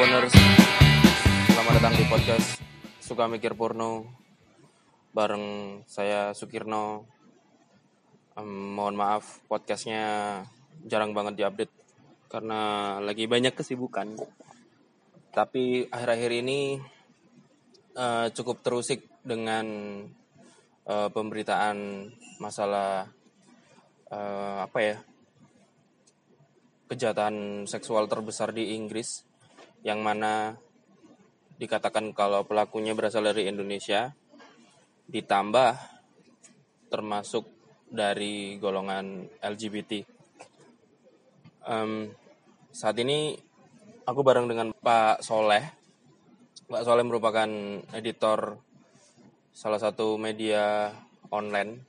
Wonders 0.00 0.32
Selamat 1.52 1.76
datang 1.76 1.92
di 1.92 2.08
podcast 2.08 2.56
Suka 3.04 3.28
Mikir 3.28 3.52
Porno. 3.52 4.08
Bareng 5.12 5.76
saya 5.84 6.32
Sukirno. 6.32 7.04
Em, 8.32 8.48
Mohon 8.48 8.96
maaf 8.96 9.44
podcastnya 9.44 10.40
jarang 10.88 11.12
banget 11.12 11.36
diupdate 11.44 11.74
Karena 12.32 12.96
lagi 13.04 13.28
banyak 13.28 13.52
kesibukan. 13.52 14.16
Tapi 15.36 15.84
akhir-akhir 15.92 16.32
ini 16.32 16.80
eh, 17.92 18.26
cukup 18.32 18.64
terusik 18.64 19.04
dengan 19.20 19.68
eh, 20.88 21.08
pemberitaan 21.12 22.08
masalah 22.40 23.04
eh, 24.08 24.58
apa 24.64 24.78
ya 24.80 24.96
kejahatan 26.88 27.68
seksual 27.68 28.08
terbesar 28.08 28.56
di 28.56 28.72
Inggris 28.72 29.28
yang 29.86 30.04
mana 30.04 30.56
dikatakan 31.60 32.16
kalau 32.16 32.44
pelakunya 32.44 32.96
berasal 32.96 33.24
dari 33.24 33.48
Indonesia 33.48 34.12
ditambah 35.10 35.76
termasuk 36.88 37.44
dari 37.90 38.56
golongan 38.56 39.26
LGBT. 39.42 40.06
Em, 41.66 42.10
saat 42.70 42.96
ini 43.02 43.34
aku 44.06 44.20
bareng 44.22 44.46
dengan 44.46 44.70
Pak 44.72 45.22
Soleh. 45.22 45.64
Pak 46.70 46.82
Soleh 46.86 47.04
merupakan 47.04 47.50
editor 47.92 48.58
salah 49.50 49.82
satu 49.82 50.14
media 50.16 50.94
online 51.34 51.82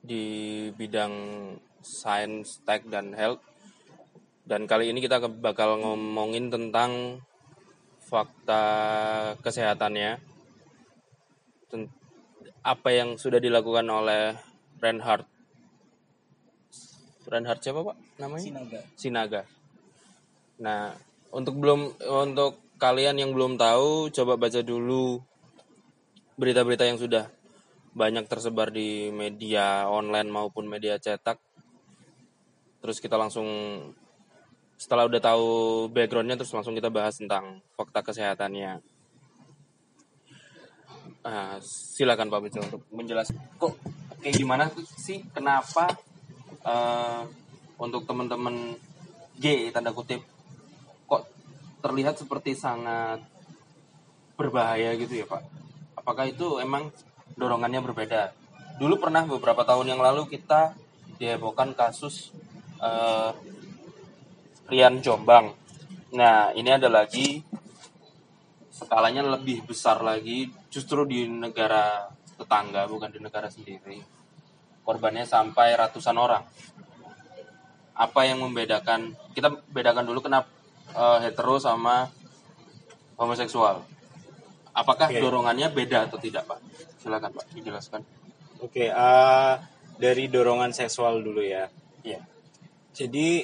di 0.00 0.66
bidang 0.72 1.12
science, 1.84 2.64
tech, 2.64 2.88
dan 2.88 3.12
health. 3.12 3.44
Dan 4.48 4.64
kali 4.64 4.88
ini 4.88 5.04
kita 5.04 5.20
bakal 5.28 5.76
ngomongin 5.76 6.48
tentang 6.48 7.20
fakta 8.00 8.64
kesehatannya. 9.44 10.16
Apa 12.64 12.88
yang 12.96 13.20
sudah 13.20 13.44
dilakukan 13.44 13.84
oleh 13.84 14.32
Reinhard. 14.80 15.28
Reinhard 17.28 17.60
siapa 17.60 17.84
Pak 17.84 17.96
namanya? 18.16 18.44
Sinaga. 18.48 18.80
Sinaga. 18.96 19.42
Nah, 20.64 20.96
untuk 21.28 21.60
belum 21.60 22.00
untuk 22.08 22.56
kalian 22.80 23.20
yang 23.20 23.36
belum 23.36 23.60
tahu, 23.60 24.08
coba 24.16 24.40
baca 24.40 24.64
dulu 24.64 25.20
berita-berita 26.40 26.88
yang 26.88 26.96
sudah 26.96 27.28
banyak 27.92 28.24
tersebar 28.24 28.72
di 28.72 29.12
media 29.12 29.92
online 29.92 30.32
maupun 30.32 30.64
media 30.64 30.96
cetak. 30.96 31.36
Terus 32.80 32.96
kita 32.96 33.20
langsung 33.20 33.44
setelah 34.78 35.10
udah 35.10 35.18
tahu 35.18 35.48
backgroundnya, 35.90 36.38
terus 36.38 36.54
langsung 36.54 36.78
kita 36.78 36.86
bahas 36.86 37.18
tentang 37.18 37.58
fakta 37.74 38.00
kesehatannya. 38.06 38.78
Ah, 41.26 41.58
silakan 41.60 42.30
Pak 42.30 42.40
Bejo 42.46 42.62
untuk 42.62 42.82
menjelaskan 42.94 43.42
kok 43.58 43.74
kayak 44.22 44.38
gimana 44.38 44.70
sih 44.96 45.26
kenapa 45.34 45.90
eh, 46.62 47.22
untuk 47.74 48.06
teman-teman 48.06 48.78
G 49.34 49.74
tanda 49.74 49.90
kutip 49.90 50.22
kok 51.10 51.26
terlihat 51.82 52.22
seperti 52.22 52.54
sangat 52.54 53.18
berbahaya 54.38 54.94
gitu 54.94 55.20
ya 55.20 55.26
Pak? 55.26 55.42
Apakah 55.98 56.30
itu 56.30 56.62
emang 56.62 56.94
dorongannya 57.34 57.82
berbeda? 57.82 58.30
Dulu 58.78 59.02
pernah 59.02 59.26
beberapa 59.26 59.66
tahun 59.66 59.98
yang 59.98 60.00
lalu 60.00 60.30
kita 60.30 60.78
dihebohkan 61.18 61.74
kasus 61.74 62.30
eh, 62.78 63.30
Rian 64.68 65.00
Jombang. 65.00 65.52
Nah 66.14 66.52
ini 66.52 66.68
ada 66.68 66.88
lagi 66.92 67.40
skalanya 68.68 69.24
lebih 69.24 69.64
besar 69.66 70.04
lagi 70.04 70.46
justru 70.70 71.02
di 71.08 71.26
negara 71.26 72.06
tetangga 72.36 72.86
bukan 72.86 73.10
di 73.10 73.18
negara 73.18 73.48
sendiri. 73.48 73.98
Korbannya 74.84 75.24
sampai 75.24 75.76
ratusan 75.76 76.16
orang 76.16 76.44
apa 77.98 78.20
yang 78.22 78.38
membedakan 78.38 79.10
kita 79.34 79.50
bedakan 79.74 80.06
dulu 80.06 80.22
kenapa 80.22 80.46
eh, 80.94 81.18
hetero 81.26 81.58
sama 81.58 82.06
homoseksual 83.18 83.82
apakah 84.70 85.10
Oke. 85.10 85.18
dorongannya 85.18 85.66
beda 85.74 86.06
atau 86.06 86.14
tidak 86.22 86.46
pak 86.46 86.62
silakan 87.02 87.34
pak 87.34 87.50
dijelaskan 87.50 88.06
Oke, 88.62 88.90
eh, 88.90 89.54
dari 89.98 90.24
dorongan 90.26 90.74
seksual 90.74 91.22
dulu 91.22 91.42
ya. 91.42 91.66
iya 92.06 92.22
Jadi 92.94 93.42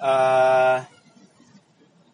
eh, 0.00 0.78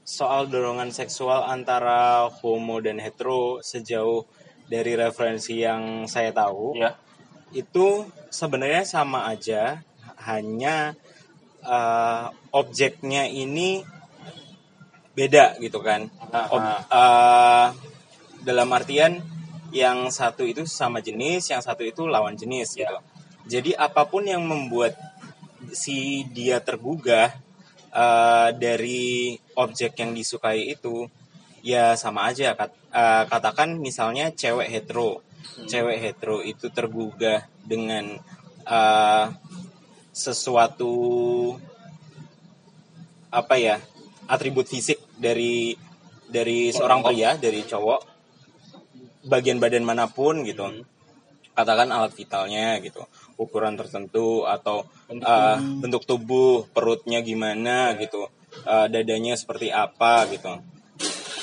soal 0.05 0.49
dorongan 0.49 0.89
seksual 0.91 1.45
antara 1.45 2.27
homo 2.41 2.81
dan 2.81 2.97
hetero 2.99 3.61
sejauh 3.61 4.25
dari 4.69 4.97
referensi 4.97 5.61
yang 5.61 6.09
saya 6.09 6.33
tahu 6.33 6.77
iya 6.77 6.97
itu 7.53 8.05
sebenarnya 8.29 8.85
sama 8.85 9.25
aja, 9.29 9.81
hanya 10.21 10.93
eh, 11.65 12.27
objeknya 12.53 13.25
ini 13.29 13.81
beda 15.17 15.59
gitu 15.59 15.81
kan. 15.81 16.13
Ob- 16.53 16.85
eh, 16.93 17.67
dalam 18.45 18.69
artian 18.71 19.19
yang 19.75 20.09
satu 20.09 20.45
itu 20.49 20.65
sama 20.65 21.01
jenis, 21.05 21.49
yang 21.53 21.61
satu 21.61 21.85
itu 21.85 22.09
lawan 22.09 22.37
jenis 22.37 22.77
Ya. 22.77 22.89
gitu. 22.89 22.97
Jadi 23.49 23.71
apa 23.73 24.05
pun 24.05 24.29
yang 24.29 24.45
membuat 24.45 24.93
si 25.73 26.25
dia 26.37 26.61
tergugah 26.61 27.33
eh, 27.99 28.49
dari 28.55 29.35
objek 29.59 29.99
yang 29.99 30.15
disukai 30.15 30.71
itu 30.75 31.11
ya 31.67 31.99
sama 31.99 32.31
aja. 32.31 32.55
Kat- 32.55 32.79
eh, 32.95 33.25
katakan 33.27 33.75
misalnya 33.83 34.31
cewek 34.31 34.71
hetero. 34.71 35.27
Cewek 35.67 35.99
hetero 35.99 36.39
itu 36.47 36.71
tergugah 36.71 37.43
dengan 37.67 38.15
eh, 38.69 39.25
sesuatu 40.15 40.95
apa 43.29 43.55
ya 43.61 43.77
atribut 44.27 44.67
fisik 44.67 44.99
dari 45.15 45.77
dari 46.29 46.73
seorang 46.73 47.01
pria 47.05 47.37
dari 47.37 47.61
cowok 47.65 48.01
bagian 49.29 49.61
badan 49.61 49.85
mana 49.85 50.09
pun 50.09 50.45
gitu. 50.45 50.65
Hmm. 50.65 50.85
katakan 51.59 51.91
alat 51.91 52.15
vitalnya 52.15 52.79
gitu 52.79 53.03
ukuran 53.39 53.79
tertentu 53.79 54.45
atau 54.45 54.85
Bentuk 55.09 55.25
uh, 55.25 55.57
bentuk 55.81 56.03
tubuh 56.05 56.69
perutnya 56.75 57.25
gimana 57.25 57.97
gitu 57.97 58.29
uh, 58.69 58.87
dadanya 58.93 59.39
seperti 59.41 59.73
apa 59.73 60.29
gitu. 60.29 60.61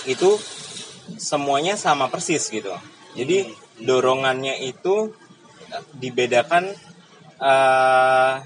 Itu 0.05 0.37
semuanya 1.17 1.79
sama 1.79 2.11
persis 2.13 2.45
gitu. 2.53 2.69
Jadi 3.17 3.49
dorongannya 3.81 4.61
itu 4.61 5.15
dibedakan 5.97 6.75
uh, 7.41 8.43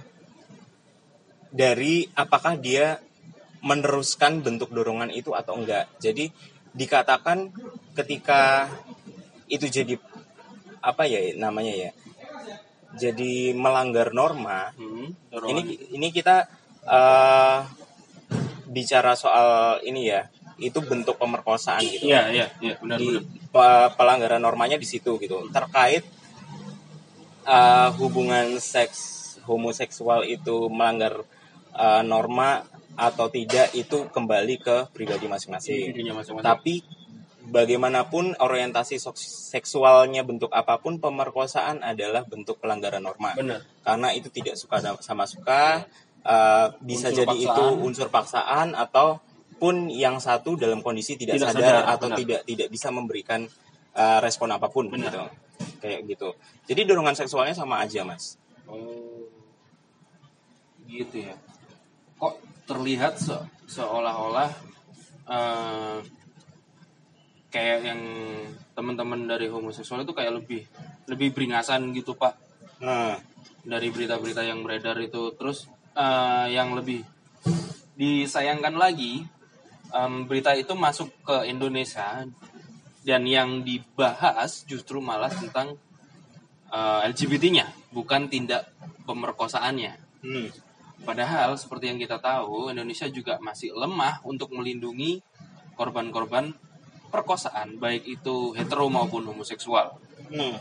dari 1.49 2.07
apakah 2.13 2.55
dia 2.55 3.01
meneruskan 3.59 4.39
bentuk 4.39 4.71
dorongan 4.71 5.11
itu 5.11 5.35
atau 5.35 5.59
enggak. 5.59 5.91
Jadi 5.99 6.31
dikatakan 6.71 7.51
ketika 7.97 8.71
itu 9.49 9.65
jadi 9.67 9.97
apa 10.79 11.03
ya 11.09 11.35
namanya 11.35 11.75
ya 11.75 11.91
jadi 12.91 13.33
melanggar 13.53 14.09
norma 14.11 14.71
Hmm, 14.73 15.11
ini 15.45 15.61
dorongan. 15.61 15.65
ini 15.91 16.07
kita 16.09 16.35
eh, 16.83 17.59
bicara 18.65 19.13
soal 19.13 19.49
ini 19.81 20.07
ya 20.07 20.25
itu 20.57 20.79
bentuk 20.81 21.15
pemerkosaan 21.15 21.79
gitu 21.81 22.05
iya 22.05 22.27
iya 22.29 22.45
iya 22.59 22.73
benar 22.77 22.97
di 22.97 23.07
benar 23.09 23.23
pe- 23.49 23.91
pelanggaran 23.95 24.39
normanya 24.39 24.75
di 24.75 24.85
situ 24.85 25.17
gitu 25.17 25.47
terkait 25.49 26.03
eh, 27.45 27.89
hubungan 27.95 28.57
seks 28.57 28.99
homoseksual 29.43 30.25
itu 30.25 30.67
melanggar 30.67 31.23
eh, 31.73 32.01
norma 32.03 32.61
atau 32.93 33.31
tidak 33.31 33.71
itu 33.73 34.05
kembali 34.07 34.59
ke 34.59 34.91
pribadi 34.91 35.25
masing-masing. 35.25 35.95
tapi 36.41 36.83
bagaimanapun 37.49 38.37
orientasi 38.37 39.01
seksualnya 39.49 40.21
bentuk 40.21 40.53
apa 40.53 40.77
pun 40.77 40.97
pemerkosaan 40.97 41.81
adalah 41.81 42.23
bentuk 42.23 42.61
pelanggaran 42.61 43.01
norma 43.01 43.33
benar 43.33 43.65
karena 43.81 44.13
itu 44.13 44.29
tidak 44.29 44.55
suka 44.55 44.79
sama 45.01 45.25
suka 45.25 45.83
uh, 46.23 46.67
bisa 46.79 47.09
Unsur 47.09 47.19
jadi 47.25 47.35
itu 47.35 47.49
paksaan. 47.49 47.81
unsur 47.81 48.07
paksaan 48.07 48.67
ataupun 48.73 49.75
yang 49.89 50.17
satu 50.17 50.55
dalam 50.55 50.79
kondisi 50.79 51.17
tidak, 51.17 51.41
Tidak 51.41 51.49
sadar, 51.51 51.83
sadar, 51.83 51.93
atau 51.97 52.07
benar. 52.07 52.19
tidak 52.21 52.41
tidak 52.45 52.67
bisa 52.69 52.87
memberikan 52.89 53.41
uh, 53.93 54.19
respon 54.21 54.53
apa 54.53 54.69
pun 54.69 54.87
Benar. 54.87 55.09
gitu 55.09 55.21
kayak 55.79 55.99
gitu 56.07 56.29
jadi 56.69 56.87
dorongan 56.87 57.17
seksualnya 57.17 57.51
sama 57.51 57.81
aja 57.81 58.05
mas 58.05 58.39
oh 58.69 59.27
gitu 60.87 61.21
ya 61.21 61.35
kok 62.15 62.35
terlihat 62.65 63.17
se- 63.17 63.45
seolah-olah 63.67 64.49
eh, 65.29 65.97
kayak 67.49 67.79
yang 67.85 68.01
teman-teman 68.77 69.25
dari 69.25 69.49
homoseksual 69.49 70.05
itu 70.05 70.13
kayak 70.13 70.39
lebih 70.41 70.61
lebih 71.09 71.33
beringasan 71.33 71.91
gitu 71.91 72.13
pak 72.15 72.37
nah 72.79 73.19
dari 73.65 73.91
berita-berita 73.91 74.45
yang 74.45 74.63
beredar 74.63 74.95
itu 75.01 75.35
terus 75.35 75.67
eh, 75.97 76.47
yang 76.55 76.73
lebih 76.77 77.03
disayangkan 77.99 78.79
lagi 78.79 79.27
em, 79.91 80.23
berita 80.23 80.55
itu 80.55 80.71
masuk 80.77 81.11
ke 81.25 81.51
Indonesia 81.51 82.23
dan 83.03 83.21
yang 83.25 83.65
dibahas 83.65 84.63
justru 84.69 85.01
malah 85.01 85.31
tentang 85.31 85.75
eh, 86.71 86.99
LGBT-nya, 87.11 87.67
bukan 87.91 88.29
tindak 88.29 88.69
pemerkosaannya. 89.03 89.93
Hmm. 90.23 90.47
Padahal 90.99 91.55
seperti 91.55 91.89
yang 91.89 91.99
kita 91.99 92.19
tahu, 92.19 92.69
Indonesia 92.69 93.07
juga 93.07 93.39
masih 93.39 93.71
lemah 93.71 94.19
untuk 94.27 94.51
melindungi 94.51 95.23
korban-korban 95.79 96.51
perkosaan, 97.09 97.81
baik 97.81 98.05
itu 98.05 98.53
hetero 98.53 98.87
maupun 98.87 99.25
homoseksual. 99.25 99.97
Hmm. 100.29 100.55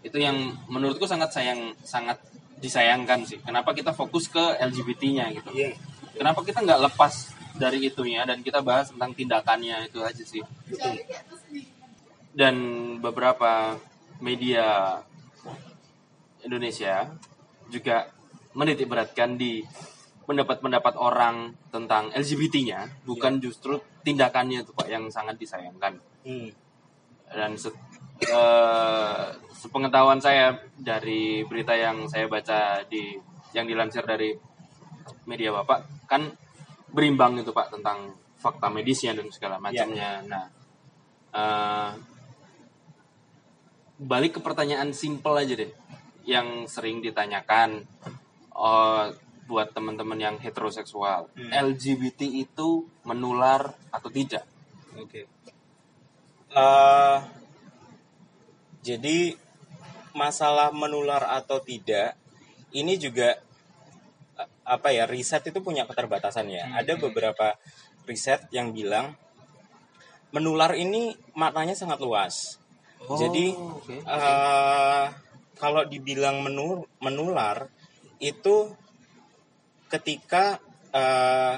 Itu 0.00 0.20
yang 0.20 0.56
menurutku 0.68 1.04
sangat 1.04 1.32
sayang, 1.32 1.76
sangat 1.84 2.20
disayangkan 2.58 3.24
sih. 3.28 3.40
Kenapa 3.44 3.76
kita 3.76 3.92
fokus 3.92 4.28
ke 4.28 4.56
LGBT-nya 4.60 5.32
gitu? 5.36 5.50
Iya. 5.52 5.76
Kenapa 6.16 6.40
kita 6.40 6.64
nggak 6.64 6.80
lepas 6.90 7.34
dari 7.54 7.86
itunya 7.86 8.26
dan 8.26 8.42
kita 8.42 8.64
bahas 8.64 8.90
tentang 8.90 9.14
tindakannya 9.14 9.86
itu 9.86 10.02
aja 10.02 10.24
sih. 10.26 10.42
Betul. 10.66 10.98
Dan 12.34 12.56
beberapa 12.98 13.78
media 14.18 14.98
Indonesia 16.42 17.14
juga 17.70 18.10
menitik 18.54 18.90
beratkan 18.90 19.38
di 19.38 19.62
pendapat-pendapat 20.24 20.94
orang 20.98 21.52
tentang 21.68 22.10
LGBT-nya, 22.16 23.04
bukan 23.04 23.38
justru 23.38 23.78
tindakannya 24.04 24.62
itu 24.62 24.70
Pak 24.76 24.86
yang 24.86 25.08
sangat 25.08 25.40
disayangkan. 25.40 25.96
Hmm. 26.22 26.52
Dan 27.32 27.56
se- 27.56 27.74
eh, 28.20 29.26
sepengetahuan 29.50 30.20
saya 30.20 30.54
dari 30.76 31.42
berita 31.48 31.72
yang 31.74 32.06
saya 32.06 32.28
baca 32.28 32.84
di 32.86 33.16
yang 33.56 33.64
dilansir 33.64 34.04
dari 34.04 34.36
media 35.24 35.50
Bapak 35.50 36.06
kan 36.06 36.28
berimbang 36.92 37.40
itu 37.40 37.50
Pak 37.50 37.74
tentang 37.74 38.12
fakta 38.36 38.68
medisnya 38.68 39.16
dan 39.16 39.32
segala 39.32 39.56
macamnya. 39.56 40.20
Nah, 40.28 40.46
eh, 41.32 41.90
balik 44.04 44.38
ke 44.38 44.40
pertanyaan 44.44 44.92
simpel 44.92 45.40
aja 45.40 45.56
deh 45.56 45.72
yang 46.28 46.68
sering 46.68 47.00
ditanyakan 47.00 47.88
eh, 48.52 49.06
buat 49.44 49.72
teman-teman 49.76 50.16
yang 50.16 50.36
heteroseksual. 50.40 51.28
Hmm. 51.36 51.50
LGBT 51.52 52.24
itu 52.24 52.88
menular 53.04 53.76
atau 53.92 54.08
tidak? 54.08 54.44
Oke. 54.96 55.28
Eh, 56.54 57.18
jadi 58.84 59.34
masalah 60.14 60.70
menular 60.70 61.26
atau 61.26 61.58
tidak 61.58 62.14
ini 62.70 62.94
juga 62.96 63.34
eh, 64.38 64.48
apa 64.64 64.94
ya 64.94 65.04
riset 65.04 65.50
itu 65.50 65.60
punya 65.60 65.84
keterbatasannya. 65.84 66.62
Hmm. 66.72 66.78
Ada 66.80 66.92
beberapa 66.96 67.58
riset 68.08 68.48
yang 68.52 68.72
bilang 68.72 69.16
menular 70.34 70.74
ini 70.74 71.14
maknanya 71.38 71.78
sangat 71.78 72.02
luas. 72.02 72.58
Jadi, 73.04 73.52
Oh, 73.54 73.76
oke. 73.78 74.00
Eh, 74.00 75.06
kalau 75.60 75.82
dibilang 75.86 76.40
menur, 76.40 76.88
menular 76.98 77.68
itu 78.18 78.72
ketika 79.88 80.58
eh, 80.90 81.54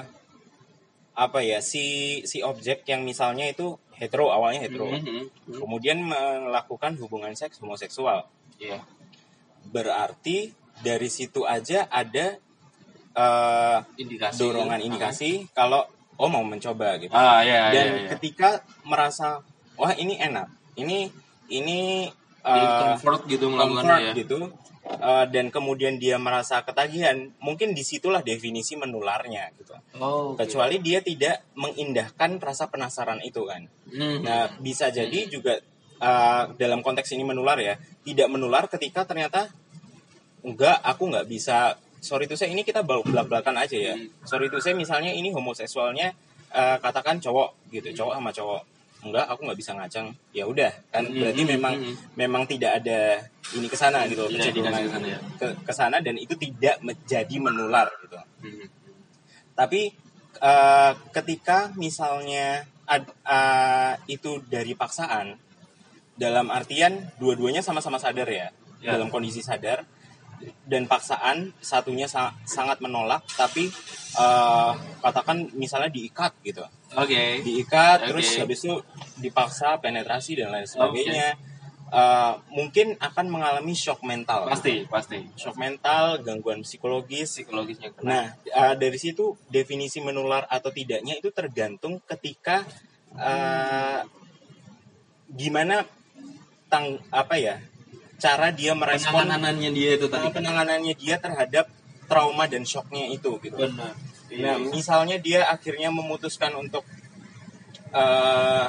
apa 1.17 1.39
ya 1.41 1.59
si 1.59 1.85
si 2.23 2.41
objek 2.41 2.85
yang 2.85 3.01
misalnya 3.01 3.49
itu 3.49 3.73
hetero 3.93 4.29
awalnya 4.29 4.61
hetero 4.61 4.85
Mhm, 4.87 5.01
mhm. 5.01 5.57
kemudian 5.57 5.97
melakukan 6.01 6.93
hubungan 6.97 7.33
seks 7.33 7.57
homoseksual 7.57 8.29
Iya. 8.57 8.85
berarti 9.67 10.53
dari 10.79 11.09
situ 11.09 11.41
aja 11.43 11.89
ada 11.89 12.37
eh, 13.13 13.79
Indikasi. 13.97 14.37
dorongan 14.37 14.77
indikasi 14.79 15.49
kalau 15.51 15.81
oh 16.17 16.29
mau 16.29 16.45
mencoba 16.45 17.01
gitu 17.01 17.13
Ah, 17.13 17.41
ya, 17.41 17.73
dan 17.73 17.85
ya, 17.87 17.97
ya. 17.97 18.09
ketika 18.13 18.49
merasa 18.83 19.41
wah 19.73 19.93
ini 19.93 20.17
enak 20.17 20.45
ini 20.77 21.09
ini 21.49 22.05
eh, 22.45 22.77
comfort 22.77 23.25
gitu 23.25 23.49
melakukannya 23.49 23.89
comfort 23.89 24.05
ya. 24.05 24.13
gitu 24.13 24.39
eh, 24.89 25.25
dan 25.27 25.47
kemudian 25.47 25.95
dia 25.95 26.15
merasa 26.17 26.61
ketagihan 26.61 27.15
mungkin 27.37 27.71
di 27.71 27.81
situlah 27.81 28.21
definisi 28.21 28.73
menularnya 28.73 29.51
gitu 29.55 29.75
Oh, 29.97 30.33
oke. 30.33 30.41
kecuali 30.41 30.79
dia 30.79 30.99
tidak 31.01 31.43
mengindahkan 31.53 32.39
rasa 32.39 32.67
penasaran 32.67 33.19
itu 33.21 33.43
kan 33.43 33.67
Mhm. 33.87 34.23
nah 34.23 34.47
bisa 34.57 34.87
jadi 34.89 35.27
juga 35.27 35.59
eh, 35.97 36.43
dalam 36.55 36.79
konteks 36.79 37.09
ini 37.11 37.23
menular 37.23 37.57
ya 37.57 37.75
tidak 38.01 38.27
menular 38.27 38.65
ketika 38.67 39.03
ternyata 39.03 39.49
enggak 40.41 40.77
aku 40.81 41.09
nggak 41.09 41.25
bisa 41.25 41.75
sorry 41.97 42.25
itu 42.25 42.37
saya 42.37 42.53
ini 42.53 42.61
kita 42.61 42.85
belak 42.85 43.27
belakan 43.27 43.57
aja 43.57 43.73
ya 43.75 43.95
Hmm. 43.95 44.07
sorry 44.23 44.47
itu 44.47 44.61
saya 44.61 44.73
misalnya 44.73 45.11
ini 45.11 45.33
homoseksualnya 45.33 46.13
eh, 46.47 46.77
katakan 46.79 47.19
cowok 47.19 47.73
gitu 47.73 47.89
cowok 47.93 48.13
sama 48.15 48.31
cowok 48.31 48.61
enggak 49.07 49.25
aku 49.25 49.47
nggak 49.47 49.59
bisa 49.59 49.71
ngacang 49.73 50.07
ya 50.31 50.43
udah 50.43 50.71
kan 50.91 51.03
Hmm, 51.03 51.17
berarti 51.17 51.41
hmm, 51.41 51.51
memang 51.55 51.73
hmm. 51.75 51.95
memang 52.15 52.43
tidak 52.45 52.71
ada 52.79 53.23
ini 53.51 53.65
ke 53.65 53.75
sana 53.75 54.03
gitu 54.05 54.27
Tidak 54.27 54.37
kecenderungan 54.37 54.71
indikasi 54.71 54.83
ke 54.83 54.91
sana, 54.93 55.07
ya. 55.07 55.19
ke 55.39 55.47
ke 55.63 55.73
sana 55.73 55.97
dan 55.99 56.15
itu 56.15 56.33
tidak 56.35 56.75
menjadi 56.81 57.35
menular 57.37 57.87
gitu 58.01 58.17
Mhm. 58.43 58.65
tapi 59.53 59.81
eh, 60.37 60.91
ketika 61.11 61.73
misalnya 61.73 62.61
ad- 62.85 63.09
eh, 63.25 63.93
itu 64.07 64.45
dari 64.45 64.71
paksaan 64.71 65.33
dalam 66.13 66.49
artian 66.49 67.13
dua-duanya 67.17 67.61
sama-sama 67.61 67.97
sadar 67.97 68.25
ya, 68.25 68.49
Ya. 68.77 68.93
dalam 68.93 69.09
kondisi 69.09 69.41
sadar 69.41 69.81
dan 70.63 70.85
paksaan 70.85 71.49
satunya 71.57 72.05
sa- 72.05 72.37
sangat 72.45 72.77
menolak 72.77 73.25
tapi 73.33 73.65
eh, 74.13 74.71
katakan 74.99 75.49
misalnya 75.53 75.89
diikat 75.89 76.37
gitu 76.43 76.61
Oke. 76.95 77.43
diikat 77.43 78.05
Oke. 78.05 78.07
terus 78.13 78.27
habis 78.39 78.59
itu 78.63 78.75
dipaksa 79.19 79.75
penetrasi 79.81 80.39
dan 80.39 80.55
lain 80.55 80.67
sebagainya 80.69 81.35
Eh, 81.87 82.33
mungkin 82.51 82.99
akan 82.99 83.31
mengalami 83.31 83.71
shock 83.71 84.03
mental 84.03 84.43
Pasti, 84.43 84.83
pasti. 84.91 85.23
shock 85.39 85.55
mental 85.55 86.19
gangguan 86.19 86.59
psikologis 86.59 87.39
Psikologisnya 87.39 87.95
kena. 87.95 88.03
Nah, 88.11 88.25
eh, 88.43 88.75
dari 88.75 88.99
situ 88.99 89.39
definisi 89.47 90.03
menular 90.03 90.43
atau 90.51 90.67
tidaknya 90.67 91.15
itu 91.15 91.31
tergantung 91.31 92.03
ketika 92.03 92.67
eh, 93.15 94.03
gimana 95.31 95.87
tang 96.67 96.99
apa 97.07 97.39
ya 97.39 97.55
cara 98.19 98.51
dia 98.51 98.75
merespon 98.75 99.23
penanganannya 99.23 99.71
dia 99.71 99.95
itu 99.95 100.11
tadi. 100.11 100.27
eh, 100.27 100.33
penanganannya 100.35 100.93
dia 100.99 101.15
terhadap 101.23 101.71
trauma 102.11 102.51
dan 102.51 102.67
shocknya 102.67 103.07
itu 103.07 103.39
gitu. 103.39 103.55
Benar. 103.55 103.95
Nah, 104.27 104.59
misalnya 104.59 105.15
dia 105.17 105.47
akhirnya 105.47 105.87
memutuskan 105.87 106.51
untuk 106.55 106.83
eh 107.95 108.67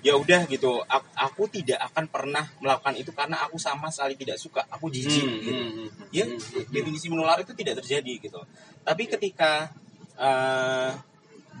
ya 0.00 0.16
udah 0.16 0.48
gitu, 0.48 0.80
aku, 0.88 1.08
aku 1.12 1.42
tidak 1.60 1.76
akan 1.92 2.08
pernah 2.08 2.48
melakukan 2.64 2.96
itu 2.96 3.12
karena 3.12 3.36
aku 3.44 3.60
sama 3.60 3.92
sekali 3.92 4.16
tidak 4.16 4.40
suka, 4.40 4.64
aku 4.72 4.88
jijik 4.88 5.20
Hmm, 5.28 5.40
gitu 5.44 5.60
hmm, 5.60 5.72
hmm, 5.76 5.88
ya 6.08 6.24
hmm, 6.24 6.40
hmm. 6.40 6.64
definisi 6.72 7.12
menular 7.12 7.36
itu 7.44 7.52
tidak 7.52 7.84
terjadi 7.84 8.12
gitu 8.16 8.40
tapi 8.80 9.04
ketika 9.04 9.68
eh, 10.16 10.90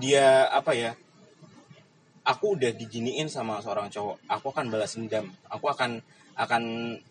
dia 0.00 0.48
apa 0.48 0.72
ya 0.72 0.96
aku 2.24 2.56
udah 2.56 2.72
diginiin 2.72 3.28
sama 3.28 3.60
seorang 3.60 3.92
cowok 3.92 4.16
aku 4.24 4.46
akan 4.56 4.64
balas 4.72 4.96
dendam 4.96 5.28
aku 5.44 5.66
akan 5.68 6.00
akan 6.32 6.62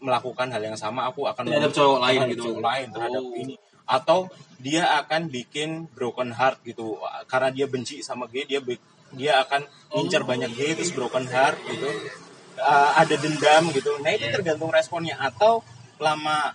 melakukan 0.01 0.50
hal 0.50 0.62
yang 0.65 0.77
sama 0.81 1.05
aku 1.13 1.29
akan 1.29 1.46
Terhadap 1.46 1.69
cowok 1.69 2.00
lain 2.10 2.19
gitu. 2.34 2.41
cowok 2.50 2.62
lain 2.65 2.88
terhadap 2.89 3.22
Oh. 3.22 3.38
ini 3.38 3.53
atau 3.89 4.29
dia 4.62 4.86
akan 5.01 5.34
bikin 5.34 5.89
broken 5.89 6.29
heart 6.29 6.62
gitu 6.62 7.01
karena 7.25 7.50
dia 7.50 7.65
benci 7.65 8.05
sama 8.05 8.29
gay 8.29 8.46
dia 8.46 8.62
dia 9.17 9.41
akan 9.41 9.65
ngincer 9.98 10.22
Oh. 10.22 10.29
banyak 10.29 10.51
gay 10.53 10.77
terus 10.77 10.93
broken 10.93 11.25
heart 11.25 11.58
gitu 11.65 11.89
Uh, 12.60 12.91
ada 12.91 13.15
dendam 13.15 13.72
gitu 13.72 13.88
nah 14.03 14.12
itu 14.12 14.27
Iya. 14.27 14.36
tergantung 14.36 14.67
responnya 14.67 15.15
atau 15.15 15.63
lama 15.96 16.51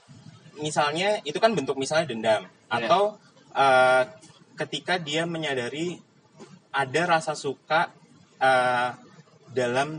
misalnya 0.60 1.24
itu 1.24 1.40
kan 1.40 1.56
bentuk 1.56 1.80
misalnya 1.80 2.12
dendam 2.12 2.44
Iya. 2.44 2.52
atau 2.68 3.16
uh, 3.56 4.04
ketika 4.52 5.00
dia 5.00 5.24
menyadari 5.24 5.96
ada 6.68 7.02
rasa 7.08 7.32
suka 7.32 7.88
uh, 8.36 8.92
dalam 9.56 9.96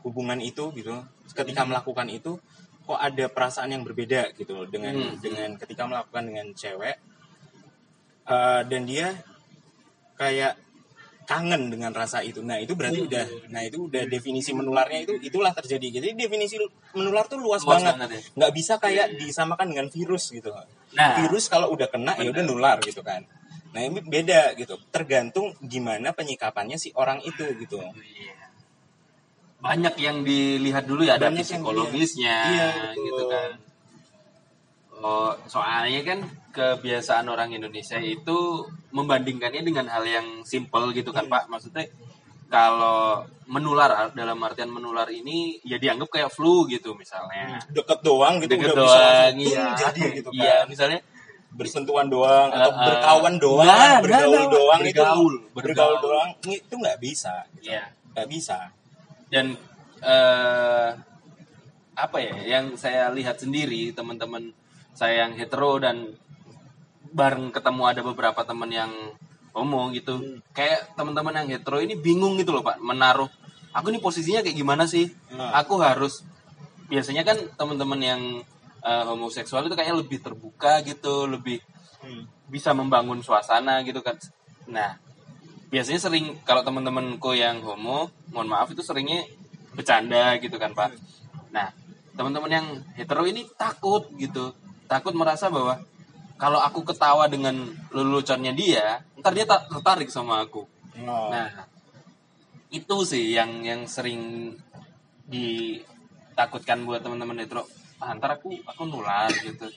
hubungan 0.00 0.40
itu 0.40 0.72
gitu 0.72 1.04
ketika 1.36 1.68
Hmm. 1.68 1.76
melakukan 1.76 2.08
itu 2.08 2.40
kok 2.86 2.96
ada 2.96 3.26
perasaan 3.26 3.68
yang 3.68 3.82
berbeda 3.82 4.30
gitu 4.32 4.64
dengan 4.66 4.94
Hmm. 4.94 5.18
dengan 5.18 5.58
ketika 5.58 5.82
melakukan 5.84 6.24
dengan 6.24 6.46
cewek. 6.52 6.96
Uh, 8.22 8.62
dan 8.64 8.82
dia 8.82 9.14
kayak 10.14 10.58
kangen 11.26 11.68
dengan 11.68 11.90
rasa 11.90 12.22
itu. 12.22 12.38
Nah 12.40 12.58
itu 12.58 12.74
berarti 12.74 13.02
Hmm. 13.02 13.10
udah 13.10 13.24
nah 13.50 13.62
itu 13.62 13.86
udah 13.86 14.06
definisi 14.06 14.50
menularnya 14.50 15.02
itu 15.02 15.14
itulah 15.20 15.50
terjadi 15.50 15.98
jadi 15.98 16.14
definisi 16.14 16.54
menular 16.90 17.26
tuh 17.26 17.38
luas, 17.38 17.62
Luas 17.62 17.82
banget. 17.82 17.94
banget 17.98 18.10
ya. 18.14 18.20
nggak 18.38 18.52
bisa 18.54 18.74
kayak 18.78 19.06
disamakan 19.18 19.66
dengan 19.74 19.86
virus 19.90 20.30
gitu 20.30 20.54
Nah, 20.94 21.18
virus 21.18 21.50
kalau 21.50 21.74
udah 21.74 21.90
kena 21.90 22.14
ya 22.16 22.30
udah 22.30 22.44
nular 22.46 22.78
gitu 22.80 23.02
kan. 23.02 23.26
Nah 23.74 23.82
ini 23.82 23.98
beda 24.00 24.54
gitu. 24.54 24.78
Tergantung 24.88 25.52
gimana 25.60 26.14
penyikapannya 26.14 26.78
si 26.78 26.94
orang 26.94 27.18
itu 27.20 27.42
gitu. 27.58 27.82
Iya. 27.82 28.32
Banyak 29.66 29.94
yang 29.98 30.16
dilihat 30.22 30.84
dulu 30.84 31.02
ya 31.02 31.18
ada 31.18 31.28
Banyak 31.28 31.42
psikologisnya. 31.42 32.36
Iya, 32.46 32.68
gitu 32.94 33.24
kan 33.26 33.50
oh 34.96 35.28
soalnya 35.44 36.00
kan 36.02 36.18
kebiasaan 36.50 37.28
orang 37.28 37.52
Indonesia 37.52 38.00
itu 38.00 38.64
membandingkannya 38.90 39.60
dengan 39.60 39.86
hal 39.86 40.08
yang 40.08 40.26
simple 40.42 40.88
gitu 40.90 41.12
kan 41.12 41.28
Pak. 41.28 41.52
Maksudnya 41.52 41.84
kalau 42.48 43.20
menular 43.44 44.08
dalam 44.14 44.38
artian 44.40 44.72
menular 44.72 45.04
ini 45.10 45.60
ya 45.62 45.76
dianggap 45.76 46.08
kayak 46.08 46.30
flu 46.32 46.64
gitu 46.64 46.96
misalnya. 46.96 47.60
deket 47.68 48.00
doang 48.00 48.40
gitu 48.40 48.56
Deket 48.56 48.72
udah 48.72 48.76
bisa 48.80 48.96
doang, 48.96 49.34
langsung 49.36 49.52
iya. 49.52 49.66
jadi 49.76 50.02
gitu 50.16 50.28
kan 50.30 50.40
Iya, 50.40 50.56
misalnya 50.64 51.00
bersentuhan 51.52 52.06
doang 52.08 52.48
atau 52.50 52.70
Eh, 52.70 52.74
eh. 52.74 52.84
berkawan 52.88 53.34
doang 53.36 53.66
Nggak, 53.68 54.00
bergaul 54.00 54.24
nggak, 54.24 54.40
nggak. 54.40 54.54
doang 54.56 54.80
Bergaul, 54.80 55.34
itu 55.36 55.52
bergaul 55.52 55.68
bergaul. 55.92 56.04
doang 56.08 56.28
itu 56.48 56.74
nggak 56.74 56.98
bisa 56.98 57.34
gitu. 57.52 57.68
Iya. 57.68 57.84
nggak 58.16 58.28
bisa 58.32 58.58
dan 59.36 59.46
eh 60.00 60.88
apa 61.96 62.16
ya 62.20 62.36
yang 62.56 62.76
saya 62.76 63.08
lihat 63.12 63.40
sendiri 63.40 63.92
teman-teman 63.92 64.52
saya 64.92 65.28
yang 65.28 65.36
hetero 65.36 65.76
dan 65.76 66.12
bareng 67.12 67.48
ketemu 67.52 67.82
ada 67.88 68.00
beberapa 68.04 68.40
teman 68.44 68.68
yang 68.68 68.92
homo 69.56 69.88
gitu 69.92 70.40
kayak 70.52 70.92
teman-teman 70.96 71.44
yang 71.44 71.48
hetero 71.56 71.80
ini 71.80 71.96
bingung 71.96 72.36
gitu 72.36 72.52
loh 72.52 72.60
pak 72.60 72.76
menaruh 72.80 73.28
aku 73.72 73.88
ini 73.88 74.00
posisinya 74.00 74.44
kayak 74.44 74.56
gimana 74.56 74.84
sih 74.84 75.08
Nah. 75.32 75.52
aku 75.56 75.80
harus 75.80 76.24
biasanya 76.88 77.24
kan 77.24 77.36
teman-teman 77.56 78.00
yang 78.00 78.22
eh, 78.80 79.04
homoseksual 79.08 79.64
itu 79.64 79.74
kayaknya 79.74 80.00
lebih 80.00 80.18
terbuka 80.20 80.80
gitu 80.84 81.28
lebih 81.28 81.60
Hmm. 81.96 82.28
bisa 82.46 82.70
membangun 82.76 83.18
suasana 83.24 83.80
gitu 83.82 83.98
kan. 84.04 84.14
Nah, 84.68 85.00
biasanya 85.70 86.00
sering 86.00 86.38
kalau 86.46 86.62
teman-temanku 86.62 87.34
yang 87.34 87.62
homo, 87.62 88.10
mohon 88.30 88.48
maaf 88.48 88.70
itu 88.70 88.82
seringnya 88.82 89.26
bercanda 89.74 90.38
gitu 90.38 90.56
kan, 90.56 90.72
Pak. 90.72 90.94
Nah, 91.52 91.70
teman-teman 92.16 92.50
yang 92.50 92.66
hetero 92.96 93.26
ini 93.28 93.44
takut 93.58 94.08
gitu. 94.16 94.54
Takut 94.86 95.12
merasa 95.12 95.50
bahwa 95.50 95.82
kalau 96.36 96.60
aku 96.60 96.84
ketawa 96.86 97.26
dengan 97.26 97.72
leluconnya 97.92 98.52
dia, 98.52 99.02
ntar 99.20 99.32
dia 99.32 99.48
tak 99.48 99.68
tertarik 99.72 100.08
sama 100.12 100.44
aku. 100.44 100.64
Oh. 101.04 101.28
Nah, 101.32 101.68
itu 102.72 102.96
sih 103.04 103.36
yang 103.36 103.64
yang 103.64 103.84
sering 103.88 104.52
ditakutkan 105.26 106.84
buat 106.84 107.02
teman-teman 107.04 107.42
hetero. 107.42 107.66
Ah, 108.00 108.12
ntar 108.16 108.40
aku 108.40 108.52
aku 108.64 108.82
nular 108.84 109.32
gitu. 109.32 109.68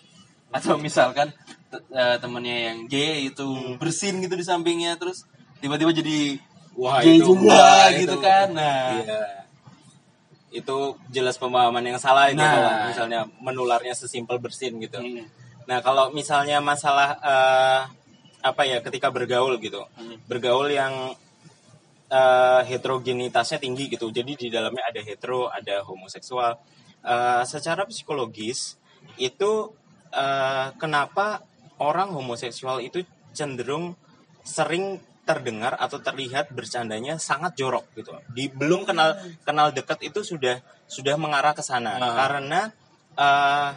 Atau 0.49 0.81
misalkan 0.81 1.31
eh, 1.71 2.17
temennya 2.19 2.73
yang 2.73 2.77
gay 2.89 3.29
itu 3.31 3.77
bersin 3.79 4.19
gitu 4.19 4.35
di 4.35 4.45
sampingnya 4.45 4.97
terus 4.99 5.23
tiba-tiba 5.59 5.91
jadi 5.91 6.39
Wah, 6.79 7.03
gay 7.03 7.19
itu- 7.19 7.27
juga 7.29 7.51
wah, 7.51 7.87
gitu 7.91 8.15
itu- 8.15 8.23
kan. 8.23 8.47
Nah, 8.55 9.03
Iya. 9.03 9.21
Itu 10.49 10.97
jelas 11.13 11.37
pemahaman 11.37 11.85
yang 11.85 12.01
salah 12.01 12.33
itu 12.33 12.41
Nah. 12.41 12.49
kalau 12.49 12.71
misalnya 12.89 13.19
menularnya 13.37 13.93
sesimpel 13.93 14.41
bersin 14.41 14.81
gitu. 14.81 14.97
Hmm. 14.97 15.29
Nah, 15.69 15.77
kalau 15.85 16.09
misalnya 16.09 16.57
masalah 16.57 17.21
eh, 17.21 17.81
apa 18.41 18.61
ya 18.65 18.81
ketika 18.81 19.13
bergaul 19.13 19.61
gitu. 19.61 19.85
Hmm. 19.93 20.17
Bergaul 20.25 20.73
yang 20.73 21.13
eh, 22.09 22.61
heterogenitasnya 22.65 23.61
tinggi 23.61 23.85
gitu. 23.85 24.09
Jadi 24.09 24.33
di 24.33 24.47
dalamnya 24.49 24.81
ada 24.89 24.97
hetero, 24.97 25.45
ada 25.53 25.85
homoseksual. 25.85 26.57
Eh, 27.05 27.43
secara 27.45 27.85
psikologis 27.85 28.81
itu 29.21 29.69
eh, 30.09 30.67
kenapa 30.81 31.45
orang 31.77 32.09
homoseksual 32.09 32.81
itu 32.81 33.05
cenderung 33.29 33.93
sering 34.41 34.97
terdengar 35.29 35.77
atau 35.77 36.01
terlihat 36.01 36.49
bercandanya 36.49 37.21
sangat 37.21 37.53
jorok 37.53 37.85
gitu. 37.93 38.17
Di 38.33 38.49
belum 38.49 38.89
kenal 38.89 39.13
kenal 39.45 39.69
dekat 39.69 40.01
itu 40.01 40.25
sudah 40.25 40.57
sudah 40.89 41.13
mengarah 41.21 41.53
ke 41.53 41.61
sana 41.61 42.01
Ah. 42.01 42.13
karena 42.25 42.59
eh, 43.13 43.69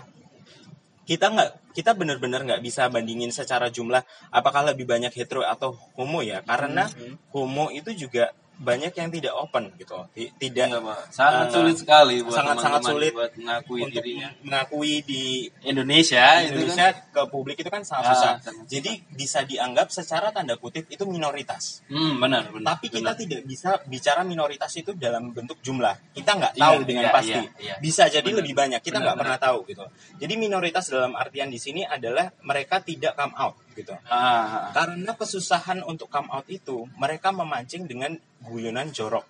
kita 1.04 1.28
nggak 1.28 1.50
kita 1.76 1.92
benar-benar 1.92 2.40
nggak 2.44 2.62
bisa 2.64 2.88
bandingin 2.88 3.28
secara 3.28 3.68
jumlah 3.68 4.00
apakah 4.32 4.72
lebih 4.72 4.88
banyak 4.88 5.12
hetero 5.12 5.44
atau 5.44 5.76
homo 5.98 6.24
ya 6.24 6.40
karena 6.44 6.88
Hmm. 6.88 7.16
homo 7.36 7.68
itu 7.68 7.92
juga 7.92 8.32
banyak 8.62 8.92
yang 8.92 9.10
tidak 9.10 9.34
open 9.34 9.74
gitu 9.74 9.98
Ti- 10.10 10.30
tidak 10.38 10.66
Iya, 10.68 10.78
Pak. 10.78 10.98
Sangat 11.10 11.46
Eh, 11.46 11.52
sulit 11.52 11.76
sekali 11.76 12.16
buat 12.20 12.32
sangat-sangat 12.32 12.62
teman-teman 12.78 12.92
sulit 12.94 13.12
buat 13.12 13.32
mengakui 13.34 13.80
untuk 13.82 13.98
dirinya. 14.00 14.28
mengakui 14.40 14.94
di 15.02 15.22
Indonesia, 15.62 16.24
di 16.36 16.44
itu 16.44 16.54
Indonesia 16.56 16.86
kan. 16.88 17.10
ke 17.10 17.22
publik 17.28 17.56
itu 17.56 17.68
kan 17.68 17.82
sangat 17.82 18.04
Ah, 18.04 18.10
susah 18.12 18.32
sangat 18.40 18.64
jadi 18.66 18.92
bisa 19.10 19.40
dianggap 19.42 19.88
secara 19.88 20.30
tanda 20.30 20.54
kutip 20.54 20.86
itu 20.86 21.02
minoritas 21.04 21.82
Hmm, 21.84 22.16
benar, 22.16 22.46
benar. 22.48 22.72
tapi 22.72 22.86
kita 22.88 23.10
benar. 23.10 23.18
tidak 23.18 23.42
bisa 23.42 23.70
bicara 23.84 24.22
minoritas 24.22 24.70
itu 24.72 24.94
dalam 24.94 25.30
bentuk 25.30 25.58
jumlah 25.60 25.98
kita 26.12 26.30
nggak 26.32 26.52
Iya, 26.52 26.62
tahu 26.62 26.76
dengan 26.82 27.04
iya, 27.04 27.12
pasti 27.12 27.34
iya, 27.34 27.50
iya. 27.58 27.74
bisa 27.78 28.06
jadi 28.06 28.22
Benar. 28.22 28.38
lebih 28.38 28.54
banyak 28.54 28.80
kita 28.80 28.98
nggak 28.98 29.16
pernah 29.18 29.38
tahu 29.38 29.58
gitu 29.66 29.84
jadi 30.16 30.34
minoritas 30.36 30.86
dalam 30.86 31.12
artian 31.14 31.48
di 31.48 31.58
sini 31.58 31.82
adalah 31.82 32.30
mereka 32.40 32.78
tidak 32.78 33.12
come 33.12 33.34
out 33.34 33.54
gitu 33.74 33.94
Ah, 34.06 34.14
ah, 34.14 34.64
karena 34.70 35.12
kesusahan 35.12 35.82
untuk 35.82 36.06
come 36.06 36.28
out 36.28 36.46
itu 36.46 36.84
mereka 36.96 37.30
memancing 37.30 37.84
dengan 37.84 38.12
guyonan 38.40 38.90
jorok 38.90 39.24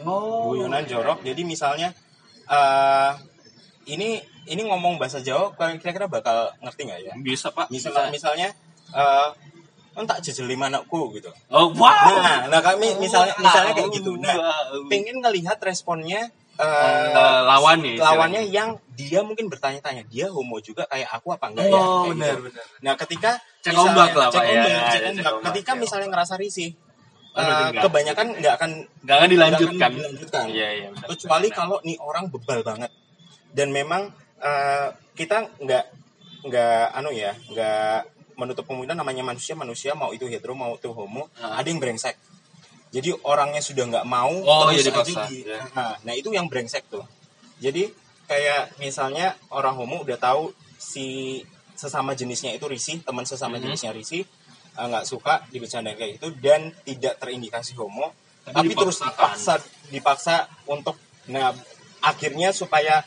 Oh. 0.00 0.52
guyonan 0.52 0.84
jorok 0.84 1.20
jadi 1.20 1.44
misalnya 1.44 1.92
eh 2.46 3.12
ini 3.86 4.16
ini 4.46 4.62
ngomong 4.64 4.96
bahasa 4.96 5.20
Jawa 5.20 5.52
kalian 5.52 5.76
kira-kira 5.76 6.06
bakal 6.06 6.52
ngerti 6.60 6.80
nggak 6.84 7.00
ya 7.02 7.12
Bisa, 7.18 7.52
Pak. 7.52 7.68
misalnya 7.68 8.08
misalnya 8.08 8.48
eh 8.90 9.28
entak 9.90 10.22
jejeli 10.22 10.54
manakku 10.54 11.12
gitu 11.12 11.28
Oh, 11.50 11.68
wow. 11.74 11.90
Nah, 12.22 12.46
nah 12.46 12.60
kami 12.62 12.94
misalnya 12.96 13.34
misalnya 13.36 13.74
kayak 13.74 13.90
gitu. 13.90 14.14
Nah, 14.16 14.38
Wow. 14.38 14.86
pengen 14.86 15.18
ngelihat 15.18 15.58
responnya 15.60 16.30
eh, 16.60 17.10
Eh, 17.10 17.40
lawan 17.42 17.78
nih, 17.80 17.94
lawannya 17.96 18.42
istilahnya. 18.42 18.42
yang 18.44 18.68
dia 18.92 19.20
mungkin 19.20 19.46
bertanya-tanya, 19.46 20.04
dia 20.04 20.28
homo 20.28 20.56
juga 20.58 20.84
kayak 20.84 21.08
aku 21.10 21.32
apa 21.32 21.46
enggak 21.48 21.66
ya? 21.66 21.74
Oh, 21.74 21.80
Kayak 22.04 22.10
benar, 22.10 22.28
gitu. 22.30 22.42
benar. 22.46 22.64
Nah, 22.80 22.94
ketika 22.94 23.30
Cek 23.60 23.72
misalnya- 23.72 23.82
ombak 23.86 24.10
lah, 24.12 24.28
cek 24.28 24.36
Pak, 24.36 24.44
ya. 24.44 24.52
ombak, 24.52 24.68
Ya, 24.68 24.76
cek 24.86 25.00
ya, 25.00 25.08
ombak. 25.08 25.16
cek 25.16 25.32
ombak, 25.32 25.44
Ketika 25.48 25.72
ya. 25.72 25.78
misalnya 25.78 26.08
ngerasa 26.08 26.34
risih, 26.36 26.70
Oh, 27.30 27.40
enggak. 27.40 27.82
kebanyakan 27.86 28.26
nggak 28.36 28.54
akan 28.56 28.70
Nggak 29.00 29.16
akan 29.16 29.28
dilanjutkan. 29.28 29.78
akan 29.80 29.92
dilanjutkan. 29.96 30.44
Iya, 30.48 30.68
iya. 30.74 30.88
benar, 30.90 31.06
Kecuali 31.08 31.46
benar. 31.46 31.56
kalau 31.56 31.76
nih 31.80 31.96
orang 32.00 32.24
bebal 32.28 32.60
banget 32.60 32.90
dan 33.50 33.68
memang 33.70 34.02
eh, 34.40 34.88
kita 35.14 35.36
nggak 35.56 35.84
nggak 36.42 36.84
anu 36.90 37.10
ya 37.10 37.36
nggak 37.46 37.98
menutup 38.34 38.64
kemungkinan 38.64 38.96
namanya 38.96 39.20
manusia 39.22 39.52
manusia 39.52 39.92
mau 39.92 40.10
itu 40.10 40.24
hetero 40.24 40.56
mau 40.56 40.72
itu 40.72 40.88
homo 40.88 41.28
Ah. 41.36 41.60
ada 41.60 41.68
yang 41.68 41.76
brengsek 41.76 42.16
jadi 42.90 43.14
orangnya 43.22 43.58
sudah 43.58 43.86
nggak 43.86 44.04
mau 44.04 44.34
Oh, 44.42 44.66
terus 44.66 44.82
iya, 44.82 44.92
aja 44.92 45.24
di- 45.26 45.42
ya. 45.42 45.58
nah, 45.72 45.94
nah 46.02 46.12
itu 46.12 46.30
yang 46.30 46.46
brengsek 46.46 46.86
tuh. 46.86 47.06
Jadi 47.58 47.86
kayak 48.24 48.78
misalnya 48.78 49.34
orang 49.48 49.74
homo 49.74 50.02
udah 50.02 50.16
tahu 50.16 50.50
si 50.74 51.38
sesama 51.74 52.12
jenisnya 52.12 52.50
itu 52.50 52.66
risih 52.66 53.00
teman 53.00 53.24
sesama 53.24 53.56
Mhm. 53.56 53.62
jenisnya 53.64 53.90
risih 53.90 54.22
eh, 54.70 54.86
nggak 54.86 55.02
suka 55.02 55.44
dibercandain 55.48 55.94
kayak 55.94 56.12
itu 56.16 56.28
dan 56.36 56.70
tidak 56.80 57.18
terindikasi 57.18 57.74
homo 57.74 58.14
Tapi 58.40 58.68
tapi, 58.68 58.72
terus 58.72 58.98
dipaksa 59.00 59.54
dipaksa 59.88 60.34
untuk 60.64 60.94
nah 61.26 61.52
akhirnya 62.00 62.50
supaya 62.50 63.02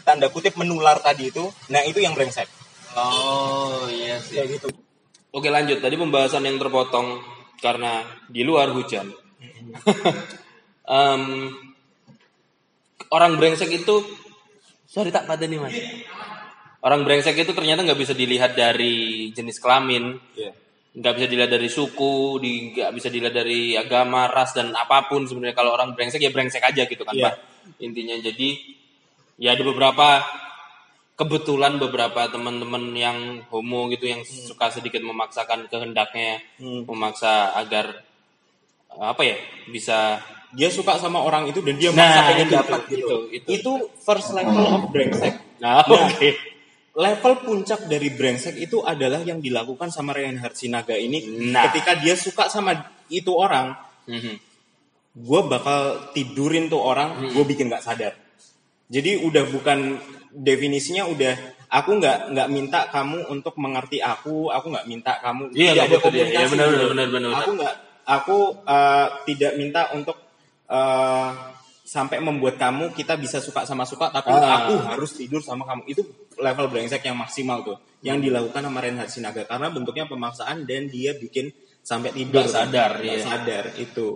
tanda 0.00 0.26
kutip 0.26 0.54
menular 0.54 0.98
tadi 0.98 1.28
itu 1.28 1.44
nah 1.68 1.82
itu 1.82 1.98
yang 1.98 2.12
brengsek. 2.12 2.46
Oh, 2.94 3.84
iya 3.86 4.16
sih. 4.18 4.38
kayak 4.38 4.48
gitu. 4.54 4.68
Oke 5.30 5.50
lanjut. 5.50 5.78
Tadi 5.78 5.94
pembahasan 5.94 6.42
yang 6.42 6.56
terpotong 6.56 7.18
karena 7.64 8.04
di 8.28 8.44
luar 8.44 8.68
hujan. 8.76 9.08
Em, 10.84 11.22
orang 13.08 13.40
brengsek 13.40 13.72
itu 13.72 14.04
sorry 14.84 15.08
tak 15.08 15.24
pada 15.24 15.48
nih 15.48 15.56
mas. 15.56 15.72
Orang 16.84 17.08
brengsek 17.08 17.32
itu 17.40 17.56
ternyata 17.56 17.80
nggak 17.80 17.96
bisa 17.96 18.12
dilihat 18.12 18.52
dari 18.52 19.32
jenis 19.32 19.56
kelamin, 19.56 20.20
Iya. 20.36 20.52
nggak 20.92 21.14
bisa 21.16 21.26
dilihat 21.32 21.48
dari 21.48 21.68
suku, 21.72 22.36
di- 22.44 22.76
nggak 22.76 22.92
bisa 22.92 23.08
dilihat 23.08 23.32
dari 23.32 23.72
agama, 23.74 24.28
ras 24.28 24.52
dan 24.52 24.76
apa 24.76 25.08
pun 25.08 25.24
sebenarnya 25.24 25.56
kalau 25.56 25.72
orang 25.72 25.96
brengsek 25.96 26.20
ya 26.20 26.28
brengsek 26.28 26.60
aja 26.60 26.84
gitu 26.84 27.00
kan 27.00 27.16
Iya. 27.16 27.32
pak. 27.32 27.34
Intinya 27.80 28.12
jadi 28.20 28.48
ya 29.40 29.56
ada 29.56 29.64
beberapa 29.64 30.20
kebetulan 31.14 31.78
beberapa 31.78 32.26
teman-teman 32.26 32.90
yang 32.92 33.18
homo 33.48 33.86
gitu 33.88 34.10
yang 34.10 34.26
suka 34.26 34.66
sedikit 34.68 34.98
memaksakan 35.00 35.70
kehendaknya, 35.70 36.42
Hmm. 36.58 36.82
memaksa 36.84 37.54
agar 37.54 38.02
apa 38.94 39.22
ya 39.22 39.34
bisa 39.68 40.22
dia 40.54 40.70
suka 40.70 40.94
sama 40.96 41.18
orang 41.18 41.50
itu 41.50 41.58
dan 41.60 41.74
dia 41.74 41.90
Nah, 41.90 41.98
maksa 41.98 42.20
pengen 42.30 42.46
itu, 42.46 42.54
dapat 42.54 42.80
itu, 42.86 42.94
gitu 42.94 43.16
itu, 43.30 43.48
itu 43.58 43.72
first 43.98 44.30
level 44.30 44.54
of 44.62 44.82
brengsek 44.88 45.34
nah 45.58 45.82
oke 45.90 46.30
level 46.94 47.32
puncak 47.42 47.90
dari 47.90 48.14
brengsek 48.14 48.54
itu 48.54 48.86
adalah 48.86 49.18
yang 49.18 49.42
dilakukan 49.42 49.90
sama 49.90 50.14
Reinhard 50.14 50.54
Sinaga 50.54 50.94
ini 50.94 51.26
Nah. 51.50 51.66
ketika 51.66 51.98
dia 51.98 52.14
suka 52.14 52.46
sama 52.46 52.70
itu 53.10 53.34
orang 53.34 53.74
Mhm. 54.06 54.34
gue 55.14 55.40
bakal 55.50 56.10
tidurin 56.14 56.70
tuh 56.70 56.78
orang 56.78 57.18
Hmm. 57.18 57.30
gue 57.34 57.44
bikin 57.50 57.66
nggak 57.66 57.82
sadar 57.82 58.14
jadi 58.86 59.26
udah 59.26 59.42
bukan 59.50 59.98
definisinya 60.34 61.06
udah 61.06 61.34
aku 61.70 61.90
nggak 61.96 62.18
nggak 62.30 62.48
minta 62.50 62.80
kamu 62.88 63.30
untuk 63.30 63.54
mengerti 63.56 63.98
aku 63.98 64.50
aku 64.50 64.66
nggak 64.68 64.86
minta 64.86 65.18
kamu 65.18 65.50
Iya, 65.50 65.70
tidak 65.72 65.84
ada. 65.84 65.94
Iya, 65.94 66.00
komunikasi 66.02 66.50
benar, 66.50 66.66
gitu. 66.66 66.86
benar, 66.90 67.06
benar, 67.08 67.08
benar. 67.08 67.30
aku 67.38 67.50
nggak 67.54 67.74
aku 68.04 68.38
eh, 68.64 69.06
tidak 69.24 69.52
minta 69.54 69.82
untuk 69.90 70.16
eh, 70.66 71.28
sampai 71.84 72.18
membuat 72.18 72.56
kamu 72.56 72.90
kita 72.92 73.14
bisa 73.14 73.38
suka 73.38 73.62
sama 73.62 73.84
suka 73.84 74.08
tapi 74.08 74.28
Ah. 74.28 74.64
aku 74.64 74.72
harus 74.84 75.14
tidur 75.14 75.38
sama 75.38 75.62
kamu 75.64 75.84
itu 75.86 76.02
level 76.36 76.66
brengsek 76.66 77.02
yang 77.02 77.14
maksimal 77.14 77.60
tuh 77.60 77.76
yang 78.00 78.18
dilakukan 78.18 78.60
sama 78.60 78.80
Reinhard 78.80 79.08
Sinaga 79.08 79.44
karena 79.44 79.68
bentuknya 79.68 80.04
pemaksaan 80.04 80.64
dan 80.64 80.88
dia 80.88 81.12
bikin 81.14 81.52
sampai 81.80 82.10
tidur 82.10 82.40
Nggak 82.40 82.50
sadar, 82.50 82.90
Nggak 82.98 83.12
iya. 83.12 83.22
sadar 83.22 83.64
itu 83.76 84.08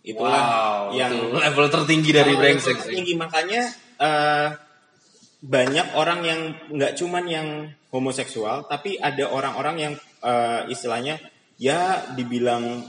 itulah 0.00 0.32
wow, 0.40 0.82
yang 0.92 1.12
itu 1.12 1.28
level 1.34 1.66
tertinggi 1.68 2.10
dari 2.10 2.32
Oh, 2.32 2.38
brengsek 2.38 2.72
level 2.72 2.84
sih. 2.84 2.94
tinggi. 2.94 3.14
makanya 3.14 3.62
eh, 3.98 4.48
banyak 5.40 5.96
orang 5.96 6.20
yang 6.22 6.40
nggak 6.68 7.00
cuman 7.00 7.24
yang 7.24 7.48
homoseksual 7.88 8.68
tapi 8.68 9.00
ada 9.00 9.28
orang-orang 9.32 9.76
yang 9.80 9.94
eh, 10.20 10.62
istilahnya 10.68 11.16
ya 11.56 12.12
dibilang 12.12 12.84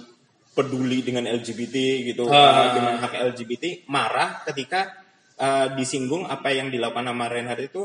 peduli 0.51 0.99
dengan 0.99 1.31
LGBT 1.31 1.75
gitu 2.11 2.27
eh, 2.27 2.67
dengan 2.75 2.99
hak 2.99 3.13
LGBT 3.33 3.87
marah 3.87 4.43
ketika 4.43 4.91
eh, 5.39 5.67
disinggung 5.79 6.27
apa 6.27 6.51
yang 6.51 6.67
dilakukan 6.67 7.07
sama 7.07 7.31
Reinhardt 7.31 7.71
itu 7.71 7.83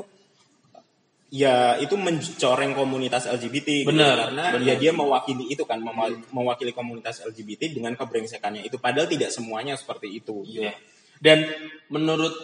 ya 1.26 1.74
itu 1.82 1.98
mencoreng 1.98 2.70
komunitas 2.74 3.26
LGBT 3.26 3.82
gitu. 3.82 3.90
Benar, 3.90 4.30
karena 4.30 4.44
benar. 4.54 4.62
ya 4.62 4.74
dia 4.78 4.92
mewakili 4.94 5.50
itu 5.50 5.66
kan 5.66 5.82
mewa- 5.82 6.22
mewakili 6.30 6.70
komunitas 6.70 7.22
LGBT 7.22 7.74
dengan 7.74 7.98
kebrengsekannya 7.98 8.62
itu 8.62 8.78
padahal 8.78 9.10
tidak 9.10 9.34
semuanya 9.34 9.74
seperti 9.74 10.22
itu 10.22 10.46
Iya. 10.46 10.74
Dan 11.16 11.48
menurut 11.90 12.34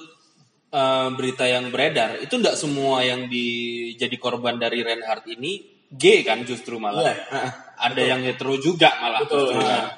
eh, 0.72 1.08
berita 1.12 1.44
yang 1.44 1.68
beredar 1.68 2.18
itu 2.18 2.40
tidak 2.40 2.56
semua 2.56 3.04
yang 3.04 3.28
di, 3.28 3.92
jadi 4.00 4.16
korban 4.16 4.56
dari 4.56 4.80
Reinhardt 4.80 5.28
ini 5.28 5.72
gay 5.92 6.24
kan 6.24 6.40
justru 6.48 6.80
malah. 6.80 7.04
Iya, 7.04 7.14
ah, 7.28 7.36
ah. 7.36 7.50
Ada 7.92 8.02
yang 8.16 8.20
hetero 8.24 8.56
juga 8.56 8.96
malah. 8.96 9.20
betul 9.22 9.52
justru 9.52 9.60
kan. 9.60 9.76
ah. 9.76 9.88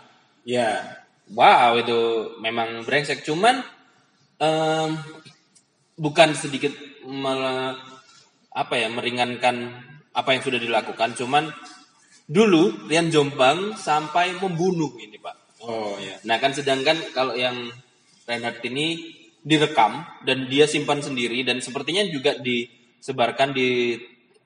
ya 0.42 0.70
Wow 1.32 1.80
itu 1.80 2.00
memang 2.44 2.84
brengsek. 2.84 3.24
Cuman 3.24 3.64
em, 4.36 4.88
bukan 5.96 6.36
sedikit 6.36 6.74
malah 7.08 7.80
apa 8.52 8.74
ya 8.76 8.92
meringankan 8.92 9.72
apa 10.12 10.28
yang 10.36 10.42
sudah 10.44 10.60
dilakukan. 10.60 11.16
Cuman 11.16 11.48
dulu 12.28 12.88
Rian 12.88 13.08
Jombang 13.08 13.72
sampai 13.78 14.36
membunuh 14.36 14.92
ini 15.00 15.16
pak. 15.16 15.36
oh 15.64 15.96
ya 15.96 16.20
Nah 16.28 16.36
kan 16.36 16.52
sedangkan 16.52 17.00
kalau 17.16 17.32
yang 17.32 17.72
Reinhardt 18.28 18.60
ini 18.68 19.16
direkam 19.44 20.08
dan 20.24 20.48
dia 20.48 20.64
simpan 20.64 21.04
sendiri 21.04 21.44
dan 21.44 21.60
sepertinya 21.60 22.00
juga 22.08 22.34
disebarkan 22.40 23.52
di 23.52 24.00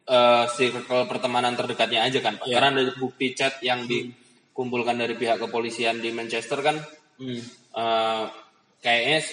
eh, 0.05 0.45
circle 0.51 1.07
pertemanan 1.07 1.55
terdekatnya 1.55 2.03
aja 2.03 2.19
kan 2.19 2.37
Pak. 2.43 2.51
Iya. 2.51 2.55
Karena 2.59 2.69
ada 2.75 2.93
bukti 2.99 3.33
chat 3.39 3.63
yang 3.63 3.87
dikumpulkan 3.87 4.99
dari 4.99 5.15
pihak 5.15 5.39
kepolisian 5.39 6.03
di 6.03 6.11
Manchester 6.11 6.61
kan 6.61 6.77
Hmm. 7.19 7.43
eh, 7.75 8.25
kayaknya 8.79 9.27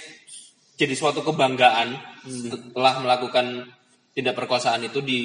jadi 0.74 0.93
suatu 0.98 1.22
kebanggaan 1.22 1.93
setelah 2.25 2.98
melakukan 2.98 3.69
tindak 4.17 4.34
perkosaan 4.34 4.89
itu 4.89 5.05
di 5.05 5.22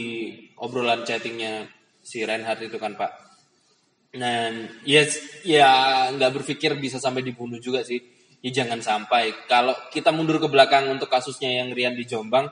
obrolan 0.60 1.02
chattingnya 1.08 1.64
si 2.04 2.20
Reinhardt 2.20 2.68
itu 2.68 2.76
kan 2.76 3.00
Pak. 3.00 3.12
Dan 4.10 4.66
ya 4.82 5.06
ya 5.46 5.70
nggak 6.12 6.42
berpikir 6.42 6.74
bisa 6.76 6.98
sampai 6.98 7.22
dibunuh 7.22 7.56
juga 7.62 7.80
sih. 7.86 8.02
Ya 8.40 8.64
jangan 8.64 8.80
sampai. 8.80 9.36
Kalau 9.44 9.76
kita 9.92 10.10
mundur 10.10 10.40
ke 10.40 10.48
belakang 10.48 10.88
untuk 10.88 11.12
kasusnya 11.12 11.60
yang 11.60 11.76
Rian 11.76 11.92
di 11.92 12.08
Jombang 12.08 12.48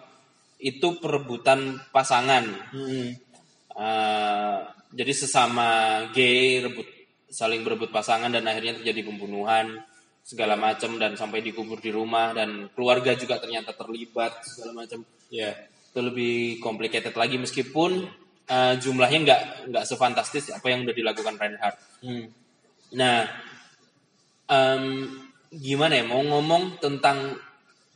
itu 0.60 1.00
perebutan 1.00 1.80
pasangan. 1.94 2.44
Hmm. 2.74 3.16
Eh, 3.78 4.58
jadi 4.90 5.12
sesama 5.14 5.68
gay 6.10 6.66
rebut 6.66 6.88
saling 7.28 7.62
berebut 7.62 7.92
pasangan 7.92 8.32
dan 8.32 8.42
akhirnya 8.48 8.80
terjadi 8.80 9.06
pembunuhan 9.06 9.78
segala 10.24 10.56
macam 10.56 10.96
dan 10.96 11.14
sampai 11.14 11.44
dikubur 11.44 11.78
di 11.78 11.92
rumah 11.92 12.32
dan 12.32 12.72
keluarga 12.72 13.12
juga 13.14 13.36
ternyata 13.40 13.76
terlibat 13.76 14.44
segala 14.44 14.84
macam 14.84 15.04
ya 15.28 15.52
itu 15.88 16.00
lebih 16.00 16.60
complicated 16.60 17.12
lagi 17.14 17.36
meskipun 17.36 18.08
eh, 18.48 18.74
jumlahnya 18.80 19.18
nggak 19.24 19.42
nggak 19.70 19.84
sefantastis 19.86 20.50
apa 20.50 20.66
yang 20.72 20.82
udah 20.82 20.96
dilakukan 20.96 21.36
Reinhardt. 21.36 21.78
Hmm. 22.02 22.26
Nah, 22.96 23.28
em, 24.48 24.84
gimana 25.52 26.00
ya 26.00 26.04
mau 26.04 26.20
ngomong 26.20 26.80
tentang 26.80 27.36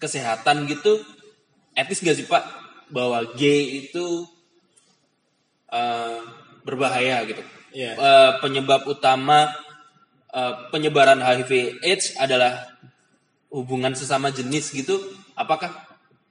kesehatan 0.01 0.67
gitu, 0.67 0.99
etis 1.77 2.03
gak 2.03 2.17
sih 2.19 2.27
Pak 2.27 2.45
bahwa 2.93 3.25
gay 3.39 3.87
itu 3.87 4.27
eh, 5.73 6.19
berbahaya 6.67 7.25
gitu? 7.29 7.43
Iya. 7.73 7.93
Eh, 7.97 8.33
penyebab 8.45 8.85
utama 8.85 9.49
eh, 10.33 10.55
penyebaran 10.73 11.21
HIV/AIDS 11.21 12.21
adalah 12.21 12.73
hubungan 13.53 13.93
sesama 13.93 14.33
jenis 14.33 14.73
gitu. 14.73 14.97
Apakah 15.37 15.73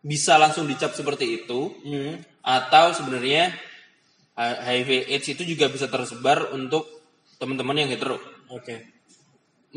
bisa 0.02 0.38
langsung 0.42 0.66
dicap 0.66 0.94
seperti 0.94 1.46
itu? 1.46 1.74
Hmm. 1.86 2.18
atau 2.42 2.90
sebenarnya 2.90 3.54
HIV 4.34 5.14
AIDS 5.14 5.28
itu 5.30 5.46
juga 5.46 5.70
bisa 5.70 5.86
tersebar 5.86 6.50
untuk 6.58 6.90
teman-teman 7.38 7.86
yang 7.86 7.90
hetero. 7.94 8.18
oke 8.50 8.76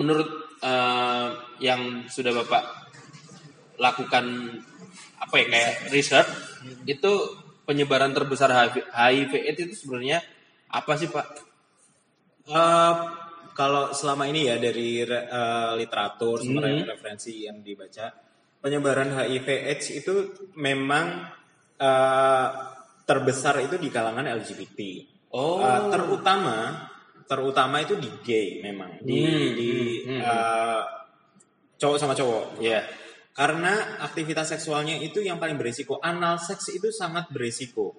Menurut 0.00 0.43
eh, 0.64 1.29
yang 1.61 2.09
sudah 2.09 2.33
Bapak 2.33 2.64
lakukan 3.77 4.24
apa 5.20 5.35
ya 5.37 5.46
kayak 5.50 5.74
research 5.92 6.31
itu 6.88 7.12
penyebaran 7.64 8.12
terbesar 8.12 8.48
HIV, 8.48 8.88
HIV 8.88 9.33
AIDS 9.44 9.61
itu 9.68 9.74
sebenarnya 9.85 10.24
apa 10.72 10.92
sih 10.96 11.09
Pak? 11.12 11.27
Eh, 12.44 12.94
kalau 13.55 13.94
selama 13.94 14.27
ini 14.27 14.50
ya 14.50 14.57
dari 14.59 15.00
eh, 15.05 15.72
literatur 15.79 16.42
sumber 16.42 16.66
Mhm. 16.68 16.90
referensi 16.90 17.46
yang 17.46 17.62
dibaca 17.62 18.11
penyebaran 18.61 19.12
HIV/AIDS 19.12 19.87
itu 19.94 20.14
memang 20.57 21.29
eh, 21.74 22.48
terbesar 23.05 23.61
itu 23.61 23.77
di 23.77 23.90
kalangan 23.92 24.24
LGBT. 24.24 24.79
Oh. 25.35 25.59
Eh, 25.61 25.83
terutama 25.90 26.88
terutama 27.24 27.80
itu 27.80 27.96
di 27.96 28.10
gay 28.22 28.60
memang 28.60 29.00
di 29.00 29.18
Hmm, 29.24 29.48
di 29.56 29.70
hmm, 30.04 30.20
eh, 30.20 30.82
cowok 31.78 31.96
sama 31.98 32.14
cowok. 32.14 32.60
Ya. 32.60 32.84
Karena 33.34 33.98
aktivitas 33.98 34.54
seksualnya 34.54 34.94
itu 35.02 35.18
yang 35.18 35.42
paling 35.42 35.58
beresiko. 35.58 35.98
Anal 35.98 36.38
seks 36.38 36.70
itu 36.70 36.94
sangat 36.94 37.26
beresiko. 37.34 37.98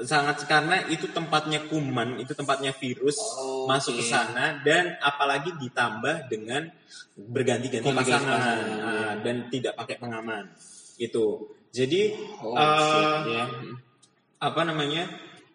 Sangat 0.00 0.46
karena 0.46 0.86
itu 0.86 1.10
tempatnya 1.10 1.66
kuman, 1.66 2.16
itu 2.22 2.32
tempatnya 2.32 2.70
virus 2.72 3.18
Oh, 3.36 3.66
masuk 3.66 3.98
ke 3.98 4.04
oke. 4.06 4.08
sana 4.08 4.62
dan 4.62 4.94
apalagi 5.02 5.50
ditambah 5.58 6.30
dengan 6.30 6.70
berganti-ganti 7.18 7.90
Ganti-ganti 7.90 8.08
pasangan 8.14 8.64
Nah, 8.80 9.12
dan 9.20 9.36
tidak 9.50 9.74
pakai 9.74 9.98
pengaman. 9.98 10.46
Itu. 10.96 11.50
Jadi 11.74 12.14
Oh, 12.40 12.54
eh, 12.54 12.78
shit, 12.78 13.08
ya. 13.34 13.44
apa 14.40 14.60
namanya? 14.64 15.04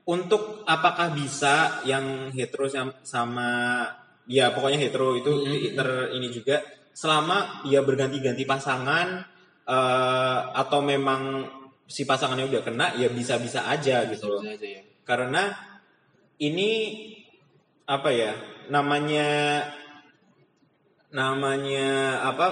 Untuk 0.06 0.62
apakah 0.70 1.18
bisa 1.18 1.82
yang 1.82 2.30
hetero 2.30 2.70
sam- 2.70 3.02
sama 3.02 3.82
ya 4.30 4.54
pokoknya 4.54 4.78
hetero 4.78 5.18
itu 5.18 5.34
Mhm. 5.34 5.74
ter 5.74 5.89
ini 6.13 6.30
juga 6.30 6.62
selama 6.94 7.65
ya 7.65 7.82
berganti-ganti 7.82 8.46
pasangan 8.46 9.26
eh, 9.65 10.39
atau 10.54 10.86
memang 10.86 11.41
si 11.89 12.06
pasangannya 12.06 12.46
udah 12.54 12.62
kena 12.62 12.88
ya 13.02 13.10
bisa-bisa 13.10 13.65
aja 13.65 14.06
gitu 14.06 14.30
loh. 14.30 14.46
Bisa 14.46 14.54
aja 14.62 14.68
ya. 14.78 14.82
Karena 15.02 15.44
ini 16.38 17.02
apa 17.89 18.10
ya? 18.13 18.38
Namanya 18.70 19.26
namanya 21.10 22.22
apa? 22.26 22.48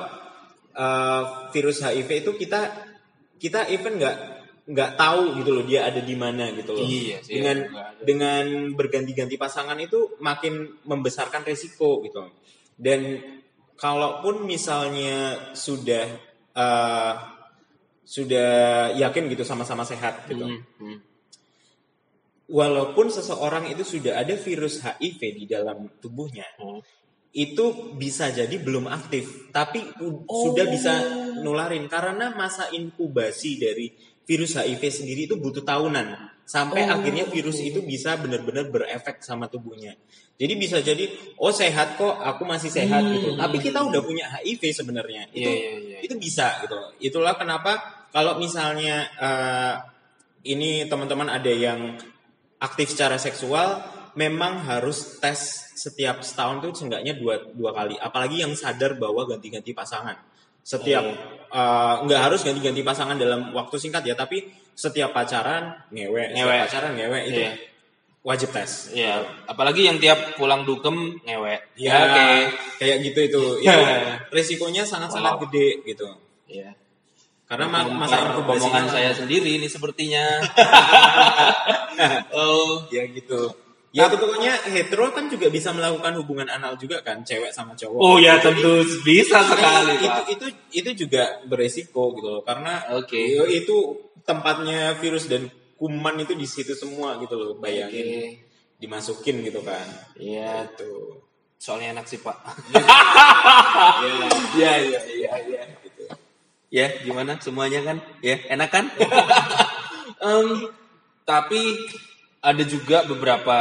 eh, 0.74 1.24
virus 1.54 1.86
HIV 1.86 2.10
itu 2.26 2.32
kita 2.34 2.66
kita 3.38 3.70
even 3.70 4.02
nggak 4.02 4.33
nggak 4.64 4.96
tahu 4.96 5.44
gitu 5.44 5.50
loh 5.60 5.64
dia 5.68 5.84
ada 5.92 6.00
di 6.00 6.16
mana 6.16 6.48
gitu 6.56 6.72
loh. 6.72 6.88
Iya 6.88 7.20
sih, 7.20 7.36
dengan 7.36 7.68
ada. 7.68 8.00
dengan 8.00 8.46
berganti-ganti 8.72 9.36
pasangan 9.36 9.76
itu 9.76 10.16
makin 10.24 10.80
membesarkan 10.88 11.44
resiko 11.44 12.00
gitu. 12.08 12.32
Dan 12.80 13.20
kalaupun 13.76 14.48
misalnya 14.48 15.52
sudah 15.52 16.06
eh, 16.56 17.14
sudah 18.04 18.52
yakin 18.96 19.28
gitu 19.32 19.44
sama-sama 19.44 19.84
sehat 19.84 20.28
gitu. 20.28 20.48
Hmm, 20.48 20.64
hmm. 20.80 20.98
Walaupun 22.44 23.08
seseorang 23.08 23.72
itu 23.72 23.82
sudah 23.88 24.20
ada 24.20 24.36
virus 24.36 24.84
HIV 24.84 25.20
di 25.40 25.46
dalam 25.48 25.88
tubuhnya, 25.98 26.44
Hmm. 26.60 26.84
itu 27.34 27.96
bisa 27.96 28.30
jadi 28.30 28.52
belum 28.60 28.86
aktif, 28.92 29.50
tapi 29.50 29.80
u- 30.04 30.28
sudah 30.28 30.68
bisa 30.68 30.94
nularin 31.40 31.88
karena 31.88 32.36
masa 32.36 32.68
inkubasi 32.70 33.58
dari 33.58 33.88
virus 34.24 34.56
HIV 34.56 34.84
sendiri 34.90 35.28
itu 35.28 35.36
butuh 35.36 35.64
tahunan 35.64 36.32
sampai 36.44 36.84
Oh. 36.88 37.00
akhirnya 37.00 37.24
virus 37.28 37.60
itu 37.64 37.80
bisa 37.84 38.20
benar-benar 38.20 38.68
berefek 38.68 39.24
sama 39.24 39.48
tubuhnya. 39.48 39.96
Jadi 40.36 40.54
bisa 40.60 40.80
jadi 40.84 41.08
oh 41.40 41.54
sehat 41.54 41.96
kok, 41.96 42.20
aku 42.20 42.44
masih 42.44 42.68
sehat 42.68 43.04
Hmm. 43.04 43.14
gitu. 43.16 43.30
Tapi 43.40 43.58
kita 43.64 43.80
udah 43.84 44.02
punya 44.04 44.26
HIV 44.28 44.76
sebenarnya. 44.76 45.30
Itu 45.32 45.46
Iya, 45.48 45.52
iya, 45.56 45.72
iya. 45.80 45.98
itu 46.04 46.16
bisa 46.20 46.60
gitu. 46.64 46.76
Itulah 47.00 47.36
kenapa 47.40 47.80
kalau 48.12 48.40
misalnya 48.40 49.08
eh, 49.20 49.74
ini 50.44 50.84
teman-teman 50.92 51.32
ada 51.32 51.48
yang 51.52 51.96
aktif 52.60 52.92
secara 52.92 53.16
seksual, 53.16 53.80
memang 54.16 54.64
harus 54.68 55.20
tes 55.24 55.72
setiap 55.74 56.22
setahun 56.24 56.60
tuh 56.64 56.72
seenggaknya 56.76 57.16
dua 57.16 57.40
dua 57.56 57.72
kali. 57.72 57.96
Apalagi 58.00 58.44
yang 58.44 58.52
sadar 58.56 59.00
bahwa 59.00 59.24
ganti-ganti 59.28 59.72
pasangan. 59.72 60.16
Setiap 60.64 61.04
Oh. 61.04 61.14
eh, 61.54 61.96
nggak 62.08 62.22
harus 62.24 62.42
ganti-ganti 62.42 62.82
pasangan 62.82 63.14
dalam 63.14 63.52
waktu 63.52 63.76
singkat 63.78 64.02
ya, 64.04 64.16
tapi 64.16 64.48
setiap 64.74 65.14
pacaran 65.14 65.70
ngewe, 65.92 66.34
Ngewe. 66.34 66.40
setiap 66.40 66.66
pacaran 66.66 66.92
ngewe 66.98 67.20
itu 67.30 67.42
Iya. 67.46 67.54
wajib 68.24 68.50
tes. 68.50 68.90
Iya, 68.90 69.22
apalagi 69.46 69.86
yang 69.86 70.00
tiap 70.00 70.34
pulang 70.34 70.64
dukem 70.64 71.20
ngewe. 71.22 71.54
Ya, 71.78 71.94
oke. 72.02 72.28
kayak 72.80 72.98
gitu 73.06 73.20
itu. 73.22 73.44
Itu 73.68 73.80
resikonya 74.32 74.82
sangat-sangat 74.82 75.38
Wow. 75.38 75.42
gede 75.46 75.84
gitu. 75.86 76.08
Iya. 76.50 76.74
Karena 77.44 77.70
ma- 77.70 77.86
masa 77.86 78.34
omongan 78.34 78.90
saya 78.90 79.14
sendiri 79.14 79.62
ini 79.62 79.70
sepertinya. 79.70 80.42
oh, 82.34 82.88
ya 82.90 83.04
gitu. 83.08 83.52
Ya 83.94 84.10
itu 84.10 84.18
pokoknya 84.18 84.58
hetero 84.74 85.14
kan 85.14 85.30
juga 85.30 85.54
bisa 85.54 85.70
melakukan 85.70 86.18
hubungan 86.18 86.50
anal 86.50 86.74
juga 86.82 87.06
kan, 87.06 87.22
cewek 87.22 87.54
sama 87.54 87.78
cowok. 87.78 88.02
oh 88.02 88.18
ya 88.18 88.42
tentu 88.42 88.82
bisa 89.06 89.38
sekali, 89.46 90.02
itu, 90.02 90.10
Pak. 90.10 90.26
itu 90.34 90.46
itu 90.74 90.90
juga 91.06 91.38
beresiko 91.46 92.10
gitu 92.18 92.26
loh 92.26 92.42
karena 92.42 92.82
Oke. 92.98 93.22
ya, 93.38 93.46
itu 93.46 93.94
tempatnya 94.26 94.98
virus 94.98 95.30
dan 95.30 95.46
kuman 95.78 96.18
itu 96.18 96.34
di 96.34 96.50
situ 96.50 96.74
semua 96.74 97.22
gitu 97.22 97.38
loh 97.38 97.54
bayangin 97.62 98.42
dimasukin 98.82 99.46
gitu 99.46 99.62
kan 99.62 99.86
Iya, 100.18 100.74
itu 100.74 101.22
soalnya 101.62 101.94
enak 101.94 102.10
sih, 102.10 102.18
Pak. 102.18 102.38
ya 102.74 102.82
Iya, 104.58 104.74
iya, 104.90 105.00
iya, 105.06 105.32
iya. 105.48 105.62
gitu. 105.86 106.04
Ya, 106.74 106.88
gimana 107.06 107.38
semuanya 107.38 107.86
kan? 107.86 107.98
Ya, 108.26 108.42
enak 108.50 108.70
kan? 108.74 108.86
Em, 110.28 110.48
tapi 111.24 111.62
ada 112.44 112.64
juga 112.68 113.08
beberapa 113.08 113.58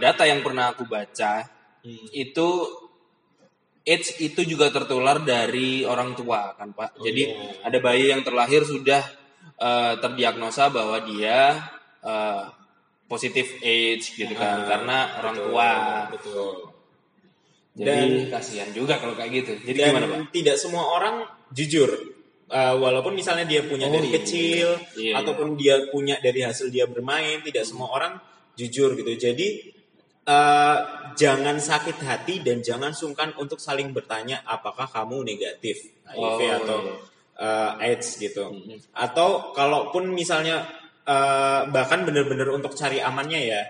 data 0.00 0.24
yang 0.24 0.40
pernah 0.40 0.72
aku 0.72 0.88
baca 0.88 1.46
Hmm. 1.82 1.98
itu 2.14 2.48
AIDS 3.82 4.14
itu 4.22 4.46
juga 4.46 4.70
tertular 4.70 5.18
dari 5.18 5.82
orang 5.82 6.14
tua 6.14 6.54
kan 6.54 6.70
Pak. 6.70 7.02
Jadi 7.02 7.22
iya. 7.26 7.58
ada 7.66 7.78
bayi 7.82 8.14
yang 8.14 8.22
terlahir 8.22 8.62
sudah 8.62 9.02
eh, 9.58 9.94
terdiagnosa 9.98 10.70
bahwa 10.70 11.02
dia 11.02 11.58
eh, 12.00 12.42
positif 13.10 13.58
AIDS 13.60 14.14
gitu 14.14 14.30
kan 14.38 14.62
Ah, 14.62 14.66
karena 14.70 14.98
orang 15.18 15.34
betul, 15.34 15.46
tua. 15.50 15.70
betul 16.14 16.54
Jadi 17.72 18.30
kasihan 18.30 18.70
juga 18.70 19.00
kalau 19.00 19.18
kayak 19.18 19.30
gitu. 19.42 19.52
Jadi 19.66 19.78
dan 19.80 19.88
gimana 19.90 20.06
Pak? 20.06 20.30
tidak 20.30 20.56
semua 20.62 20.84
orang 20.86 21.26
jujur 21.50 21.88
Uh, 22.52 22.76
walaupun 22.76 23.16
misalnya 23.16 23.48
dia 23.48 23.64
punya 23.64 23.88
Oh, 23.88 23.96
dari 23.96 24.12
iya. 24.12 24.16
kecil 24.20 24.68
Iya, 24.92 25.24
ataupun 25.24 25.56
dia 25.56 25.88
punya 25.88 26.20
dari 26.20 26.44
hasil 26.44 26.68
dia 26.68 26.84
bermain 26.84 27.40
tidak 27.40 27.64
semua 27.64 27.88
orang 27.88 28.20
jujur 28.52 28.92
gitu 28.92 29.08
jadi 29.16 29.72
uh, 30.28 30.78
jangan 31.16 31.56
sakit 31.56 31.96
hati 32.04 32.44
dan 32.44 32.60
jangan 32.60 32.92
sungkan 32.92 33.32
untuk 33.40 33.56
saling 33.56 33.96
bertanya 33.96 34.44
apakah 34.44 34.84
kamu 34.84 35.24
negatif 35.24 35.80
HIV 36.04 36.20
Oh, 36.20 36.52
atau 36.60 36.78
iya. 36.84 36.94
uh, 37.40 37.70
AIDS 37.80 38.20
gitu 38.20 38.44
Mm-mm. 38.52 38.78
atau 38.92 39.56
kalaupun 39.56 40.12
misalnya 40.12 40.68
uh, 41.08 41.64
bahkan 41.72 42.04
benar-benar 42.04 42.52
untuk 42.52 42.76
cari 42.76 43.00
amannya 43.00 43.40
ya 43.48 43.60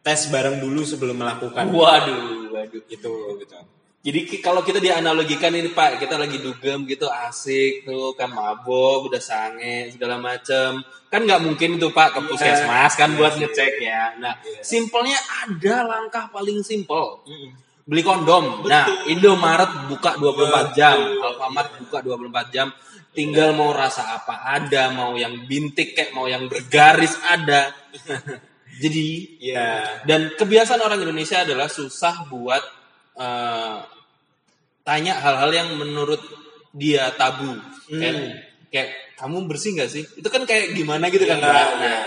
tes 0.00 0.32
bareng 0.32 0.64
dulu 0.64 0.80
sebelum 0.80 1.20
melakukan 1.20 1.68
Waduh, 1.68 2.56
waduh. 2.56 2.82
itu 2.88 3.12
gitu 3.36 3.56
Jadi 4.00 4.40
kalau 4.40 4.64
kita 4.64 4.80
dianalogikan 4.80 5.52
ini 5.52 5.76
Pak, 5.76 6.00
kita 6.00 6.16
lagi 6.16 6.40
dugem 6.40 6.88
gitu 6.88 7.04
asik 7.04 7.84
tuh 7.84 8.16
kan 8.16 8.32
mabok, 8.32 9.12
udah 9.12 9.20
sange 9.20 9.92
segala 9.92 10.16
macem. 10.16 10.80
Kan 11.12 11.28
nggak 11.28 11.44
mungkin 11.44 11.76
itu 11.76 11.92
Pak 11.92 12.16
ke 12.16 12.20
puskesmas 12.24 12.96
kan 12.96 13.12
Iya 13.12 13.16
buat 13.20 13.32
sih. 13.36 13.44
ngecek 13.44 13.72
ya. 13.76 14.16
Nah, 14.16 14.40
Iya. 14.40 14.64
simpelnya 14.64 15.20
ada 15.44 15.84
langkah 15.84 16.32
paling 16.32 16.64
simpel. 16.64 17.20
Beli 17.84 18.00
kondom. 18.00 18.64
Nah, 18.64 19.04
Indomaret 19.04 19.84
buka 19.92 20.16
24 20.16 20.72
jam, 20.72 20.96
Alfamart 21.20 21.68
buka 21.84 22.00
24 22.00 22.46
jam. 22.48 22.72
Tinggal 23.12 23.52
mau 23.52 23.68
rasa 23.74 24.16
apa 24.16 24.48
ada, 24.48 24.96
mau 24.96 25.12
yang 25.12 25.44
bintik 25.44 25.92
kayak 25.92 26.16
mau 26.16 26.24
yang 26.24 26.48
bergaris 26.48 27.20
ada. 27.20 27.68
Jadi 28.80 29.36
ya 29.44 30.00
dan 30.08 30.32
kebiasaan 30.32 30.80
orang 30.80 31.04
Indonesia 31.04 31.44
adalah 31.44 31.68
susah 31.68 32.24
buat 32.32 32.79
eh, 33.16 33.76
tanya 34.84 35.14
hal-hal 35.18 35.50
yang 35.50 35.68
menurut 35.78 36.20
dia 36.70 37.10
tabu. 37.14 37.58
Kayak, 37.90 38.14
kayak 38.70 38.88
kamu 39.18 39.50
bersih 39.50 39.74
nggak 39.74 39.90
sih? 39.90 40.04
Itu 40.18 40.28
kan 40.30 40.46
kayak 40.46 40.74
gimana 40.78 41.10
gitu 41.10 41.26
kan? 41.26 41.42
Iya. 41.42 41.64
Nah, 41.78 42.02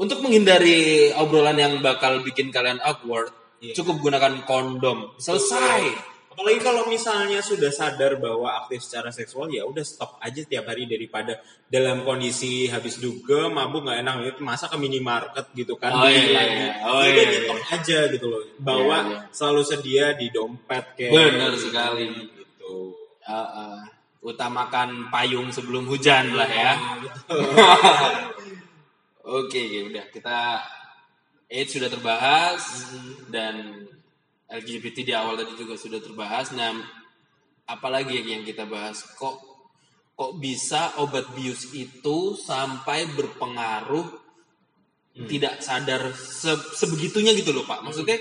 untuk 0.00 0.22
menghindari 0.24 1.10
obrolan 1.12 1.58
yang 1.58 1.74
bakal 1.84 2.22
bikin 2.24 2.48
kalian 2.54 2.80
awkward, 2.80 3.34
Iya. 3.60 3.76
cukup 3.76 4.00
gunakan 4.00 4.40
kondom. 4.48 5.12
Selesai. 5.20 5.92
Apalagi 6.30 6.62
kalau 6.62 6.86
misalnya 6.86 7.42
sudah 7.42 7.68
sadar 7.68 8.14
bahwa 8.16 8.54
aktif 8.56 8.86
secara 8.86 9.10
seksual 9.10 9.50
ya 9.50 9.66
udah 9.66 9.82
stop 9.82 10.14
aja 10.18 10.40
tiap 10.40 10.62
hari 10.64 10.86
daripada 10.86 11.36
dalam 11.66 12.00
kondisi 12.00 12.64
habis 12.66 12.96
duga 12.96 13.50
mabuk 13.50 13.82
nggak 13.82 13.98
enak 13.98 14.14
itu 14.30 14.40
masa 14.40 14.70
ke 14.70 14.78
minimarket 14.78 15.50
gitu 15.52 15.74
kan 15.74 15.90
Oh, 15.90 16.06
iya, 16.06 16.22
lagi. 16.30 16.54
iya. 16.54 16.70
Ya 16.70 16.86
Oh, 16.86 17.02
iya, 17.02 17.22
nyetok 17.26 17.58
iya. 17.58 17.74
aja 17.74 17.98
gitu 18.08 18.26
loh 18.30 18.42
bawa 18.56 18.98
Iya, 19.02 19.10
iya. 19.10 19.18
selalu 19.34 19.62
sedia 19.66 20.06
di 20.14 20.26
dompet 20.30 20.84
kayak 20.94 21.12
Benar 21.12 21.52
sekali. 21.58 22.06
gitu 22.38 22.94
Uh, 23.20 23.36
uh, 23.36 23.78
utamakan 24.22 25.06
payung 25.06 25.50
sebelum 25.50 25.86
hujan 25.86 26.34
lah 26.34 26.46
ya. 26.46 26.72
Oke, 29.22 29.60
ya 29.60 29.86
udah 29.86 30.04
kita 30.10 30.58
AIDS 31.46 31.70
sudah 31.70 31.86
terbahas 31.86 32.62
dan 33.28 33.86
LGBT 34.50 35.06
di 35.06 35.14
awal 35.14 35.38
tadi 35.38 35.54
juga 35.54 35.78
sudah 35.78 36.02
terbahas. 36.02 36.50
Nah, 36.58 36.74
apalagi 37.70 38.18
yang 38.18 38.42
kita 38.42 38.66
bahas? 38.66 39.06
Kok 39.14 39.36
kok 40.18 40.36
bisa 40.36 41.00
obat 41.00 41.32
bius 41.32 41.72
itu 41.72 42.36
sampai 42.36 43.08
berpengaruh 43.08 44.04
tidak 45.30 45.64
sadar 45.64 46.12
se- 46.12 46.76
sebegitunya 46.76 47.32
gitu 47.32 47.54
loh 47.56 47.64
Pak. 47.64 47.80
Maksudnya 47.86 48.20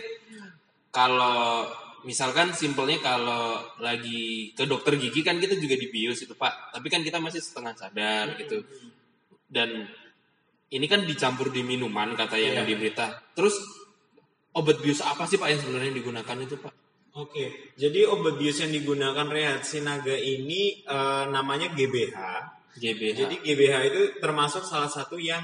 kalau 0.90 1.68
misalkan 2.08 2.56
simpelnya 2.56 3.04
kalau 3.04 3.60
lagi 3.84 4.56
ke 4.56 4.64
dokter 4.64 4.96
gigi 4.96 5.20
kan 5.22 5.38
kita 5.38 5.60
juga 5.60 5.76
dibius 5.76 6.24
itu 6.24 6.34
Pak. 6.34 6.74
Tapi 6.78 6.88
kan 6.88 7.04
kita 7.04 7.20
masih 7.20 7.44
setengah 7.44 7.74
sadar 7.76 8.38
gitu. 8.40 8.64
Dan 9.50 9.86
ini 10.70 10.86
kan 10.86 11.04
dicampur 11.04 11.50
di 11.50 11.66
minuman 11.66 12.14
kata 12.14 12.38
yang 12.38 12.62
Iya. 12.62 12.68
di 12.70 12.74
berita. 12.78 13.06
Terus 13.34 13.58
obat 14.56 14.78
bius 14.82 15.02
apa 15.06 15.26
sih 15.30 15.38
Pak 15.38 15.48
yang 15.52 15.62
sebenarnya 15.62 15.94
digunakan 15.94 16.38
itu 16.42 16.56
Pak? 16.58 16.74
Oke, 17.18 17.74
jadi 17.76 18.06
obat 18.06 18.38
bius 18.38 18.62
yang 18.64 18.72
digunakan 18.72 19.28
Rehat 19.28 19.66
Sinaga 19.66 20.14
ini 20.14 20.86
eh, 20.86 21.24
namanya 21.28 21.74
GBH. 21.74 22.18
GBH. 22.80 23.18
Jadi 23.18 23.36
GBH 23.44 23.76
itu 23.92 24.02
termasuk 24.22 24.64
salah 24.64 24.88
satu 24.88 25.20
yang 25.20 25.42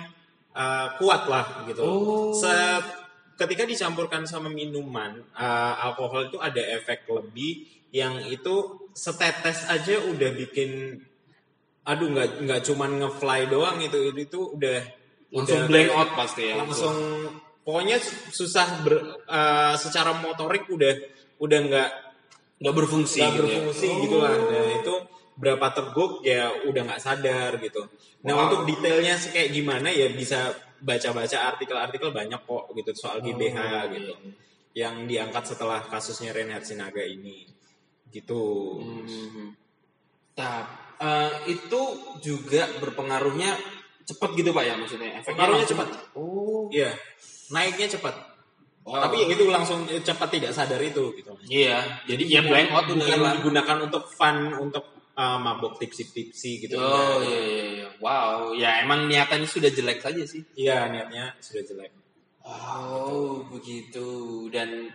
uh, 0.56 0.88
kuat 0.96 1.28
lah 1.28 1.68
gitu. 1.68 1.84
Oh. 1.84 2.32
Se- 2.32 3.04
ketika 3.36 3.68
dicampurkan 3.68 4.24
sama 4.24 4.48
minuman 4.48 5.20
uh, 5.36 5.74
alkohol 5.84 6.32
itu 6.32 6.39
ada 6.39 6.63
efek 6.80 7.04
lebih 7.12 7.68
yang 7.91 8.24
itu 8.28 8.88
setetes 8.96 9.68
aja 9.68 10.00
udah 10.08 10.32
bikin 10.36 11.00
aduh 11.86 12.10
nggak 12.12 12.48
nggak 12.48 12.62
cuman 12.65 12.91
ngefly 13.04 13.52
doang 13.52 13.78
itu 13.84 14.10
itu, 14.12 14.20
itu 14.26 14.39
udah 14.58 14.80
langsung 15.36 15.68
udah 15.68 15.70
blank 15.70 15.91
out 15.94 16.10
pasti 16.18 16.44
ya. 16.50 16.56
langsung 16.58 16.96
pokoknya 17.65 17.97
susah 18.30 18.86
ber, 18.86 19.25
uh, 19.25 19.73
secara 19.75 20.13
motorik 20.21 20.69
udah 20.69 20.93
udah 21.41 21.60
nggak 21.65 21.89
nggak 22.62 22.75
berfungsi. 22.78 23.19
nggak 23.19 23.34
gitu 23.34 23.43
ya. 23.43 23.49
berfungsi 23.60 23.88
gitu 24.06 24.17
lah. 24.21 24.36
Nah 24.38 24.67
itu 24.80 24.95
berapa 25.36 25.67
teguk 25.75 26.23
ya 26.23 26.47
udah 26.63 26.82
nggak 26.88 27.01
sadar 27.04 27.60
gitu. 27.60 27.84
Nah 28.23 28.34
Wow. 28.38 28.43
untuk 28.47 28.62
detailnya 28.71 29.19
kayak 29.19 29.49
gimana 29.51 29.91
ya 29.91 30.08
bisa 30.13 30.56
baca-baca 30.80 31.51
artikel-artikel 31.56 32.13
banyak 32.13 32.39
kok 32.45 32.63
gitu 32.71 32.91
soal 32.95 33.19
GBH 33.19 33.58
Oh, 33.58 33.84
gitu. 33.91 34.13
iya. 34.15 34.15
Yang 34.86 34.95
diangkat 35.08 35.43
setelah 35.56 35.82
kasusnya 35.88 36.32
Reinhard 36.32 36.63
Sinaga 36.63 37.04
ini. 37.04 37.47
Gitu. 38.12 38.43
Hmm. 38.80 39.51
Nah, 40.36 40.58
eh, 40.99 41.32
itu 41.51 41.82
juga 42.23 42.67
berpengaruhnya 42.80 43.56
cepat 44.06 44.38
gitu 44.38 44.54
pak 44.54 44.63
ya 44.63 44.75
maksudnya 44.78 45.19
efeknya 45.19 45.36
Pengaruhnya 45.36 45.67
cepat. 45.67 45.88
Oh. 46.15 46.67
Iya. 46.71 46.91
Naiknya 47.53 47.88
cepat. 47.97 48.15
Wow. 48.86 49.01
Tapi 49.10 49.25
yang 49.25 49.31
itu 49.34 49.43
langsung 49.49 49.89
cepat 49.89 50.29
tidak 50.29 50.53
sadar 50.53 50.77
itu 50.77 51.10
gitu. 51.17 51.34
Iya, 51.49 52.05
jadi 52.05 52.21
ya 52.21 52.41
blank 52.45 52.69
out 52.69 52.86
bukan 52.93 53.34
digunakan 53.41 53.77
untuk 53.81 54.05
fun 54.13 54.53
untuk 54.62 54.86
uh, 55.17 55.41
mabok 55.41 55.81
tipsi-tipsi 55.81 56.62
gitu. 56.62 56.77
Oh 56.77 57.17
iya 57.25 57.39
iya 57.41 57.65
iya. 57.65 57.88
Wow, 57.97 58.53
ya 58.53 58.86
emang 58.86 59.10
niatannya 59.10 59.49
sudah 59.49 59.73
jelek 59.73 60.05
saja 60.05 60.21
sih. 60.29 60.45
Iya 60.53 60.86
niatnya 60.93 61.34
sudah 61.41 61.65
jelek. 61.65 61.91
Oh, 62.45 63.41
begitu. 63.49 64.05
Dan 64.53 64.93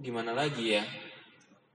gimana 0.00 0.32
lagi 0.32 0.80
ya? 0.80 0.84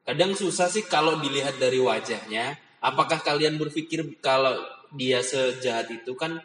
Kadang 0.02 0.34
susah 0.34 0.66
sih 0.66 0.82
kalau 0.90 1.22
dilihat 1.22 1.62
dari 1.62 1.78
wajahnya. 1.78 2.58
Apakah 2.82 3.22
kalian 3.22 3.62
berpikir 3.62 4.02
kalau 4.18 4.58
dia 4.98 5.22
sejahat 5.22 5.94
itu 5.94 6.18
kan 6.18 6.42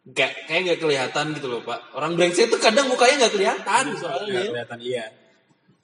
kayak 0.00 0.48
kayak 0.48 0.60
nggak 0.64 0.80
kelihatan 0.80 1.26
gitu 1.36 1.46
loh 1.46 1.60
pak. 1.62 1.92
Orang 1.92 2.16
brengsek 2.16 2.48
itu 2.48 2.56
kadang 2.56 2.88
mukanya 2.88 3.26
nggak 3.26 3.34
kelihatan 3.36 3.84
soalnya. 4.00 4.42
kelihatan 4.48 4.80
iya. 4.80 5.06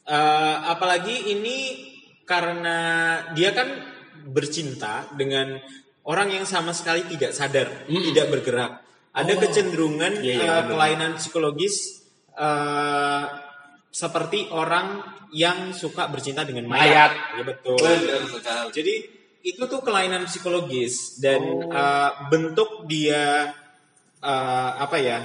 Eh, 0.06 0.56
apalagi 0.70 1.34
ini 1.34 1.58
karena 2.26 2.78
dia 3.34 3.50
kan 3.52 3.68
bercinta 4.26 5.06
dengan 5.14 5.58
orang 6.06 6.30
yang 6.30 6.46
sama 6.46 6.70
sekali 6.74 7.06
tidak 7.10 7.34
sadar, 7.34 7.86
Mm-mm. 7.86 8.02
tidak 8.10 8.26
bergerak. 8.30 8.72
Ada 9.16 9.32
Oh. 9.34 9.40
kecenderungan 9.42 10.12
iya, 10.22 10.34
eh, 10.38 10.44
benar. 10.44 10.64
kelainan 10.70 11.12
psikologis 11.18 12.04
eh, 12.36 13.24
seperti 13.90 14.52
orang 14.52 15.00
yang 15.32 15.72
suka 15.72 16.06
bercinta 16.12 16.44
dengan 16.44 16.68
mayat. 16.68 16.84
Mayat. 16.84 17.12
Ya 17.40 17.42
betul. 17.48 17.76
Sekali. 17.80 18.70
Jadi 18.76 18.94
itu 19.40 19.62
tuh 19.62 19.80
kelainan 19.80 20.26
psikologis 20.26 21.16
dan 21.16 21.38
Oh. 21.40 21.70
uh, 21.70 22.28
bentuk 22.28 22.84
dia 22.90 23.54
uh, 24.26 24.70
apa 24.82 24.98
ya 24.98 25.18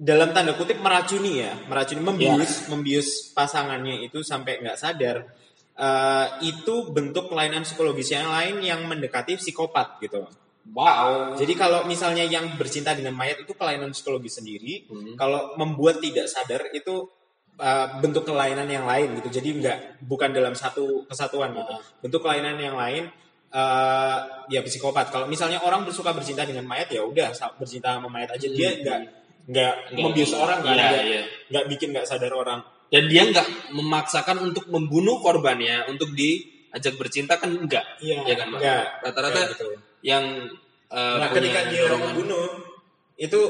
dalam 0.00 0.32
tanda 0.32 0.56
kutip 0.56 0.80
meracuni 0.80 1.44
ya 1.44 1.52
meracuni 1.68 2.00
membius 2.00 2.72
membius 2.72 3.28
pasangannya 3.36 4.00
itu 4.08 4.24
sampai 4.24 4.64
nggak 4.64 4.80
sadar 4.80 5.28
uh, 5.76 6.26
itu 6.40 6.88
bentuk 6.92 7.28
kelainan 7.28 7.68
psikologis 7.68 8.08
yang 8.12 8.32
lain 8.32 8.64
yang 8.64 8.80
mendekati 8.88 9.36
psikopat 9.36 10.00
gitu. 10.00 10.24
Wow. 10.70 11.34
Jadi 11.34 11.56
kalau 11.56 11.88
misalnya 11.88 12.22
yang 12.22 12.54
bercinta 12.54 12.92
dengan 12.92 13.16
mayat 13.16 13.42
itu 13.42 13.56
kelainan 13.56 13.90
psikologis 13.96 14.38
sendiri, 14.38 14.86
Hmm. 14.86 15.16
kalau 15.16 15.56
membuat 15.56 15.98
tidak 15.98 16.28
sadar 16.28 16.68
itu 16.70 17.08
uh, 17.58 17.98
bentuk 17.98 18.28
kelainan 18.28 18.68
yang 18.68 18.84
lain 18.84 19.18
gitu. 19.18 19.40
Jadi 19.40 19.48
enggak 19.56 19.78
bukan 20.04 20.30
dalam 20.30 20.52
satu 20.54 21.08
kesatuan 21.08 21.56
gitu. 21.56 21.72
Ah. 21.74 21.82
Bentuk 22.04 22.20
kelainan 22.22 22.60
yang 22.60 22.76
lain 22.76 23.08
uh, 23.50 24.16
ya 24.46 24.60
psikopat. 24.60 25.10
Kalau 25.10 25.26
misalnya 25.26 25.60
orang 25.60 25.82
bersuka 25.82 26.10
bercinta 26.10 26.42
dengan 26.42 26.64
mayat 26.64 26.88
ya 26.88 27.02
udah 27.02 27.30
bercinta 27.56 27.94
sama 27.94 28.08
mayat 28.08 28.30
aja 28.32 28.46
dia 28.46 28.70
Hmm. 28.70 28.80
enggak 28.80 29.00
Nggak. 29.50 29.74
membius 29.98 30.32
orang 30.32 30.58
kan, 30.60 30.74
Iya, 30.74 31.02
iya. 31.02 31.22
enggak 31.50 31.64
bikin 31.68 31.88
enggak 31.90 32.06
sadar 32.06 32.30
orang. 32.30 32.60
Dan 32.86 33.06
dia 33.06 33.22
nggak 33.22 33.46
memaksakan 33.72 34.36
untuk 34.44 34.66
membunuh 34.66 35.18
korbannya 35.18 35.86
untuk 35.86 36.10
diajak 36.12 36.94
bercinta 36.94 37.34
kan 37.34 37.50
enggak. 37.50 37.82
Iya, 37.98 38.22
Ya 38.24 38.34
kan, 38.34 38.48
enggak. 38.50 38.84
Rata-rata 39.00 39.40
gitu. 39.48 39.66
yang 40.02 40.24
eh, 40.86 41.16
Nah, 41.16 41.30
ketika 41.30 41.66
dia 41.66 41.86
dorongan- 41.86 42.14
membunuh 42.14 42.46
itu 43.16 43.40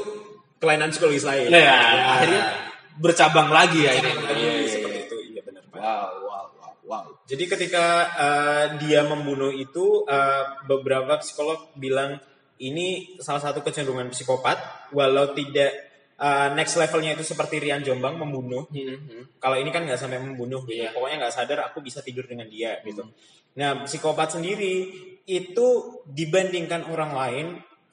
kelainan 0.57 0.89
psikologis 0.89 1.23
lain. 1.23 1.49
Nah, 1.49 1.57
Ya. 1.57 1.77
akhirnya 2.11 2.41
bercabang 2.97 3.49
lagi 3.49 3.81
ya 3.81 3.91
ini. 3.95 4.09
Lagi, 4.11 4.21
Iya, 4.35 4.51
iya, 4.55 4.67
seperti 4.67 4.93
iya. 4.95 5.05
itu 5.05 5.17
iya 5.27 5.41
benar 5.41 5.63
Pak. 5.65 5.77
Wow, 5.79 6.09
wow. 6.91 7.07
Jadi 7.23 7.47
ketika 7.47 8.11
eh, 8.11 8.65
dia 8.83 9.07
membunuh 9.07 9.55
itu 9.55 10.03
eh, 10.03 10.43
beberapa 10.67 11.15
psikolog 11.23 11.71
bilang 11.79 12.19
ini 12.59 13.17
salah 13.23 13.39
satu 13.39 13.63
kecenderungan 13.63 14.11
psikopat 14.11 14.91
walau 14.91 15.31
tidak 15.31 15.71
eh, 16.19 16.49
next 16.51 16.75
levelnya 16.75 17.15
itu 17.15 17.23
seperti 17.23 17.63
Rian 17.63 17.79
Jombang 17.79 18.19
membunuh. 18.19 18.67
Hmm, 18.67 18.99
hmm. 19.07 19.23
Kalau 19.39 19.55
ini 19.55 19.71
kan 19.71 19.87
nggak 19.87 19.95
sampai 19.95 20.19
membunuh 20.19 20.67
gitu. 20.67 20.83
Iya. 20.83 20.91
Pokoknya 20.91 21.23
nggak 21.23 21.35
sadar 21.39 21.59
aku 21.71 21.79
bisa 21.79 22.03
tidur 22.03 22.27
dengan 22.27 22.51
dia 22.51 22.83
gitu. 22.83 23.07
Nah, 23.55 23.83
psikopat 23.87 24.39
sendiri 24.39 24.91
itu 25.27 25.67
dibandingkan 26.07 26.91
orang 26.91 27.11
lain 27.15 27.45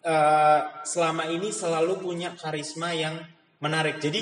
eh, 0.03 0.61
selama 0.83 1.31
ini 1.31 1.55
selalu 1.55 2.03
punya 2.03 2.35
karisma 2.35 2.91
yang 2.95 3.15
menarik. 3.63 4.03
Jadi 4.03 4.21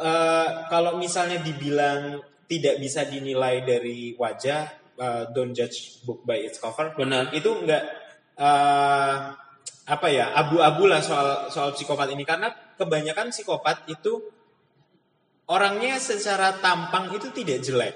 eh, 0.00 0.48
kalau 0.72 0.96
misalnya 0.96 1.40
dibilang 1.44 2.20
tidak 2.44 2.76
bisa 2.78 3.04
dinilai 3.08 3.64
dari 3.64 4.12
wajah, 4.14 4.62
eh, 4.96 5.22
don't 5.32 5.52
judge 5.52 6.00
book 6.04 6.22
by 6.22 6.38
its 6.38 6.60
cover, 6.60 6.92
Benar. 6.94 7.32
itu 7.32 7.48
enggak 7.50 7.82
eh, 8.36 9.16
apa 9.84 10.08
ya 10.08 10.32
abu-abu 10.32 10.88
lah 10.88 11.04
soal 11.04 11.52
soal 11.52 11.76
psikopat 11.76 12.08
ini 12.16 12.24
karena 12.24 12.48
kebanyakan 12.76 13.28
psikopat 13.28 13.84
itu 13.86 14.16
orangnya 15.44 16.00
secara 16.00 16.56
tampang 16.60 17.12
itu 17.12 17.28
tidak 17.36 17.58
jelek. 17.60 17.94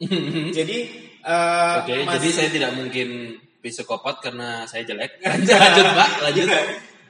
Jadi 0.56 0.78
eh, 1.22 1.74
Oke, 1.84 1.94
mas- 2.02 2.16
jadi 2.18 2.28
saya 2.32 2.48
tidak 2.50 2.72
mungkin 2.74 3.36
psikopat 3.60 4.24
karena 4.24 4.64
saya 4.64 4.82
jelek. 4.88 5.20
lanjut, 5.24 5.86
Pak, 5.92 6.10
lanjut. 6.24 6.48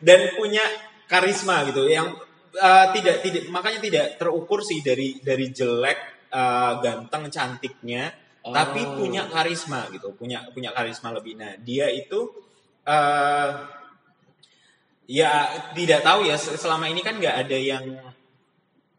dan 0.02 0.20
punya 0.34 0.64
karisma 1.06 1.62
gitu 1.70 1.86
yang 1.86 2.10
eh, 2.52 2.86
tidak 2.98 3.22
tidak 3.22 3.42
makanya 3.48 3.80
tidak 3.80 4.06
terukur 4.18 4.60
sih 4.60 4.82
dari 4.82 5.22
dari 5.22 5.48
jelek 5.54 6.19
eh, 6.30 6.72
ganteng 6.80 7.26
cantiknya 7.28 8.08
Oh. 8.40 8.56
tapi 8.56 8.80
punya 8.96 9.28
karisma 9.28 9.84
gitu 9.92 10.16
punya 10.16 10.40
punya 10.56 10.72
karisma 10.72 11.12
lebih 11.12 11.36
nah 11.36 11.52
dia 11.60 11.92
itu 11.92 12.24
eh 12.88 13.48
ya 15.04 15.44
tidak 15.76 16.00
tahu 16.00 16.24
ya 16.24 16.40
se- 16.40 16.56
selama 16.56 16.88
ini 16.88 17.04
kan 17.04 17.20
nggak 17.20 17.36
ada 17.36 17.58
yang 17.60 17.84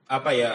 apa 0.06 0.30
ya 0.30 0.52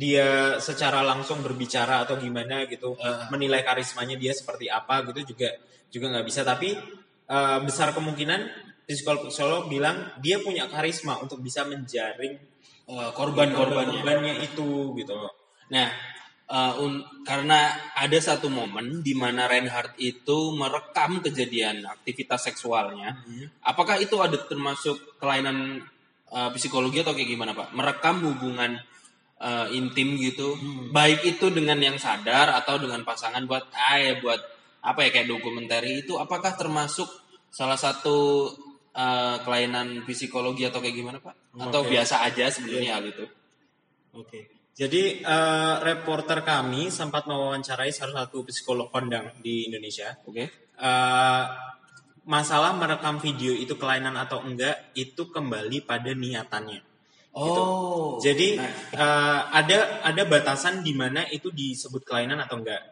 dia 0.00 0.56
secara 0.56 1.04
langsung 1.04 1.44
berbicara 1.44 2.08
atau 2.08 2.16
gimana 2.16 2.64
gitu 2.64 2.96
Eh. 2.96 3.28
menilai 3.28 3.60
karismanya 3.60 4.16
dia 4.16 4.32
seperti 4.32 4.72
apa 4.72 5.04
gitu 5.12 5.36
juga 5.36 5.52
juga 5.92 6.06
nggak 6.16 6.24
bisa 6.24 6.48
tapi 6.48 6.72
eh, 7.28 7.58
besar 7.60 7.92
kemungkinan 7.92 8.40
psikolog 8.88 9.28
psikolog 9.28 9.68
bilang 9.68 10.16
dia 10.24 10.40
punya 10.40 10.64
karisma 10.64 11.20
untuk 11.20 11.44
bisa 11.44 11.68
menjaring 11.68 12.40
korban-korbannya. 12.88 14.00
korbannya 14.00 14.34
itu 14.40 14.96
gitu 14.96 15.16
Nah, 15.70 15.88
eh, 16.44 16.72
un- 16.84 17.04
karena 17.24 17.72
ada 17.96 18.18
satu 18.20 18.52
momen 18.52 19.00
di 19.00 19.16
mana 19.16 19.48
Reinhardt 19.48 19.96
itu 19.96 20.52
merekam 20.52 21.24
kejadian 21.24 21.88
aktivitas 21.88 22.52
seksualnya. 22.52 23.16
Apakah 23.64 23.96
itu 23.96 24.20
ada 24.20 24.36
termasuk 24.36 25.16
kelainan 25.16 25.80
eh, 26.34 26.50
psikologi 26.56 27.00
atau 27.00 27.14
kayak 27.14 27.30
gimana, 27.30 27.54
Pak? 27.54 27.72
Merekam 27.72 28.26
hubungan 28.26 28.74
eh, 29.38 29.66
intim 29.72 30.16
gitu, 30.16 30.56
baik 30.90 31.22
itu 31.24 31.48
dengan 31.48 31.76
yang 31.78 31.96
sadar 31.96 32.50
atau 32.54 32.76
dengan 32.76 33.02
pasangan 33.02 33.44
buat 33.44 33.66
ah 33.72 33.98
ya 33.98 34.18
buat 34.18 34.40
apa 34.84 35.00
ya 35.00 35.10
kayak 35.10 35.28
dokumenter 35.30 35.80
itu 35.84 36.16
apakah 36.16 36.52
termasuk 36.54 37.08
salah 37.48 37.76
satu 37.78 38.50
eh, 38.94 39.36
kelainan 39.42 40.02
psikologi 40.04 40.66
atau 40.66 40.78
kayak 40.78 40.96
gimana, 40.96 41.18
Pak? 41.18 41.34
Atau 41.56 41.82
biasa 41.88 42.14
aja 42.22 42.46
sebenarnya 42.50 42.98
hal 42.98 43.04
itu? 43.06 43.24
Oke. 44.12 44.53
Jadi 44.74 45.22
eh, 45.22 45.74
reporter 45.86 46.42
kami 46.42 46.90
sempat 46.90 47.30
mewawancarai 47.30 47.94
salah 47.94 48.26
satu 48.26 48.42
psikolog 48.42 48.90
kondang 48.90 49.30
di 49.38 49.70
Indonesia. 49.70 50.18
Oke. 50.26 50.50
Eh, 50.74 51.44
masalah 52.26 52.74
merekam 52.74 53.22
video 53.22 53.54
itu 53.54 53.78
kelainan 53.78 54.18
atau 54.18 54.42
enggak 54.42 54.90
itu 54.98 55.30
kembali 55.30 55.86
pada 55.86 56.10
niatannya. 56.10 56.82
Oh. 57.34 58.18
Jadi 58.18 58.58
Nah, 58.58 58.70
eh, 58.98 59.40
ada 59.62 60.02
ada 60.02 60.22
batasan 60.26 60.82
di 60.82 60.90
mana 60.90 61.22
itu 61.30 61.54
disebut 61.54 62.02
kelainan 62.02 62.42
atau 62.42 62.58
enggak. 62.58 62.82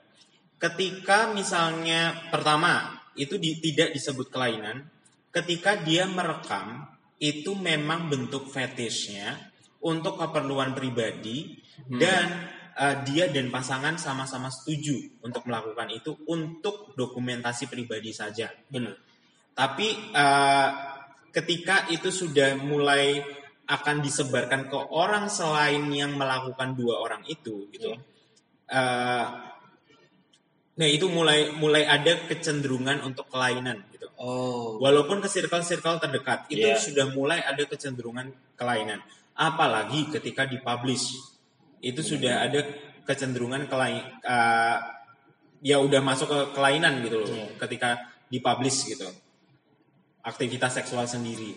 Ketika 0.62 1.34
misalnya 1.34 2.30
pertama 2.30 3.02
itu 3.18 3.34
di- 3.42 3.58
tidak 3.58 3.90
disebut 3.90 4.30
kelainan, 4.30 4.86
ketika 5.34 5.82
dia 5.82 6.06
merekam 6.06 6.86
itu 7.18 7.58
memang 7.58 8.06
bentuk 8.06 8.46
fetishnya 8.46 9.50
untuk 9.82 10.18
keperluan 10.18 10.74
pribadi 10.74 11.61
dan 11.88 12.24
eh, 12.76 12.96
dia 13.08 13.28
dan 13.28 13.48
pasangan 13.52 13.96
sama-sama 13.96 14.48
setuju 14.48 15.20
untuk 15.24 15.44
melakukan 15.48 15.88
itu 15.92 16.16
untuk 16.28 16.92
dokumentasi 16.96 17.68
pribadi 17.68 18.12
saja. 18.12 18.48
benar. 18.68 18.96
Tapi 19.52 19.88
eh, 20.12 20.68
ketika 21.32 21.88
itu 21.92 22.08
sudah 22.12 22.56
mulai 22.60 23.20
akan 23.62 24.04
disebarkan 24.04 24.68
ke 24.68 24.78
orang 24.92 25.32
selain 25.32 25.86
yang 25.92 26.12
melakukan 26.18 26.76
dua 26.76 27.00
orang 27.00 27.22
itu, 27.24 27.70
gitu. 27.72 27.96
Eh, 28.68 29.26
nah 30.72 30.88
itu 30.88 31.06
mulai 31.08 31.52
mulai 31.56 31.84
ada 31.84 32.26
kecenderungan 32.28 33.00
untuk 33.04 33.28
kelainan, 33.32 33.84
gitu. 33.92 34.08
Oh. 34.20 34.76
Walaupun 34.80 35.20
ke 35.24 35.28
circle-circle 35.28 35.98
terdekat 36.00 36.48
itu 36.52 36.68
Iya. 36.68 36.76
sudah 36.80 37.06
mulai 37.12 37.40
ada 37.44 37.64
kecenderungan 37.64 38.32
kelainan. 38.56 39.00
Apalagi 39.32 40.12
ketika 40.12 40.44
dipublish 40.44 41.16
itu 41.82 42.00
sudah 42.00 42.46
ada 42.46 42.62
kecenderungan 43.02 43.66
kelain 43.66 43.98
eh, 44.22 44.76
ya 45.62 45.78
udah 45.78 45.98
masuk 46.02 46.30
ke 46.30 46.40
kelainan 46.54 47.02
gitu 47.02 47.22
loh 47.22 47.28
Iya. 47.28 47.46
ketika 47.58 47.88
dipublish 48.30 48.86
gitu. 48.88 49.06
Aktivitas 50.22 50.78
seksual 50.78 51.10
sendiri. 51.10 51.50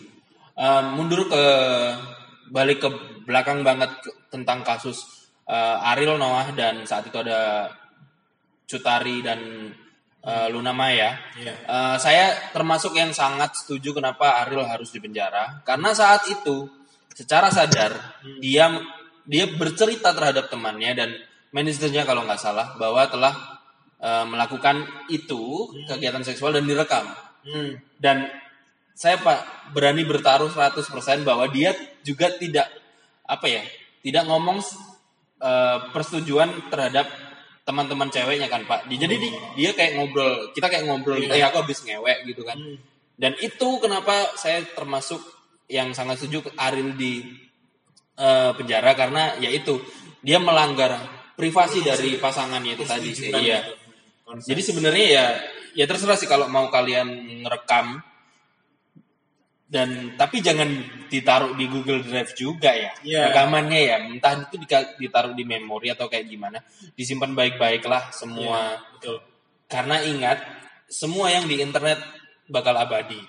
Eh, 0.57 0.83
mundur 0.97 1.29
ke 1.29 1.43
balik 2.49 2.81
ke 2.81 2.89
belakang 3.25 3.61
banget 3.61 3.89
ke- 4.01 4.13
tentang 4.33 4.65
kasus 4.65 5.05
eh, 5.45 5.89
Ariel 5.93 6.17
Noah 6.17 6.49
dan 6.57 6.81
saat 6.83 7.05
itu 7.05 7.17
ada 7.21 7.69
Cutari 8.65 9.21
dan 9.21 9.69
eh, 10.25 10.47
Luna 10.49 10.73
Maya. 10.73 11.13
Iya. 11.37 11.53
Eh, 11.53 11.95
saya 12.01 12.49
termasuk 12.49 12.97
yang 12.97 13.13
sangat 13.13 13.53
setuju 13.53 13.93
kenapa 13.93 14.41
Ariel 14.41 14.65
harus 14.65 14.89
dipenjara 14.89 15.61
karena 15.61 15.93
saat 15.93 16.25
itu 16.25 16.65
secara 17.13 17.47
sadar 17.53 17.93
dia 18.41 18.67
dia 19.25 19.45
bercerita 19.47 20.13
terhadap 20.13 20.47
temannya 20.47 20.91
dan 20.93 21.09
manajernya 21.49 22.03
kalau 22.03 22.23
nggak 22.23 22.39
salah 22.39 22.73
bahwa 22.75 23.05
telah 23.07 23.33
eh, 23.97 24.25
melakukan 24.25 24.81
itu 25.07 25.41
kegiatan 25.85 26.21
seksual 26.21 26.53
dan 26.53 26.65
direkam. 26.65 27.05
Hmm. 27.45 27.77
dan 28.01 28.25
saya 28.97 29.21
pak 29.21 29.69
berani 29.69 30.01
bertaruh 30.01 30.49
100% 30.49 30.81
bahwa 31.21 31.45
dia 31.45 31.77
juga 32.01 32.33
tidak 32.33 32.65
apa 33.21 33.45
ya 33.45 33.61
tidak 34.01 34.25
ngomong 34.25 34.57
eh, 35.39 35.77
persetujuan 35.93 36.73
terhadap 36.73 37.05
teman-teman 37.61 38.09
ceweknya 38.09 38.49
kan 38.49 38.65
pak. 38.65 38.89
Di- 38.89 38.97
jadi 38.97 39.13
di- 39.15 39.37
dia 39.53 39.77
kayak 39.77 39.93
ngobrol 39.93 40.49
kita 40.53 40.69
kayak 40.69 40.85
ngobrol 40.85 41.17
Iya. 41.17 41.37
eh 41.37 41.43
aku 41.45 41.61
habis 41.61 41.81
ngewek 41.81 42.25
gitu 42.25 42.41
kan. 42.41 42.57
Dan 43.13 43.37
itu 43.37 43.69
kenapa 43.77 44.33
saya 44.35 44.65
termasuk 44.73 45.21
yang 45.65 45.93
sangat 45.93 46.17
setuju 46.17 46.49
Aril 46.57 46.93
di 46.93 47.25
eh, 48.19 48.51
penjara 48.55 48.91
karena 48.95 49.35
ya 49.39 49.51
itu 49.51 49.79
dia 50.25 50.41
melanggar 50.41 50.97
privasi 51.35 51.83
dari 51.83 52.17
pasangannya 52.17 52.79
itu 52.79 52.85
tadi 52.87 53.11
sih 53.11 53.29
iya. 53.29 53.61
itu 53.61 53.73
konsep. 54.25 54.47
jadi 54.49 54.61
sebenarnya 54.63 55.05
ya 55.05 55.25
ya 55.75 55.85
terserah 55.85 56.15
sih 56.17 56.25
kalau 56.25 56.47
mau 56.47 56.71
kalian 56.71 57.43
ngerekam. 57.45 58.01
Dan 59.65 60.13
tapi 60.13 60.45
jangan 60.45 60.69
ditaruh 61.09 61.57
di 61.57 61.65
Google 61.65 62.05
Drive 62.05 62.37
juga 62.37 62.69
ya 62.69 62.93
Iya. 63.01 63.33
rekamannya 63.33 63.81
ya. 63.81 63.97
Entah 64.07 64.45
itu 64.45 64.61
ditaruh 65.01 65.33
di 65.33 65.41
memori 65.43 65.89
atau 65.89 66.05
kayak 66.05 66.29
gimana 66.29 66.61
disimpan 66.93 67.33
baik-baik 67.33 67.83
lah 67.89 68.13
semua 68.13 68.77
betul. 68.95 69.19
Karena 69.65 69.99
ingat 70.05 70.37
semua 70.85 71.33
yang 71.33 71.49
di 71.49 71.59
internet 71.59 71.97
bakal 72.45 72.77
abadi. 72.77 73.19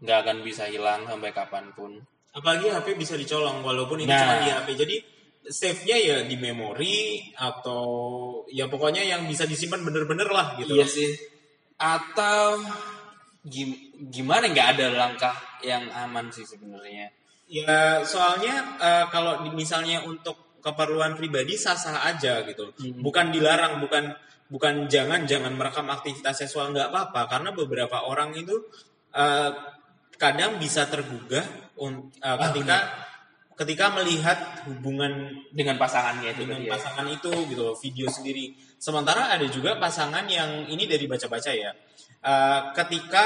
Nggak 0.00 0.18
akan 0.24 0.36
bisa 0.40 0.64
hilang 0.72 1.04
sampai 1.04 1.30
kapan 1.36 1.68
pun 1.76 2.00
apalagi 2.34 2.66
HP 2.68 2.98
bisa 2.98 3.14
dicolong 3.14 3.62
walaupun 3.62 4.02
ini 4.02 4.10
Nah. 4.10 4.18
cuma 4.18 4.34
di 4.42 4.50
HP 4.50 4.68
jadi 4.76 4.96
save-nya 5.44 5.96
ya 5.96 6.16
di 6.24 6.36
memori 6.36 7.20
atau 7.36 7.84
ya 8.48 8.66
pokoknya 8.66 9.04
yang 9.04 9.28
bisa 9.28 9.44
disimpan 9.44 9.84
bener-bener 9.84 10.26
lah 10.28 10.56
gitu 10.56 10.72
iya 10.74 10.88
sih 10.88 11.12
atau 11.76 12.64
gim- 13.44 13.76
gimana 14.08 14.48
nggak 14.48 14.68
ada 14.78 14.86
langkah 14.90 15.36
yang 15.60 15.84
aman 15.92 16.28
sih 16.28 16.44
sebenarnya 16.44 17.12
Ya 17.44 18.00
soalnya 18.00 18.80
eh, 18.80 19.04
kalau 19.12 19.44
misalnya 19.52 20.00
untuk 20.00 20.56
keperluan 20.64 21.12
pribadi 21.12 21.60
sah-sah 21.60 22.08
aja 22.08 22.40
gitu. 22.48 22.72
Hmm. 22.72 23.04
Bukan 23.04 23.28
dilarang, 23.36 23.84
bukan 23.84 24.16
bukan 24.48 24.88
jangan 24.88 25.28
jangan 25.28 25.52
merekam 25.52 25.84
aktivitas 25.92 26.40
seksual 26.40 26.72
nggak 26.72 26.88
apa-apa 26.88 27.28
karena 27.28 27.52
beberapa 27.52 28.00
orang 28.08 28.32
itu 28.32 28.64
eh, 29.12 29.50
kadang 30.16 30.56
bisa 30.56 30.88
tergugah 30.88 31.44
un- 31.76 32.10
eh, 32.14 32.38
ketika 32.50 32.76
ketika 33.54 33.86
melihat 33.94 34.38
hubungan 34.66 35.30
dengan 35.54 35.78
pasangannya 35.78 36.34
itu 36.34 36.42
dengan 36.42 36.58
tadi 36.58 36.66
ya. 36.66 36.72
pasangan 36.74 37.06
itu 37.06 37.30
gitu 37.46 37.62
loh, 37.62 37.76
video 37.78 38.06
sendiri. 38.10 38.50
Sementara 38.76 39.30
ada 39.30 39.46
juga 39.46 39.78
pasangan 39.78 40.26
yang 40.26 40.66
ini 40.66 40.84
dari 40.84 41.06
baca-baca 41.06 41.50
ya. 41.54 41.70
Eh, 42.20 42.60
ketika 42.74 43.24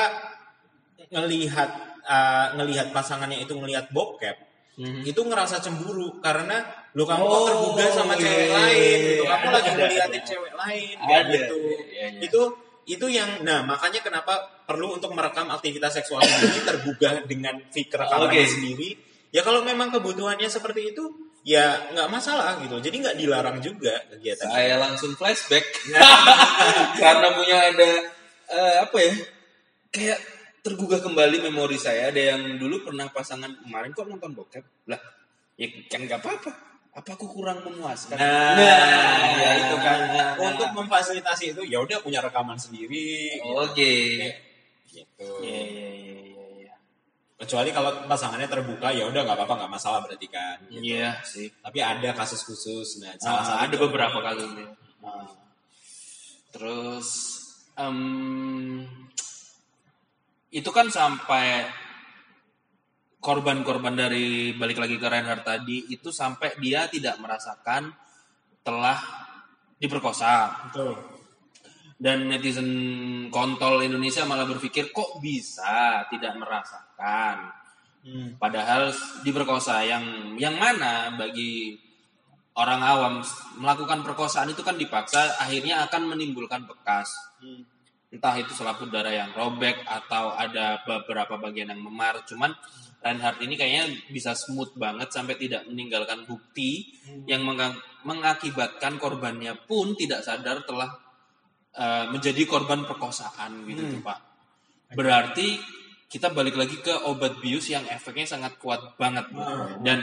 ngelihat 1.08 1.70
eh, 2.04 2.46
ngelihat 2.56 2.88
pasangannya 2.88 3.44
itu 3.44 3.52
ngelihat 3.52 3.92
bokep, 3.92 4.36
Mhm. 4.80 5.04
itu 5.04 5.20
ngerasa 5.20 5.60
cemburu 5.60 6.22
karena 6.24 6.64
lo 6.94 7.04
kamu 7.04 7.20
kok 7.20 7.34
Oh, 7.34 7.44
tergugah 7.44 7.88
sama 7.90 8.14
iya, 8.14 8.22
cewek 8.22 8.46
iya, 8.46 8.54
lain 8.54 8.72
iya, 8.78 8.96
gitu. 8.96 9.12
iya. 9.18 9.28
Kamu 9.28 9.44
Ada, 9.44 9.52
lagi 9.52 9.68
ada, 9.68 9.76
ngeliatin 9.76 10.22
cewek 10.24 10.52
lain 10.54 10.96
Ada. 10.96 11.18
gitu. 11.28 11.56
Iya, 11.58 11.78
iya. 12.08 12.20
Itu 12.22 12.42
itu 12.88 13.06
yang 13.12 13.44
nah 13.44 13.60
makanya 13.68 14.00
kenapa 14.00 14.64
perlu 14.64 14.96
untuk 14.96 15.12
merekam 15.12 15.52
aktivitas 15.52 16.00
seksual 16.00 16.24
sendiri 16.24 16.64
tergugah 16.64 17.20
dengan 17.28 17.60
rekamannya 17.68 18.42
Oke. 18.42 18.48
sendiri. 18.48 18.88
Ya 19.28 19.44
kalau 19.44 19.60
memang 19.60 19.92
kebutuhannya 19.92 20.48
seperti 20.48 20.96
itu 20.96 21.04
ya 21.44 21.92
nggak 21.92 22.08
masalah 22.08 22.56
gitu. 22.64 22.80
Jadi 22.80 22.96
nggak 23.04 23.16
dilarang 23.20 23.60
juga 23.60 23.92
kegiatan. 24.08 24.48
saya 24.48 24.80
langsung 24.80 25.12
flashback 25.12 25.68
karena 27.02 27.28
punya 27.36 27.56
ada 27.68 27.90
eh, 28.48 28.76
apa 28.80 28.96
ya 28.96 29.14
kayak 29.92 30.18
tergugah 30.64 31.00
kembali 31.04 31.44
memori 31.48 31.76
saya 31.76 32.08
ada 32.08 32.36
yang 32.36 32.56
dulu 32.56 32.88
pernah 32.88 33.08
pasangan 33.12 33.64
kemarin 33.64 33.92
kok 33.92 34.08
nonton 34.08 34.32
bokep 34.32 34.64
lah 34.88 35.00
ya 35.56 35.68
kan 35.88 36.04
nggak 36.04 36.20
apa-apa 36.20 36.67
apa 36.98 37.14
aku 37.14 37.26
kurang 37.30 37.62
memuaskan 37.62 38.18
Nah, 38.18 38.58
ya 39.38 39.50
itu 39.62 39.76
kan 39.78 39.98
Nah. 40.10 40.34
untuk 40.50 40.68
memfasilitasi 40.74 41.54
itu 41.54 41.62
ya 41.70 41.78
udah 41.78 42.02
punya 42.02 42.18
rekaman 42.18 42.58
sendiri 42.58 43.38
oke 43.46 43.94
gitu. 44.88 45.28
Iya, 45.44 45.62
iya, 45.62 45.88
iya, 45.94 46.16
iya, 46.26 46.44
iya. 46.64 46.74
Kecuali 47.38 47.70
kalau 47.70 48.02
pasangannya 48.10 48.50
terbuka 48.50 48.90
ya 48.90 49.06
udah 49.06 49.20
nggak 49.22 49.36
apa-apa 49.38 49.54
nggak 49.62 49.72
masalah 49.78 50.02
berarti 50.02 50.26
kan. 50.26 50.58
Iya 50.74 51.22
sih. 51.22 51.46
Tapi 51.62 51.78
ada 51.78 52.10
kasus 52.16 52.42
khusus. 52.42 52.98
Nah, 52.98 53.14
Ah, 53.14 53.22
salah 53.22 53.42
satu 53.46 53.62
ada 53.68 53.76
beberapa 53.86 54.18
kasusnya. 54.18 54.66
Ah. 55.04 55.28
Terus 56.50 57.08
em, 57.78 57.98
itu 60.50 60.70
kan 60.72 60.88
sampai 60.90 61.68
korban-korban 63.18 63.94
dari 63.98 64.54
balik 64.54 64.78
lagi 64.78 64.96
ke 64.96 65.06
Reinhardt 65.06 65.46
tadi 65.46 65.90
itu 65.90 66.14
sampai 66.14 66.54
dia 66.62 66.86
tidak 66.86 67.18
merasakan 67.18 67.90
telah 68.62 68.98
diperkosa 69.78 70.66
Betul. 70.70 70.94
dan 71.98 72.30
netizen 72.30 72.70
kontol 73.30 73.82
Indonesia 73.82 74.22
malah 74.22 74.46
berpikir 74.46 74.94
kok 74.94 75.18
bisa 75.18 76.06
tidak 76.10 76.38
merasakan 76.38 77.58
Hmm. 78.08 78.38
Padahal 78.38 78.94
diperkosa 79.26 79.82
yang 79.82 80.34
yang 80.38 80.54
mana 80.54 81.12
bagi 81.18 81.74
orang 82.54 82.80
awam 82.82 83.14
melakukan 83.58 84.00
perkosaan 84.06 84.50
itu 84.50 84.62
kan 84.62 84.78
dipaksa 84.78 85.38
akhirnya 85.42 85.84
akan 85.90 86.14
menimbulkan 86.14 86.64
bekas. 86.64 87.10
Hmm. 87.42 87.66
Entah 88.08 88.32
itu 88.40 88.56
selaput 88.56 88.88
darah 88.88 89.12
yang 89.12 89.30
robek 89.36 89.84
atau 89.84 90.32
ada 90.32 90.80
beberapa 90.88 91.36
bagian 91.36 91.68
yang 91.68 91.84
memar. 91.84 92.24
Cuman 92.24 92.54
Reinhardt 92.98 93.38
ini 93.46 93.54
kayaknya 93.54 93.94
bisa 94.10 94.34
smooth 94.34 94.74
banget 94.74 95.14
sampai 95.14 95.38
tidak 95.38 95.62
meninggalkan 95.70 96.26
bukti 96.26 96.98
yang 97.30 97.46
menga- 97.46 97.78
mengakibatkan 98.02 98.98
korbannya 98.98 99.54
pun 99.70 99.94
tidak 99.94 100.26
sadar 100.26 100.66
telah 100.66 100.90
eh, 101.78 102.04
menjadi 102.10 102.42
korban 102.42 102.82
perkosaan 102.82 103.62
gitu 103.70 103.86
tuh, 103.86 104.02
Pak. 104.02 104.18
Berarti 104.98 105.62
kita 106.08 106.32
balik 106.32 106.56
lagi 106.56 106.80
ke 106.80 106.90
obat 107.06 107.38
bius 107.38 107.68
yang 107.70 107.84
efeknya 107.86 108.24
sangat 108.26 108.56
kuat 108.58 108.96
banget. 108.98 109.28
Bu. 109.30 109.44
dan 109.84 110.02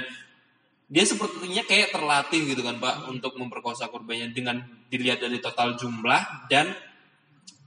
dia 0.86 1.02
sepertinya 1.02 1.66
kayak 1.66 1.90
terlatih 1.90 2.46
gitu 2.46 2.62
kan 2.62 2.78
Pak 2.78 3.10
untuk 3.10 3.34
memperkosa 3.42 3.90
korbannya 3.90 4.30
dengan 4.30 4.62
dilihat 4.86 5.18
dari 5.18 5.42
total 5.42 5.74
jumlah 5.74 6.46
dan 6.46 6.70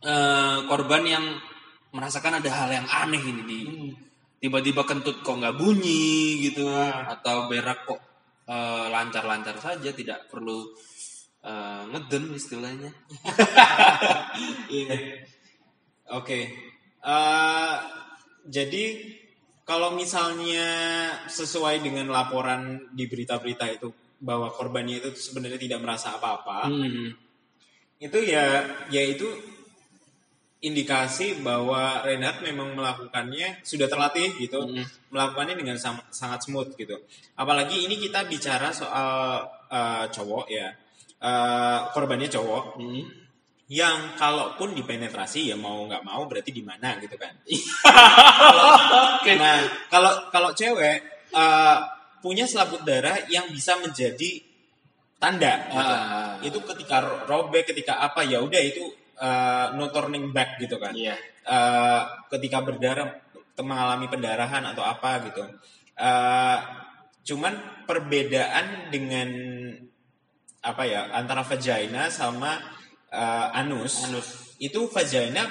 eh, 0.06 0.58
korban 0.70 1.02
yang 1.02 1.24
merasakan 1.90 2.38
ada 2.38 2.50
hal 2.52 2.70
yang 2.70 2.86
aneh 2.86 3.18
ini 3.18 3.42
di 3.42 3.60
tiba-tiba 4.38 4.86
kentut 4.86 5.20
kok 5.22 5.36
nggak 5.38 5.58
bunyi 5.58 6.38
gitu 6.46 6.66
atau 6.70 7.50
berak 7.50 7.84
kok 7.84 8.00
eh, 8.46 8.86
lancar-lancar 8.90 9.58
saja 9.58 9.90
tidak 9.92 10.30
perlu 10.30 10.70
eh, 11.42 11.82
ngeden 11.90 12.34
istilahnya 12.34 12.90
Iya. 14.70 14.96
Oke. 16.14 16.40
Eh, 16.98 17.74
jadi 18.48 18.84
kalau 19.68 19.92
misalnya 19.92 20.66
sesuai 21.28 21.84
dengan 21.84 22.08
laporan 22.08 22.88
di 22.96 23.04
berita-berita 23.04 23.68
itu 23.68 23.92
bahwa 24.18 24.48
korbannya 24.50 24.98
itu 25.04 25.10
sebenarnya 25.14 25.60
tidak 25.60 25.80
merasa 25.84 26.16
apa-apa, 26.16 26.66
Hmm. 26.66 27.14
itu 28.00 28.18
ya 28.24 28.66
ya 28.90 29.02
itu 29.04 29.26
indikasi 30.58 31.38
bahwa 31.38 32.02
Renat 32.02 32.42
memang 32.42 32.74
melakukannya 32.74 33.62
sudah 33.62 33.86
terlatih 33.86 34.34
gitu, 34.36 34.58
Hmm. 34.58 34.82
melakukannya 35.08 35.54
dengan 35.54 35.78
sangat 36.10 36.40
smooth 36.42 36.74
gitu. 36.74 36.98
Apalagi 37.34 37.86
ini 37.86 37.94
kita 37.96 38.26
bicara 38.26 38.70
soal 38.70 39.42
eh, 39.68 40.04
cowok 40.08 40.46
ya, 40.48 40.68
Eh, 41.18 41.78
korbannya 41.90 42.30
cowok 42.30 42.78
Hmm. 42.78 43.02
yang 43.68 44.14
kalaupun 44.14 44.70
dipenetrasi 44.72 45.50
ya 45.50 45.58
mau 45.58 45.82
nggak 45.84 46.06
mau 46.06 46.24
berarti 46.24 46.54
di 46.54 46.62
mana 46.62 46.94
gitu 47.02 47.18
kan. 47.18 47.34
Nah 49.38 49.58
kalau 49.90 50.30
kalau 50.30 50.50
cewek 50.54 50.98
eh, 51.28 51.76
punya 52.18 52.46
selaput 52.46 52.82
darah 52.82 53.18
yang 53.28 53.50
bisa 53.50 53.76
menjadi 53.78 54.42
tanda 55.18 55.66
gitu. 55.68 55.94
Ah. 55.94 56.38
itu 56.40 56.58
ketika 56.62 57.02
ro- 57.02 57.26
robek 57.26 57.66
ketika 57.66 57.98
apa 57.98 58.22
ya 58.22 58.38
udah 58.38 58.62
itu 58.62 58.86
eh, 59.18 59.66
no 59.74 59.90
turning 59.90 60.30
back 60.30 60.56
gitu 60.58 60.78
kan. 60.78 60.94
Iya. 60.94 61.14
Eh, 61.44 62.00
ketika 62.30 62.62
berdarah 62.62 63.08
mengalami 63.58 64.06
pendarahan 64.06 64.62
atau 64.70 64.86
apa 64.86 65.10
gitu. 65.26 65.42
Eh, 65.98 66.58
cuman 67.26 67.84
perbedaan 67.84 68.88
dengan 68.88 69.28
apa 70.58 70.82
ya 70.84 71.10
antara 71.14 71.42
vagina 71.42 72.08
sama 72.10 72.58
eh, 73.10 73.46
anus, 73.58 74.06
Anus. 74.06 74.28
itu 74.60 74.86
vagina 74.90 75.46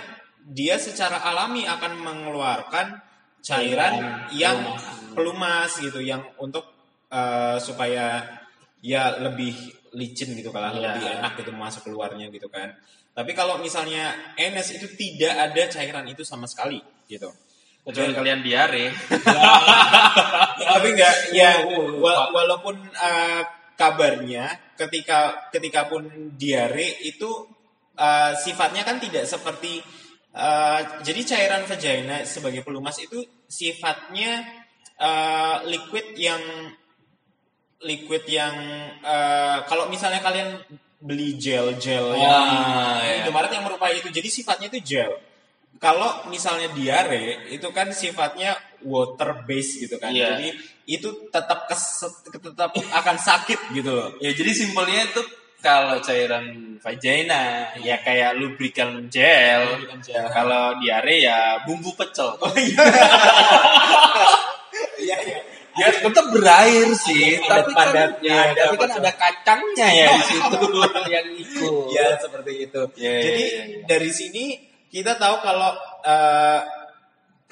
dia 0.48 0.80
secara 0.80 1.20
alami 1.26 1.68
akan 1.68 1.94
mengeluarkan 2.00 3.02
cairan 3.44 4.28
yang 4.32 4.56
Pelumas. 4.64 5.14
pelumas 5.16 5.72
gitu 5.80 6.00
yang 6.00 6.24
untuk 6.40 6.64
eh, 7.12 7.58
supaya 7.60 8.24
ya 8.80 9.18
lebih 9.20 9.52
licin 9.96 10.36
gitu 10.38 10.52
kalau 10.52 10.70
Iya. 10.72 10.94
lebih 10.96 11.04
enak 11.20 11.34
gitu 11.40 11.52
masuk 11.52 11.92
keluarnya 11.92 12.28
gitu 12.30 12.48
kan. 12.48 12.72
Tapi 13.18 13.34
kalau 13.34 13.58
misalnya 13.58 14.14
enes 14.38 14.78
itu 14.78 14.86
tidak 14.94 15.34
ada 15.34 15.64
cairan 15.74 16.06
itu 16.06 16.22
sama 16.22 16.46
sekali 16.46 16.78
gitu. 17.10 17.34
Kecuali 17.82 18.14
kalian 18.14 18.46
diare. 18.46 18.94
Tapi 20.78 20.88
enggak 20.94 21.16
ya 21.34 21.66
wa- 21.98 22.30
walaupun 22.30 22.78
eh, 22.94 23.42
kabarnya 23.74 24.74
ketika 24.78 25.50
ketika 25.54 25.90
pun 25.90 26.34
diare 26.38 26.98
itu 27.06 27.30
uh, 27.98 28.34
sifatnya 28.34 28.82
kan 28.82 28.98
tidak 28.98 29.30
seperti 29.30 29.82
uh, 30.34 31.02
jadi 31.06 31.22
cairan 31.22 31.64
vagina 31.70 32.26
sebagai 32.26 32.66
pelumas 32.66 32.98
itu 32.98 33.22
sifatnya 33.46 34.42
uh, 34.98 35.62
liquid 35.70 36.18
yang 36.18 36.42
liquid 37.86 38.26
yang 38.26 38.58
uh, 39.06 39.62
kalau 39.70 39.86
misalnya 39.94 40.26
kalian 40.26 40.58
beli 40.98 41.38
gel 41.38 41.78
gel 41.78 42.10
Oh, 42.10 42.18
yang 42.18 42.48
iya. 43.06 43.22
Indomaret 43.24 43.52
yang 43.54 43.66
merupai 43.66 43.98
itu 43.98 44.10
jadi 44.10 44.30
sifatnya 44.30 44.68
itu 44.74 44.80
gel 44.82 45.14
kalau 45.78 46.26
misalnya 46.28 46.74
diare 46.74 47.46
itu 47.54 47.70
kan 47.70 47.94
sifatnya 47.94 48.58
water 48.82 49.46
base 49.46 49.78
gitu 49.86 50.02
kan 50.02 50.10
Iya. 50.10 50.34
jadi 50.34 50.48
itu 50.88 51.10
tetap 51.30 51.68
kes, 51.68 52.02
tetap 52.34 52.72
akan 52.74 53.18
sakit 53.20 53.76
gitu 53.76 53.92
loh 53.94 54.10
Ya 54.18 54.34
jadi 54.34 54.52
simpelnya 54.56 55.06
itu 55.06 55.22
kalau 55.58 55.98
cairan 56.00 56.78
vagina 56.80 57.74
ya 57.82 57.98
kayak 58.06 58.38
lubrikan 58.38 59.10
gel. 59.10 59.74
Lubrikan 59.74 60.00
gel. 60.06 60.26
Kalau 60.30 60.78
diare 60.78 61.18
ya 61.18 61.66
bumbu 61.66 61.92
pecel. 61.98 62.38
iya 62.56 62.78
iya 62.78 63.10
ya 65.78 65.88
tetap 65.94 66.26
berair 66.34 66.90
sih, 66.98 67.38
Ada 67.38 67.50
tapi 67.62 67.72
kan, 67.72 67.88
padatnya, 67.88 68.34
ya, 68.34 68.42
ada 68.52 68.62
tapi 68.66 68.76
kan 68.82 68.92
ada 68.98 69.12
kacangnya 69.14 69.88
ya 69.94 70.08
di 70.14 70.24
situ 70.26 70.60
yang 71.16 71.28
ikut. 71.38 71.86
ya 71.94 72.08
seperti 72.18 72.52
itu 72.66 72.82
Iya, 72.98 73.12
iya, 73.12 73.22
jadi 73.24 73.44
iya, 73.46 73.64
iya. 73.64 73.80
dari 73.86 74.10
sini 74.12 74.44
kita 74.90 75.16
tahu 75.22 75.36
kalau 75.46 75.72
uh, 76.04 76.62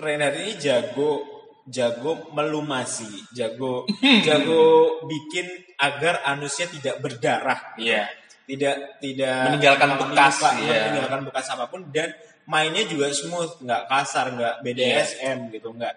ini 0.02 0.58
jago 0.58 1.24
jago 1.66 2.30
melumasi 2.34 3.08
jago 3.34 3.86
jago 4.26 4.64
bikin 5.10 5.46
agar 5.82 6.22
anusnya 6.26 6.70
tidak 6.70 6.96
berdarah 7.02 7.74
Iya. 7.80 8.06
tidak 8.46 9.02
tidak 9.02 9.50
Meninggalkan 9.50 9.90
bekas, 9.98 10.36
luka, 10.38 10.50
iya. 10.62 10.82
meninggalkan 10.90 11.22
bekas 11.26 11.46
apa 11.50 11.66
pun 11.66 11.82
dan 11.90 12.14
mainnya 12.46 12.86
juga 12.86 13.10
smooth 13.10 13.66
nggak 13.66 13.84
kasar 13.90 14.38
nggak 14.38 14.56
BDSM 14.62 15.50
gitu 15.50 15.74
nggak 15.74 15.96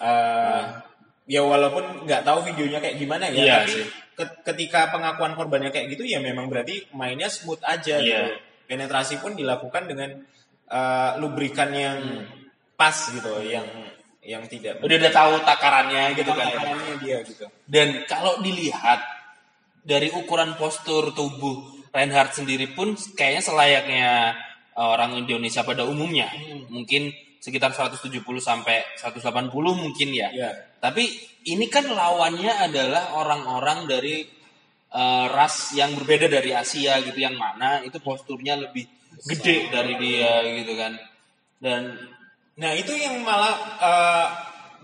uh, 0.00 0.62
ya 1.26 1.42
walaupun 1.42 2.06
nggak 2.06 2.22
tahu 2.22 2.46
videonya 2.46 2.78
kayak 2.78 2.96
gimana 2.96 3.26
ya 3.28 3.42
Iya 3.42 3.54
tapi 3.60 3.72
sih. 3.74 3.86
ke- 4.14 4.36
ketika 4.46 4.88
pengakuan 4.90 5.34
korbannya 5.34 5.68
kayak 5.68 5.90
gitu 5.92 6.06
ya 6.06 6.18
memang 6.18 6.46
berarti 6.46 6.86
mainnya 6.90 7.26
smooth 7.26 7.60
aja 7.62 7.98
Iya. 7.98 8.02
gitu 8.02 8.22
penetrasi 8.66 9.18
pun 9.18 9.34
dilakukan 9.34 9.86
dengan 9.86 10.10
uh, 10.66 11.18
lubrikan 11.18 11.70
yang 11.70 11.98
pas 12.74 12.94
gitu 13.06 13.42
yang 13.42 13.66
yang 14.22 14.42
tidak 14.46 14.82
Udah 14.82 14.98
udah 14.98 15.12
tahu 15.12 15.34
takarannya 15.40 16.14
gitu 16.14 16.30
kan. 16.30 16.46
ya. 16.46 16.54
takarannya 16.58 16.94
dia 16.98 17.18
gitu 17.22 17.46
Dan 17.62 18.02
kalau 18.04 18.42
dilihat 18.42 18.98
dari 19.82 20.10
ukuran 20.10 20.58
postur 20.58 21.14
tubuh 21.14 21.62
Reinhardt 21.94 22.34
sendiri 22.34 22.74
pun 22.74 22.92
kayaknya 23.14 23.40
selayaknya 23.40 24.08
uh, 24.74 24.88
orang 24.92 25.14
Indonesia 25.16 25.62
pada 25.62 25.86
umumnya. 25.86 26.26
Mungkin 26.68 27.14
sekitar 27.46 27.70
170 27.70 28.10
sampai 28.42 28.82
180 28.98 29.22
mungkin 29.54 30.08
ya. 30.10 30.34
ya 30.34 30.50
Tapi 30.82 31.06
ini 31.46 31.70
kan 31.70 31.86
lawannya 31.86 32.50
adalah 32.50 33.14
orang-orang 33.14 33.86
dari 33.86 34.26
uh, 34.90 35.30
ras 35.30 35.70
yang 35.78 35.94
berbeda 35.94 36.26
dari 36.26 36.50
Asia 36.50 36.98
gitu 37.06 37.22
yang 37.22 37.38
mana 37.38 37.86
itu 37.86 38.02
posturnya 38.02 38.58
lebih 38.58 38.82
gede 39.22 39.70
dari 39.70 39.94
dia 39.94 40.42
gitu 40.58 40.74
kan. 40.74 40.98
Dan 41.62 41.94
Nah 42.56 42.72
itu 42.72 42.88
yang 42.96 43.20
malah 43.20 43.52
eh, 43.84 44.26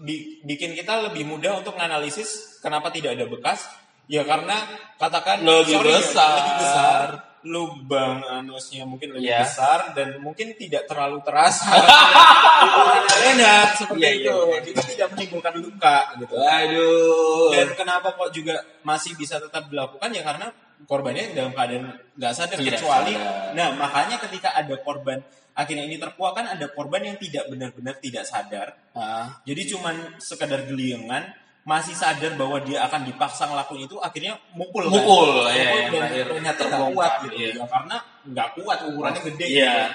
bi- 0.04 0.44
bikin 0.44 0.76
kita 0.76 1.08
lebih 1.08 1.24
mudah 1.24 1.56
untuk 1.64 1.72
menganalisis 1.72 2.60
kenapa 2.60 2.92
tidak 2.92 3.16
ada 3.16 3.24
bekas. 3.24 3.64
Ya 4.12 4.28
karena 4.28 4.60
katakan 5.00 5.40
Lebih 5.40 5.80
sorry 5.80 5.88
ya, 5.88 5.96
besar. 6.04 6.32
lebih 6.36 6.54
besar, 6.60 7.06
lubang 7.42 8.22
anusnya 8.22 8.86
mungkin 8.86 9.12
lebih 9.12 9.26
Ya. 9.28 9.42
besar 9.42 9.90
dan 9.92 10.18
mungkin 10.18 10.54
tidak 10.54 10.86
terlalu 10.86 11.18
terasa. 11.20 11.66
Enak 13.34 13.66
seperti 13.76 14.00
Iya, 14.00 14.10
itu. 14.18 14.36
iya. 14.48 14.58
Kita 14.62 14.80
tidak 14.84 15.08
menimbulkan 15.14 15.54
luka 15.58 15.96
gitu. 16.18 16.34
aduh. 16.38 17.50
Dan 17.50 17.68
kenapa 17.74 18.08
kok 18.12 18.30
juga 18.30 18.54
masih 18.82 19.14
bisa 19.14 19.38
tetap 19.38 19.66
dilakukan 19.66 20.10
ya 20.10 20.22
karena 20.22 20.46
korbannya 20.82 21.30
dalam 21.32 21.50
keadaan 21.50 21.94
nggak 22.18 22.32
sadar 22.34 22.58
Tidak 22.58 22.74
kecuali 22.74 23.14
sadar. 23.14 23.54
nah 23.54 23.68
makanya 23.72 24.18
ketika 24.18 24.50
ada 24.50 24.74
korban 24.82 25.22
akhirnya 25.54 25.86
ini 25.86 25.94
terkuak 25.94 26.34
kan 26.34 26.46
ada 26.48 26.66
korban 26.68 27.06
yang 27.06 27.14
tidak 27.22 27.46
benar-benar 27.46 27.94
tidak 28.02 28.26
sadar 28.26 28.74
Ah, 28.90 29.38
jadi 29.46 29.62
cuman 29.70 30.18
sekedar 30.18 30.66
geliengan 30.66 31.22
masih 31.62 31.94
sadar 31.94 32.34
bahwa 32.34 32.58
dia 32.58 32.82
akan 32.82 33.06
dipaksa 33.06 33.46
ngelakuin 33.46 33.86
itu 33.86 33.94
akhirnya 33.96 34.34
mukul 34.52 34.82
kan? 34.84 34.92
Mukul, 34.92 35.30
ya, 35.46 35.62
Mukul 35.86 35.94
yang 35.94 36.10
dan 36.10 36.26
ternyata 36.28 36.42
nggak 36.42 36.56
terbongkar, 36.58 36.92
kuat 36.92 37.12
gitu 37.22 37.36
iya. 37.36 37.50
ya 37.52 37.66
karena 37.66 37.96
nggak 38.24 38.48
kuat 38.56 38.78
ukurannya 38.84 39.20
gede 39.24 39.46
Iya. 39.46 39.62
gitu. 39.62 39.90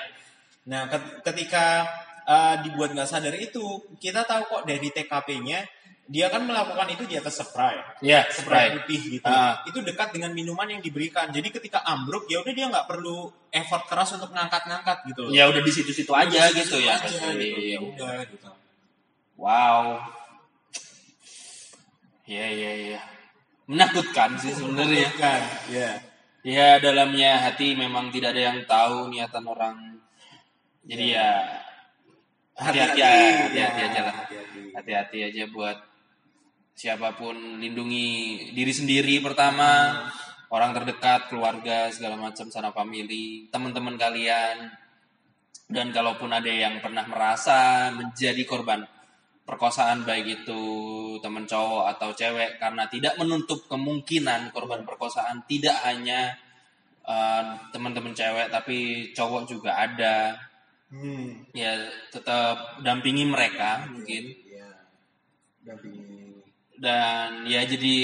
nah 0.67 0.81
ket- 0.85 1.15
ketika 1.23 1.65
uh, 2.23 2.55
dibuat 2.61 2.89
nggak 2.91 3.05
sadar 3.05 3.35
itu 3.35 3.63
kita 3.95 4.23
tahu 4.23 4.41
kok 4.45 4.61
dari 4.63 4.87
TKP-nya 4.87 5.59
dia 6.07 6.27
kan 6.27 6.39
melakukan 6.39 6.87
itu 6.87 7.03
di 7.03 7.19
atas 7.19 7.35
spray 7.37 7.75
ya, 7.99 8.23
spray 8.25 8.71
Sprite. 8.71 8.73
putih 8.79 9.01
gitu 9.13 9.27
Ah. 9.27 9.59
itu 9.63 9.79
dekat 9.81 10.11
dengan 10.11 10.31
minuman 10.31 10.63
yang 10.65 10.79
diberikan 10.79 11.27
jadi 11.27 11.51
ketika 11.51 11.83
ambruk 11.83 12.27
ya 12.27 12.39
udah 12.39 12.53
dia 12.53 12.63
nggak 12.65 12.87
perlu 12.87 13.27
effort 13.49 13.83
keras 13.85 14.15
untuk 14.15 14.31
ngangkat-ngangkat 14.31 15.03
gitu 15.05 15.27
Ya 15.29 15.45
udah 15.45 15.59
di 15.59 15.67
situ-situ 15.67 16.07
aja 16.09 16.47
Di 16.47 16.63
gitu 16.63 16.79
situ 16.79 16.87
ya. 16.87 16.95
aja, 16.95 17.11
gitu. 17.11 17.27
Iya. 17.59 17.75
Ya 17.75 17.79
udah 17.81 18.11
gitu 18.23 18.47
Wow. 19.35 19.99
Iya 22.27 22.47
iya 22.51 22.71
iya. 22.75 23.01
Menakutkan 23.71 24.35
sih 24.35 24.51
sebenarnya. 24.51 25.09
kan 25.15 25.41
ya 25.71 25.95
Ya 26.43 26.79
dalamnya 26.79 27.43
hati 27.43 27.75
memang 27.75 28.11
tidak 28.11 28.35
ada 28.35 28.51
yang 28.51 28.59
tahu 28.67 29.11
niatan 29.11 29.43
orang. 29.47 29.99
Jadi 30.87 31.15
ya 31.15 31.43
hati-hati 32.55 32.99
ya, 32.99 33.11
hati-hati 33.51 33.79
aja 33.83 34.01
lah. 34.07 34.15
hati-hati. 34.79 35.17
Aja 35.27 35.43
buat 35.51 35.77
siapa 36.71 37.19
pun 37.19 37.59
lindungi 37.59 38.07
diri 38.55 38.71
sendiri 38.71 39.19
pertama, 39.19 40.07
orang 40.47 40.71
terdekat, 40.71 41.27
keluarga, 41.27 41.91
segala 41.91 42.15
macam 42.15 42.47
sana 42.47 42.71
family, 42.71 43.51
teman-teman 43.51 43.99
kalian. 43.99 44.71
Dan 45.67 45.91
kalaupun 45.91 46.31
ada 46.31 46.47
yang 46.47 46.79
pernah 46.79 47.03
merasa 47.11 47.91
menjadi 47.91 48.39
korban 48.47 48.87
perkosaan 49.47 50.03
baik 50.03 50.43
itu 50.43 50.61
teman 51.23 51.47
cowok 51.47 51.95
atau 51.95 52.11
cewek 52.11 52.59
karena 52.59 52.83
tidak 52.91 53.15
menutup 53.15 53.63
kemungkinan 53.71 54.51
korban 54.51 54.83
perkosaan 54.83 55.39
tidak 55.47 55.79
hanya 55.87 56.35
eh, 57.07 57.43
teman-teman 57.71 58.11
cewek 58.11 58.51
tapi 58.51 59.09
cowok 59.15 59.47
juga 59.47 59.79
ada. 59.79 60.35
Hmm. 60.87 61.43
ya 61.51 61.75
tetap 62.07 62.79
dampingi 62.79 63.27
mereka 63.27 63.83
mungkin. 63.91 64.31
Ya 64.47 64.71
dampingi. 65.67 66.39
Dan 66.79 67.43
ya 67.43 67.67
jadi 67.67 67.99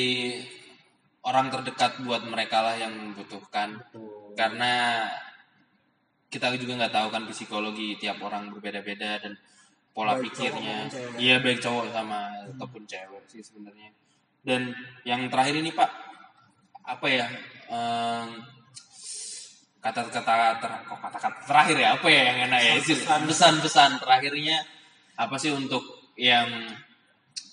orang 1.24 1.48
terdekat 1.48 2.04
buat 2.04 2.28
mereka 2.28 2.60
lah 2.60 2.76
yang 2.76 2.92
membutuhkan. 2.92 3.80
Tuh 3.88 4.24
karena 4.36 5.06
kita 6.34 6.50
juga 6.58 6.74
nggak 6.82 6.94
tahu 6.94 7.08
kan 7.14 7.24
psikologi 7.30 7.96
tiap 8.02 8.18
orang 8.26 8.50
berbeda-beda 8.50 9.22
dan 9.22 9.38
pola 9.94 10.18
Baik 10.18 10.34
pikirnya. 10.34 10.90
iya 11.22 11.38
baik 11.38 11.62
cowok 11.62 11.94
sama 11.94 12.34
ataupun 12.58 12.82
cewek 12.90 13.24
sih 13.30 13.46
sebenarnya. 13.46 13.94
Dan 14.44 14.74
yang 15.06 15.30
terakhir 15.30 15.56
ini 15.62 15.72
pak 15.72 15.90
apa 16.84 17.08
ya 17.08 17.26
kata-kata 19.84 20.60
ter, 20.60 20.72
kok 20.88 21.00
kata-kata 21.00 21.40
terakhir 21.46 21.78
ya? 21.80 21.90
Apa 21.96 22.08
ya 22.10 22.22
yang 22.34 22.38
enak 22.50 22.60
ya? 22.60 22.74
Pesan-pesan. 22.82 23.22
pesan-pesan 23.30 23.92
terakhirnya 24.02 24.58
apa 25.14 25.36
sih 25.38 25.54
untuk 25.54 25.84
yang 26.18 26.50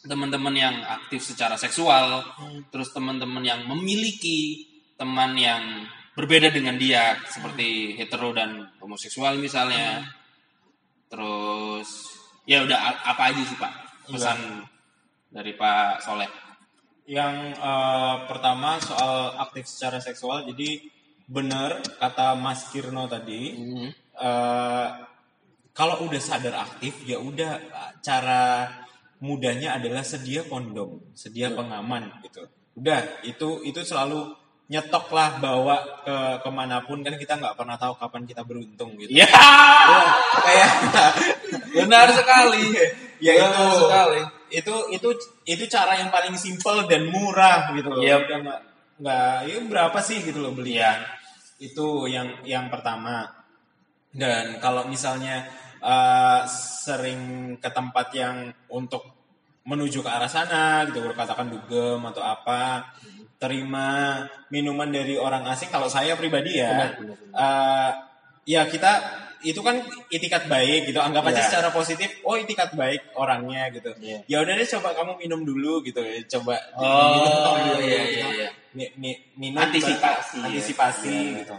teman-teman 0.00 0.56
yang 0.56 0.76
aktif 0.80 1.20
secara 1.20 1.60
seksual 1.60 2.24
terus 2.72 2.88
teman-teman 2.96 3.44
yang 3.44 3.68
memiliki 3.68 4.64
teman 4.96 5.36
yang 5.36 5.84
berbeda 6.16 6.48
dengan 6.48 6.80
dia 6.80 7.20
seperti 7.28 7.96
hetero 8.00 8.32
dan 8.32 8.68
homoseksual 8.80 9.36
misalnya. 9.36 10.04
Terus 11.10 12.09
ya 12.48 12.64
udah 12.64 12.78
apa 13.04 13.22
aja 13.32 13.42
sih 13.44 13.58
pak? 13.58 13.72
Pesan 14.10 14.66
dari 15.30 15.54
Pak 15.54 16.02
Soleh. 16.02 16.30
Yang 17.06 17.58
eh, 17.58 18.16
pertama 18.26 18.78
soal 18.82 19.38
aktif 19.38 19.66
secara 19.66 19.98
seksual 20.02 20.46
jadi 20.50 20.82
benar 21.30 21.78
kata 22.02 22.34
Mas 22.34 22.66
Kirno 22.74 23.06
tadi 23.06 23.54
eh, 24.18 24.88
kalau 25.70 25.96
udah 26.06 26.22
sadar 26.22 26.58
aktif 26.66 27.06
ya 27.06 27.22
udah 27.22 27.62
cara 28.02 28.66
mudahnya 29.22 29.78
adalah 29.78 30.02
sedia 30.02 30.42
kondom 30.48 31.14
sedia 31.14 31.54
pengaman 31.54 32.10
gitu. 32.26 32.46
Udah 32.74 33.22
itu 33.22 33.62
itu 33.62 33.80
selalu 33.84 34.39
nyetok 34.70 35.10
lah 35.10 35.42
bawa 35.42 35.82
ke 36.06 36.16
ke 36.46 36.50
mana 36.54 36.78
pun 36.86 37.02
kan 37.02 37.18
kita 37.18 37.34
nggak 37.42 37.58
pernah 37.58 37.74
tahu 37.74 37.98
kapan 37.98 38.22
kita 38.22 38.46
beruntung 38.46 38.94
gitu. 39.02 39.10
Ya. 39.18 39.26
Ya, 39.26 40.00
kayak 40.38 40.70
benar 41.82 42.06
sekali. 42.14 42.70
Ya 43.18 43.34
Benar 43.34 43.50
itu 43.50 43.66
sekali. 43.82 44.20
itu 44.54 44.74
itu 44.94 45.08
itu 45.50 45.64
cara 45.66 45.98
yang 45.98 46.14
paling 46.14 46.38
simpel 46.38 46.86
dan 46.86 47.10
murah 47.10 47.74
gitu 47.74 47.90
loh. 47.90 47.98
Yap. 47.98 48.30
udah 48.30 48.38
nggak 48.46 48.60
nggak 49.02 49.34
ya 49.50 49.56
berapa 49.66 49.98
sih 49.98 50.22
gitu 50.22 50.38
loh 50.38 50.54
beli. 50.54 50.78
Iya. 50.78 51.18
itu 51.60 52.06
yang 52.08 52.40
yang 52.46 52.70
pertama. 52.70 53.26
Dan 54.14 54.62
kalau 54.62 54.86
misalnya 54.86 55.50
eh, 55.82 56.40
sering 56.48 57.54
ke 57.58 57.68
tempat 57.74 58.06
yang 58.14 58.54
untuk 58.70 59.02
menuju 59.66 60.00
ke 60.00 60.08
arah 60.08 60.30
sana 60.30 60.86
gitu 60.88 61.04
katakan 61.12 61.52
dugem 61.52 62.00
atau 62.00 62.24
apa 62.24 62.86
terima 63.40 64.20
minuman 64.48 64.92
dari 64.92 65.16
orang 65.16 65.48
asing 65.48 65.72
kalau 65.72 65.88
saya 65.88 66.12
pribadi 66.12 66.60
ya 66.60 66.70
Benar, 66.70 66.90
benar, 66.94 67.16
benar. 67.16 67.34
eh, 67.34 67.90
ya 68.46 68.62
kita 68.68 68.92
itu 69.40 69.56
kan 69.58 69.80
itikat 70.12 70.44
baik 70.46 70.92
gitu 70.92 71.00
anggap 71.00 71.24
aja 71.24 71.40
Iya. 71.40 71.46
secara 71.48 71.68
positif 71.72 72.20
oh 72.22 72.36
itikat 72.36 72.76
baik 72.76 73.16
orangnya 73.16 73.72
gitu 73.72 73.88
Iya. 73.96 74.20
ya 74.28 74.36
udah 74.38 74.52
deh 74.52 74.68
coba 74.68 74.92
kamu 74.92 75.12
minum 75.16 75.40
dulu 75.40 75.80
gitu 75.80 76.04
coba 76.28 76.60
Oh, 76.76 77.16
minum 77.16 77.32
dulu, 77.32 77.72
iya, 77.80 78.00
gitu. 78.04 78.20
iya, 78.20 78.28
iya. 78.36 78.48
Mi- 78.76 78.92
mi- 79.00 79.20
minum 79.40 79.64
Antisipasi, 79.64 80.36
ya. 80.36 80.44
antisipasi 80.46 81.08
Iya. 81.08 81.36
gitu 81.40 81.56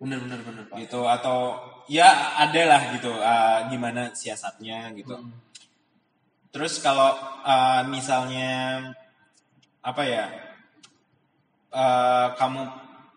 Bener 0.00 0.16
bener 0.22 0.40
bener 0.40 0.62
pak. 0.70 0.76
gitu 0.80 1.02
atau 1.04 1.58
ya 1.90 2.06
ada 2.38 2.62
lah 2.64 2.82
gitu 2.94 3.10
uh, 3.10 3.66
gimana 3.66 4.14
siasatnya 4.14 4.94
gitu 4.94 5.18
Hmm. 5.18 5.34
terus 6.50 6.78
kalau 6.78 7.10
uh, 7.42 7.82
misalnya 7.84 8.80
apa 9.82 10.02
ya 10.06 10.24
uh, 11.74 12.34
kamu 12.34 12.62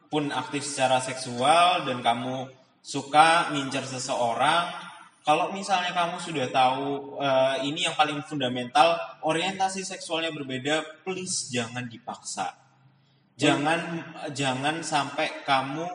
pun 0.09 0.29
aktif 0.29 0.65
secara 0.65 1.01
seksual 1.01 1.89
dan 1.89 2.05
kamu 2.05 2.49
suka 2.83 3.53
ngincer 3.53 3.85
seseorang 3.87 4.69
kalau 5.23 5.55
misalnya 5.55 5.95
kamu 5.95 6.19
sudah 6.19 6.47
tahu 6.51 7.15
uh, 7.17 7.55
ini 7.63 7.87
yang 7.87 7.95
paling 7.95 8.19
fundamental 8.27 8.99
orientasi 9.23 9.81
seksualnya 9.87 10.29
berbeda 10.35 11.03
please 11.07 11.49
jangan 11.49 11.87
dipaksa 11.87 12.53
jangan 13.39 14.03
jangan 14.35 14.83
sampai 14.85 15.41
kamu 15.47 15.87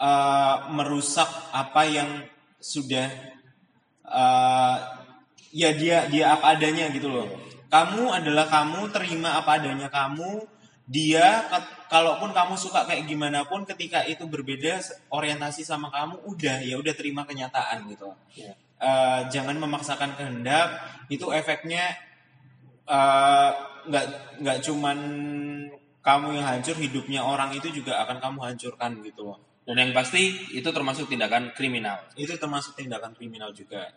uh, 0.00 0.56
merusak 0.72 1.28
apa 1.52 1.82
yang 1.84 2.10
sudah 2.58 3.10
uh, 4.06 4.76
ya 5.52 5.70
dia 5.74 6.06
dia 6.08 6.34
apa 6.34 6.56
adanya 6.56 6.90
gitu 6.92 7.10
loh. 7.10 7.28
Kamu 7.68 8.08
adalah 8.08 8.48
kamu, 8.48 8.88
terima 8.88 9.36
apa 9.36 9.60
adanya 9.60 9.92
kamu. 9.92 10.40
Dia 10.88 11.44
kalaupun 11.92 12.32
kamu 12.32 12.56
suka 12.56 12.88
kayak 12.88 13.04
gimana 13.04 13.44
pun 13.44 13.68
ketika 13.68 14.08
itu 14.08 14.24
berbeda 14.24 14.80
orientasi 15.12 15.60
sama 15.60 15.92
kamu 15.92 16.24
udah 16.24 16.64
ya 16.64 16.80
udah 16.80 16.94
terima 16.96 17.28
kenyataan 17.28 17.84
gitu. 17.92 18.08
Iya. 18.32 18.56
Uh, 18.78 19.20
jangan 19.28 19.58
memaksakan 19.58 20.16
kehendak 20.16 20.80
itu 21.10 21.28
efeknya 21.34 21.98
uh, 22.88 23.50
nggak 23.84 24.06
nggak 24.40 24.58
cuman 24.64 24.98
kamu 26.00 26.40
yang 26.40 26.46
hancur 26.46 26.76
hidupnya 26.78 27.20
orang 27.20 27.52
itu 27.52 27.68
juga 27.68 28.00
akan 28.06 28.16
kamu 28.22 28.38
hancurkan 28.40 29.02
gitu 29.04 29.28
loh 29.28 29.38
Dan 29.68 29.76
yang 29.76 29.92
pasti 29.92 30.32
itu 30.56 30.64
termasuk 30.72 31.12
tindakan 31.12 31.52
kriminal. 31.52 32.00
itu 32.16 32.32
termasuk 32.40 32.72
tindakan 32.72 33.12
kriminal 33.12 33.52
juga 33.52 33.92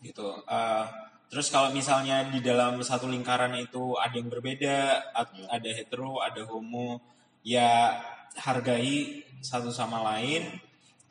gitu 0.00 0.24
Eh, 0.48 0.86
terus 1.32 1.48
kalau 1.48 1.72
misalnya 1.72 2.28
di 2.28 2.44
dalam 2.44 2.84
satu 2.84 3.08
lingkaran 3.08 3.56
itu 3.56 3.96
ada 3.96 4.12
yang 4.12 4.28
berbeda 4.28 4.76
at- 5.16 5.48
ada 5.48 5.70
hetero 5.72 6.20
ada 6.20 6.44
homo 6.44 7.00
ya 7.40 7.96
hargai 8.36 9.24
satu 9.40 9.72
sama 9.72 10.04
lain 10.04 10.60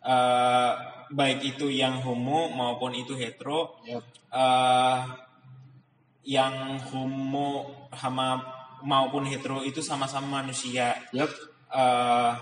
Eh, 0.02 0.72
baik 1.14 1.46
itu 1.46 1.70
yang 1.70 2.02
homo 2.02 2.50
maupun 2.50 2.90
itu 2.98 3.14
hetero 3.14 3.78
eh, 4.34 5.00
yang 6.26 6.82
homo 6.90 7.70
sama 7.94 8.42
maupun 8.82 9.30
hetero 9.30 9.62
itu 9.62 9.78
sama-sama 9.78 10.42
manusia 10.42 10.98
Yap. 11.14 11.30
eh, 11.70 12.34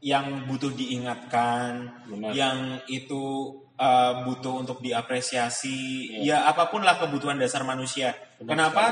yang 0.00 0.48
butuh 0.48 0.72
diingatkan, 0.72 2.00
Benar. 2.08 2.32
yang 2.32 2.58
itu 2.88 3.52
eh, 3.74 4.12
butuh 4.22 4.54
untuk 4.58 4.78
diapresiasi, 4.80 6.08
ya 6.22 6.46
apa 6.46 6.68
pun 6.68 6.82
lah 6.82 6.96
kebutuhan 6.96 7.36
dasar 7.36 7.62
manusia. 7.62 8.14
Benar 8.38 8.48
Kenapa 8.70 8.84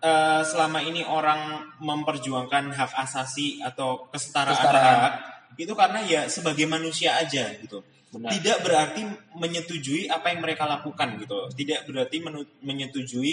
eh, 0.00 0.42
selama 0.44 0.80
ini 0.80 1.02
orang 1.02 1.70
memperjuangkan 1.78 2.72
hak 2.72 2.92
asasi 2.96 3.58
atau 3.60 4.06
kesetaraan, 4.08 4.54
Kesetaraan. 4.54 4.98
hak 5.02 5.14
itu 5.58 5.72
karena 5.74 6.00
ya 6.02 6.20
sebagai 6.26 6.64
manusia 6.64 7.18
aja 7.18 7.52
gitu. 7.58 7.82
Benar. 8.10 8.30
Tidak 8.34 8.56
berarti 8.62 9.02
menyetujui 9.34 10.10
apa 10.10 10.34
yang 10.34 10.42
mereka 10.42 10.66
lakukan 10.66 11.14
gitu. 11.18 11.46
Tidak 11.52 11.86
berarti 11.86 12.16
menyetujui 12.60 13.32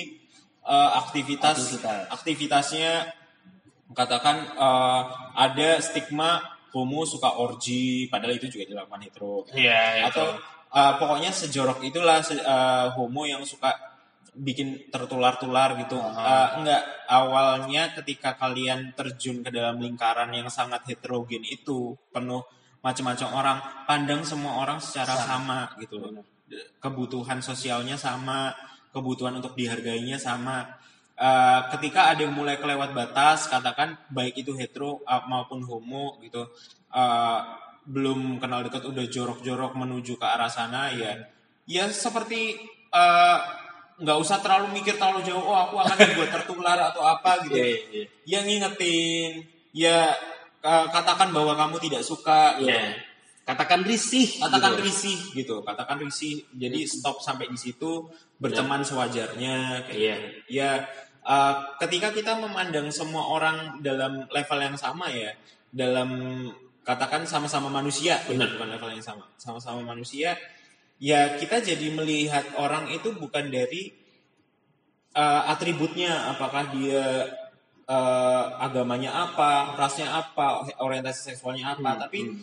eh, 0.61 0.89
aktivitas 0.97 1.55
Aktivitas. 1.57 2.01
aktivitasnya 2.11 2.91
katakan 3.93 4.37
eh, 4.53 5.01
ada 5.35 5.69
stigma 5.79 6.41
homo 6.75 7.07
suka 7.07 7.39
orgi 7.39 8.05
padahal 8.05 8.35
itu 8.37 8.51
juga 8.51 8.65
dilakukan 8.67 9.01
hetero 9.01 9.47
Iya. 9.55 10.03
itu. 10.03 10.07
atau 10.13 10.27
eh, 10.73 10.93
pokoknya 10.99 11.31
sejorok 11.31 11.83
itulah 11.85 12.19
se- 12.23 12.41
eh, 12.41 12.87
homo 12.95 13.23
yang 13.27 13.43
suka 13.47 13.73
bikin 14.37 14.91
tertular-tular 14.93 15.73
gitu. 15.81 15.97
Eh, 15.97 16.47
enggak 16.61 16.83
awalnya 17.09 17.89
ketika 17.97 18.37
kalian 18.37 18.93
terjun 18.93 19.41
ke 19.41 19.49
dalam 19.49 19.81
lingkaran 19.81 20.29
yang 20.29 20.47
sangat 20.51 20.85
heterogen 20.85 21.41
itu 21.41 21.97
penuh 22.13 22.45
macam-macam 22.85 23.29
orang 23.33 23.57
pandang 23.89 24.21
semua 24.21 24.61
orang 24.61 24.77
secara 24.77 25.17
sama, 25.17 25.73
gitu 25.81 25.97
loh. 25.97 26.23
Kebutuhan 26.79 27.41
sosialnya 27.43 27.97
sama 27.99 28.53
kebutuhan 28.93 29.35
untuk 29.41 29.57
dihargainya 29.57 30.21
sama. 30.21 30.77
Eh, 31.17 31.61
ketika 31.73 32.13
ada 32.13 32.21
yang 32.21 32.37
mulai 32.37 32.61
kelewat 32.61 32.93
batas 32.93 33.49
katakan 33.49 33.97
baik 34.13 34.37
itu 34.37 34.53
hetero 34.53 35.01
uh, 35.01 35.25
maupun 35.25 35.65
homo 35.65 36.21
gitu 36.21 36.45
eh, 36.93 37.39
belum 37.87 38.37
kenal 38.37 38.67
dekat 38.67 38.83
udah 38.83 39.05
jorok-jorok 39.07 39.73
menuju 39.79 40.19
ke 40.19 40.25
arah 40.27 40.51
sana 40.51 40.91
ya 40.91 41.15
ya 41.63 41.87
seperti 41.87 42.59
eh, 42.91 43.37
nggak 43.97 44.17
usah 44.21 44.37
terlalu 44.43 44.77
mikir 44.77 44.99
terlalu 44.99 45.25
jauh 45.25 45.41
oh 45.41 45.57
aku 45.57 45.79
akan 45.79 45.95
dibuat 46.11 46.29
tertular 46.29 46.77
atau 46.91 47.01
apa 47.01 47.41
gitu 47.47 47.57
Iya, 47.57 47.65
iya, 47.65 47.79
iya. 47.89 48.05
ya 48.27 48.39
ngingetin 48.45 49.31
ya 49.71 49.97
eh, 50.61 50.85
katakan 50.91 51.31
bahwa 51.31 51.55
kamu 51.55 51.79
tidak 51.79 52.03
suka 52.03 52.59
gitu. 52.59 52.69
Iya. 52.69 53.07
Katakan 53.47 53.87
risih. 53.87 54.43
katakan 54.43 54.75
gitu. 54.75 54.83
risih 54.83 55.17
gitu 55.31 55.55
katakan 55.63 56.03
risih 56.03 56.43
jadi 56.51 56.83
stop 56.83 57.23
sampai 57.23 57.47
di 57.47 57.55
situ 57.55 58.03
berteman 58.37 58.83
sewajarnya 58.83 59.87
kayak 59.87 59.95
Iya. 59.95 60.15
gitu. 60.19 60.39
ya 60.51 60.71
uh, 61.23 61.55
ketika 61.79 62.11
kita 62.11 62.35
memandang 62.35 62.91
semua 62.91 63.23
orang 63.23 63.79
dalam 63.79 64.27
level 64.27 64.59
yang 64.59 64.75
sama 64.75 65.07
ya 65.07 65.31
dalam 65.71 66.11
katakan 66.87 67.27
sama-sama 67.27 67.67
manusia. 67.67 68.23
Gitu, 68.23 68.39
Benar. 68.39 68.55
bukan 68.55 68.69
level 68.79 68.89
yang 68.95 69.03
sama. 69.03 69.27
Sama-sama 69.35 69.83
manusia. 69.83 70.39
Ya 70.97 71.35
kita 71.35 71.59
jadi 71.59 71.91
melihat 71.91 72.55
orang 72.55 72.87
itu 72.95 73.11
bukan 73.11 73.51
dari 73.51 73.91
uh, 75.11 75.51
atributnya. 75.51 76.31
Apakah 76.31 76.71
dia 76.71 77.27
uh, 77.87 78.45
agamanya 78.63 79.15
apa 79.15 79.75
rasnya 79.75 80.11
apa 80.15 80.67
orientasi 80.79 81.35
seksualnya 81.35 81.75
apa. 81.75 81.89
Hmm, 81.95 81.99
tapi 82.07 82.19
hmm. 82.23 82.37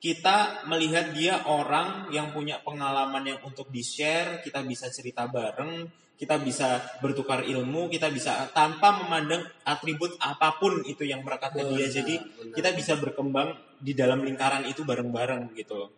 kita 0.00 0.68
melihat 0.68 1.12
dia 1.16 1.44
orang 1.48 2.12
yang 2.12 2.32
punya 2.32 2.60
pengalaman 2.60 3.24
yang 3.24 3.40
untuk 3.44 3.72
di-share, 3.72 4.44
kita 4.44 4.60
bisa 4.64 4.92
cerita 4.92 5.24
bareng, 5.28 5.88
kita 6.16 6.40
bisa 6.40 6.80
bertukar 7.04 7.44
ilmu, 7.44 7.92
kita 7.92 8.08
bisa 8.08 8.48
tanpa 8.56 9.04
memandang 9.04 9.44
atribut 9.68 10.16
apa 10.16 10.56
pun 10.56 10.80
itu 10.88 11.04
yang 11.04 11.20
melekat 11.20 11.52
ke 11.52 11.62
dia. 11.76 11.86
Jadi 11.92 12.14
benar. 12.16 12.54
kita 12.56 12.68
bisa 12.72 12.92
berkembang 12.96 13.52
di 13.76 13.92
dalam 13.92 14.24
lingkaran 14.24 14.64
itu 14.64 14.80
bareng-bareng 14.80 15.52
gitu. 15.52 15.92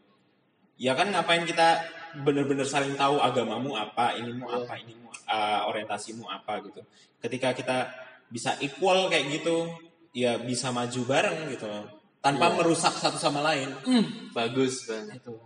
Ya 0.78 0.98
kan 0.98 1.10
ngapain 1.14 1.46
kita 1.46 1.86
benar-benar 2.22 2.66
saling 2.66 2.98
tahu 2.98 3.22
agamamu 3.22 3.78
apa, 3.78 4.18
inimu 4.18 4.46
apa, 4.50 4.74
inimu 4.78 5.06
uh, 5.30 5.70
orientasimu 5.70 6.26
apa 6.26 6.66
gitu. 6.66 6.82
Ketika 7.22 7.54
kita 7.54 7.78
bisa 8.26 8.58
equal 8.58 9.06
kayak 9.06 9.38
gitu, 9.38 9.70
ya 10.10 10.38
bisa 10.42 10.74
maju 10.74 11.00
bareng 11.06 11.50
gitu. 11.54 11.70
Tanpa 12.18 12.50
Iya. 12.50 12.54
merusak 12.58 12.94
satu 12.98 13.18
sama 13.18 13.38
lain. 13.46 13.70
Hmm, 13.86 14.34
bagus 14.34 14.82
banget. 14.90 15.22
Itu. 15.22 15.38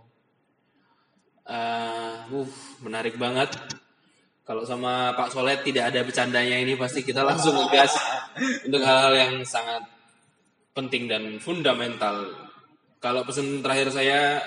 Eh, 1.43 2.17
uh, 2.33 2.47
menarik 2.81 3.21
banget. 3.21 3.53
Kalau 4.43 4.67
sama 4.67 5.15
Pak 5.15 5.31
Soleh 5.31 5.63
tidak 5.63 5.95
ada 5.95 6.03
bercandanya 6.03 6.59
ini 6.59 6.75
pasti 6.75 6.99
kita 6.99 7.23
langsung 7.23 7.55
ngegas 7.55 7.95
untuk 8.67 8.83
hal-hal 8.83 9.15
yang 9.15 9.33
sangat 9.47 9.87
penting 10.75 11.07
dan 11.07 11.39
fundamental. 11.39 12.27
Kalau 12.99 13.23
pesan 13.23 13.63
terakhir 13.63 13.87
saya 13.95 14.43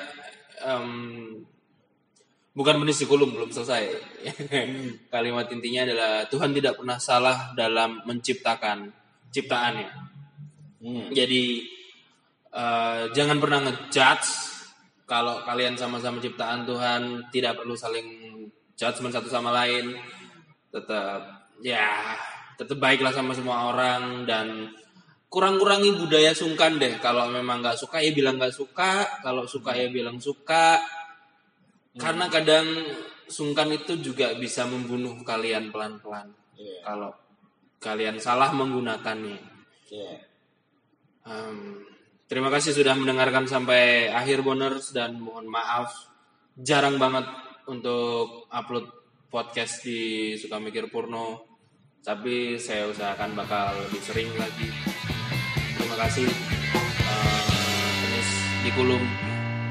em, 0.61 1.40
bukan 2.57 2.76
menulis 2.76 3.05
kulum 3.09 3.36
belum 3.36 3.49
selesai. 3.53 3.84
Kalimat 5.12 5.49
intinya 5.53 5.88
adalah 5.88 6.12
Tuhan 6.28 6.57
tidak 6.57 6.80
pernah 6.80 6.99
salah 7.01 7.57
dalam 7.57 8.01
menciptakan 8.05 8.92
ciptaannya. 9.32 9.90
Hmm. 10.80 11.09
Jadi 11.12 11.44
eh, 12.53 13.03
jangan 13.12 13.36
pernah 13.36 13.61
ngejudge 13.64 14.28
kalau 15.07 15.44
kalian 15.47 15.78
sama-sama 15.78 16.18
ciptaan 16.18 16.66
Tuhan 16.66 17.30
tidak 17.30 17.62
perlu 17.62 17.78
saling 17.78 18.26
judgement 18.77 19.12
satu 19.12 19.29
sama 19.33 19.51
lain. 19.51 19.97
Tetap 20.70 21.20
ya 21.64 22.16
tetap 22.57 22.77
baiklah 22.81 23.12
sama 23.12 23.33
semua 23.37 23.72
orang 23.72 24.24
dan 24.24 24.72
kurang-kurangi 25.29 25.93
budaya 26.01 26.33
sungkan 26.33 26.81
deh 26.81 26.97
kalau 27.03 27.29
memang 27.29 27.61
nggak 27.61 27.77
suka 27.77 28.01
ya 28.01 28.12
bilang 28.16 28.41
nggak 28.41 28.55
suka 28.55 29.20
kalau 29.20 29.45
suka 29.45 29.77
ya 29.77 29.93
bilang 29.93 30.16
suka 30.16 30.81
karena 31.97 32.29
kadang 32.33 32.64
sungkan 33.29 33.68
itu 33.74 33.99
juga 34.01 34.33
bisa 34.39 34.64
membunuh 34.64 35.20
kalian 35.20 35.68
pelan-pelan 35.74 36.33
Iya. 36.57 36.81
kalau 36.81 37.12
kalian 37.83 38.16
salah 38.16 38.49
menggunakannya 38.57 39.37
Iya. 39.93 40.12
Em, 41.27 41.85
terima 42.31 42.49
kasih 42.49 42.72
sudah 42.72 42.97
mendengarkan 42.97 43.45
sampai 43.45 44.09
akhir 44.09 44.41
boners 44.41 44.97
dan 44.97 45.20
mohon 45.20 45.45
maaf 45.51 45.93
jarang 46.57 46.97
banget 46.97 47.29
untuk 47.70 48.50
upload 48.50 48.86
podcast 49.30 49.82
di 49.82 50.34
Suka 50.38 50.58
Mikir 50.58 50.90
Purno. 50.90 51.44
Tapi 52.02 52.58
saya 52.58 52.86
usahakan 52.86 53.34
bakal 53.34 53.74
lebih 53.86 54.02
sering 54.02 54.30
lagi. 54.38 54.70
Terima 55.74 55.96
kasih. 56.06 56.26
Eh, 56.26 57.90
penis 58.02 58.30
dikulum 58.66 59.02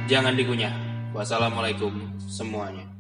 jangan 0.06 0.38
dikunyah 0.38 0.74
wassalamualaikum 1.16 1.96
semuanya 2.28 2.95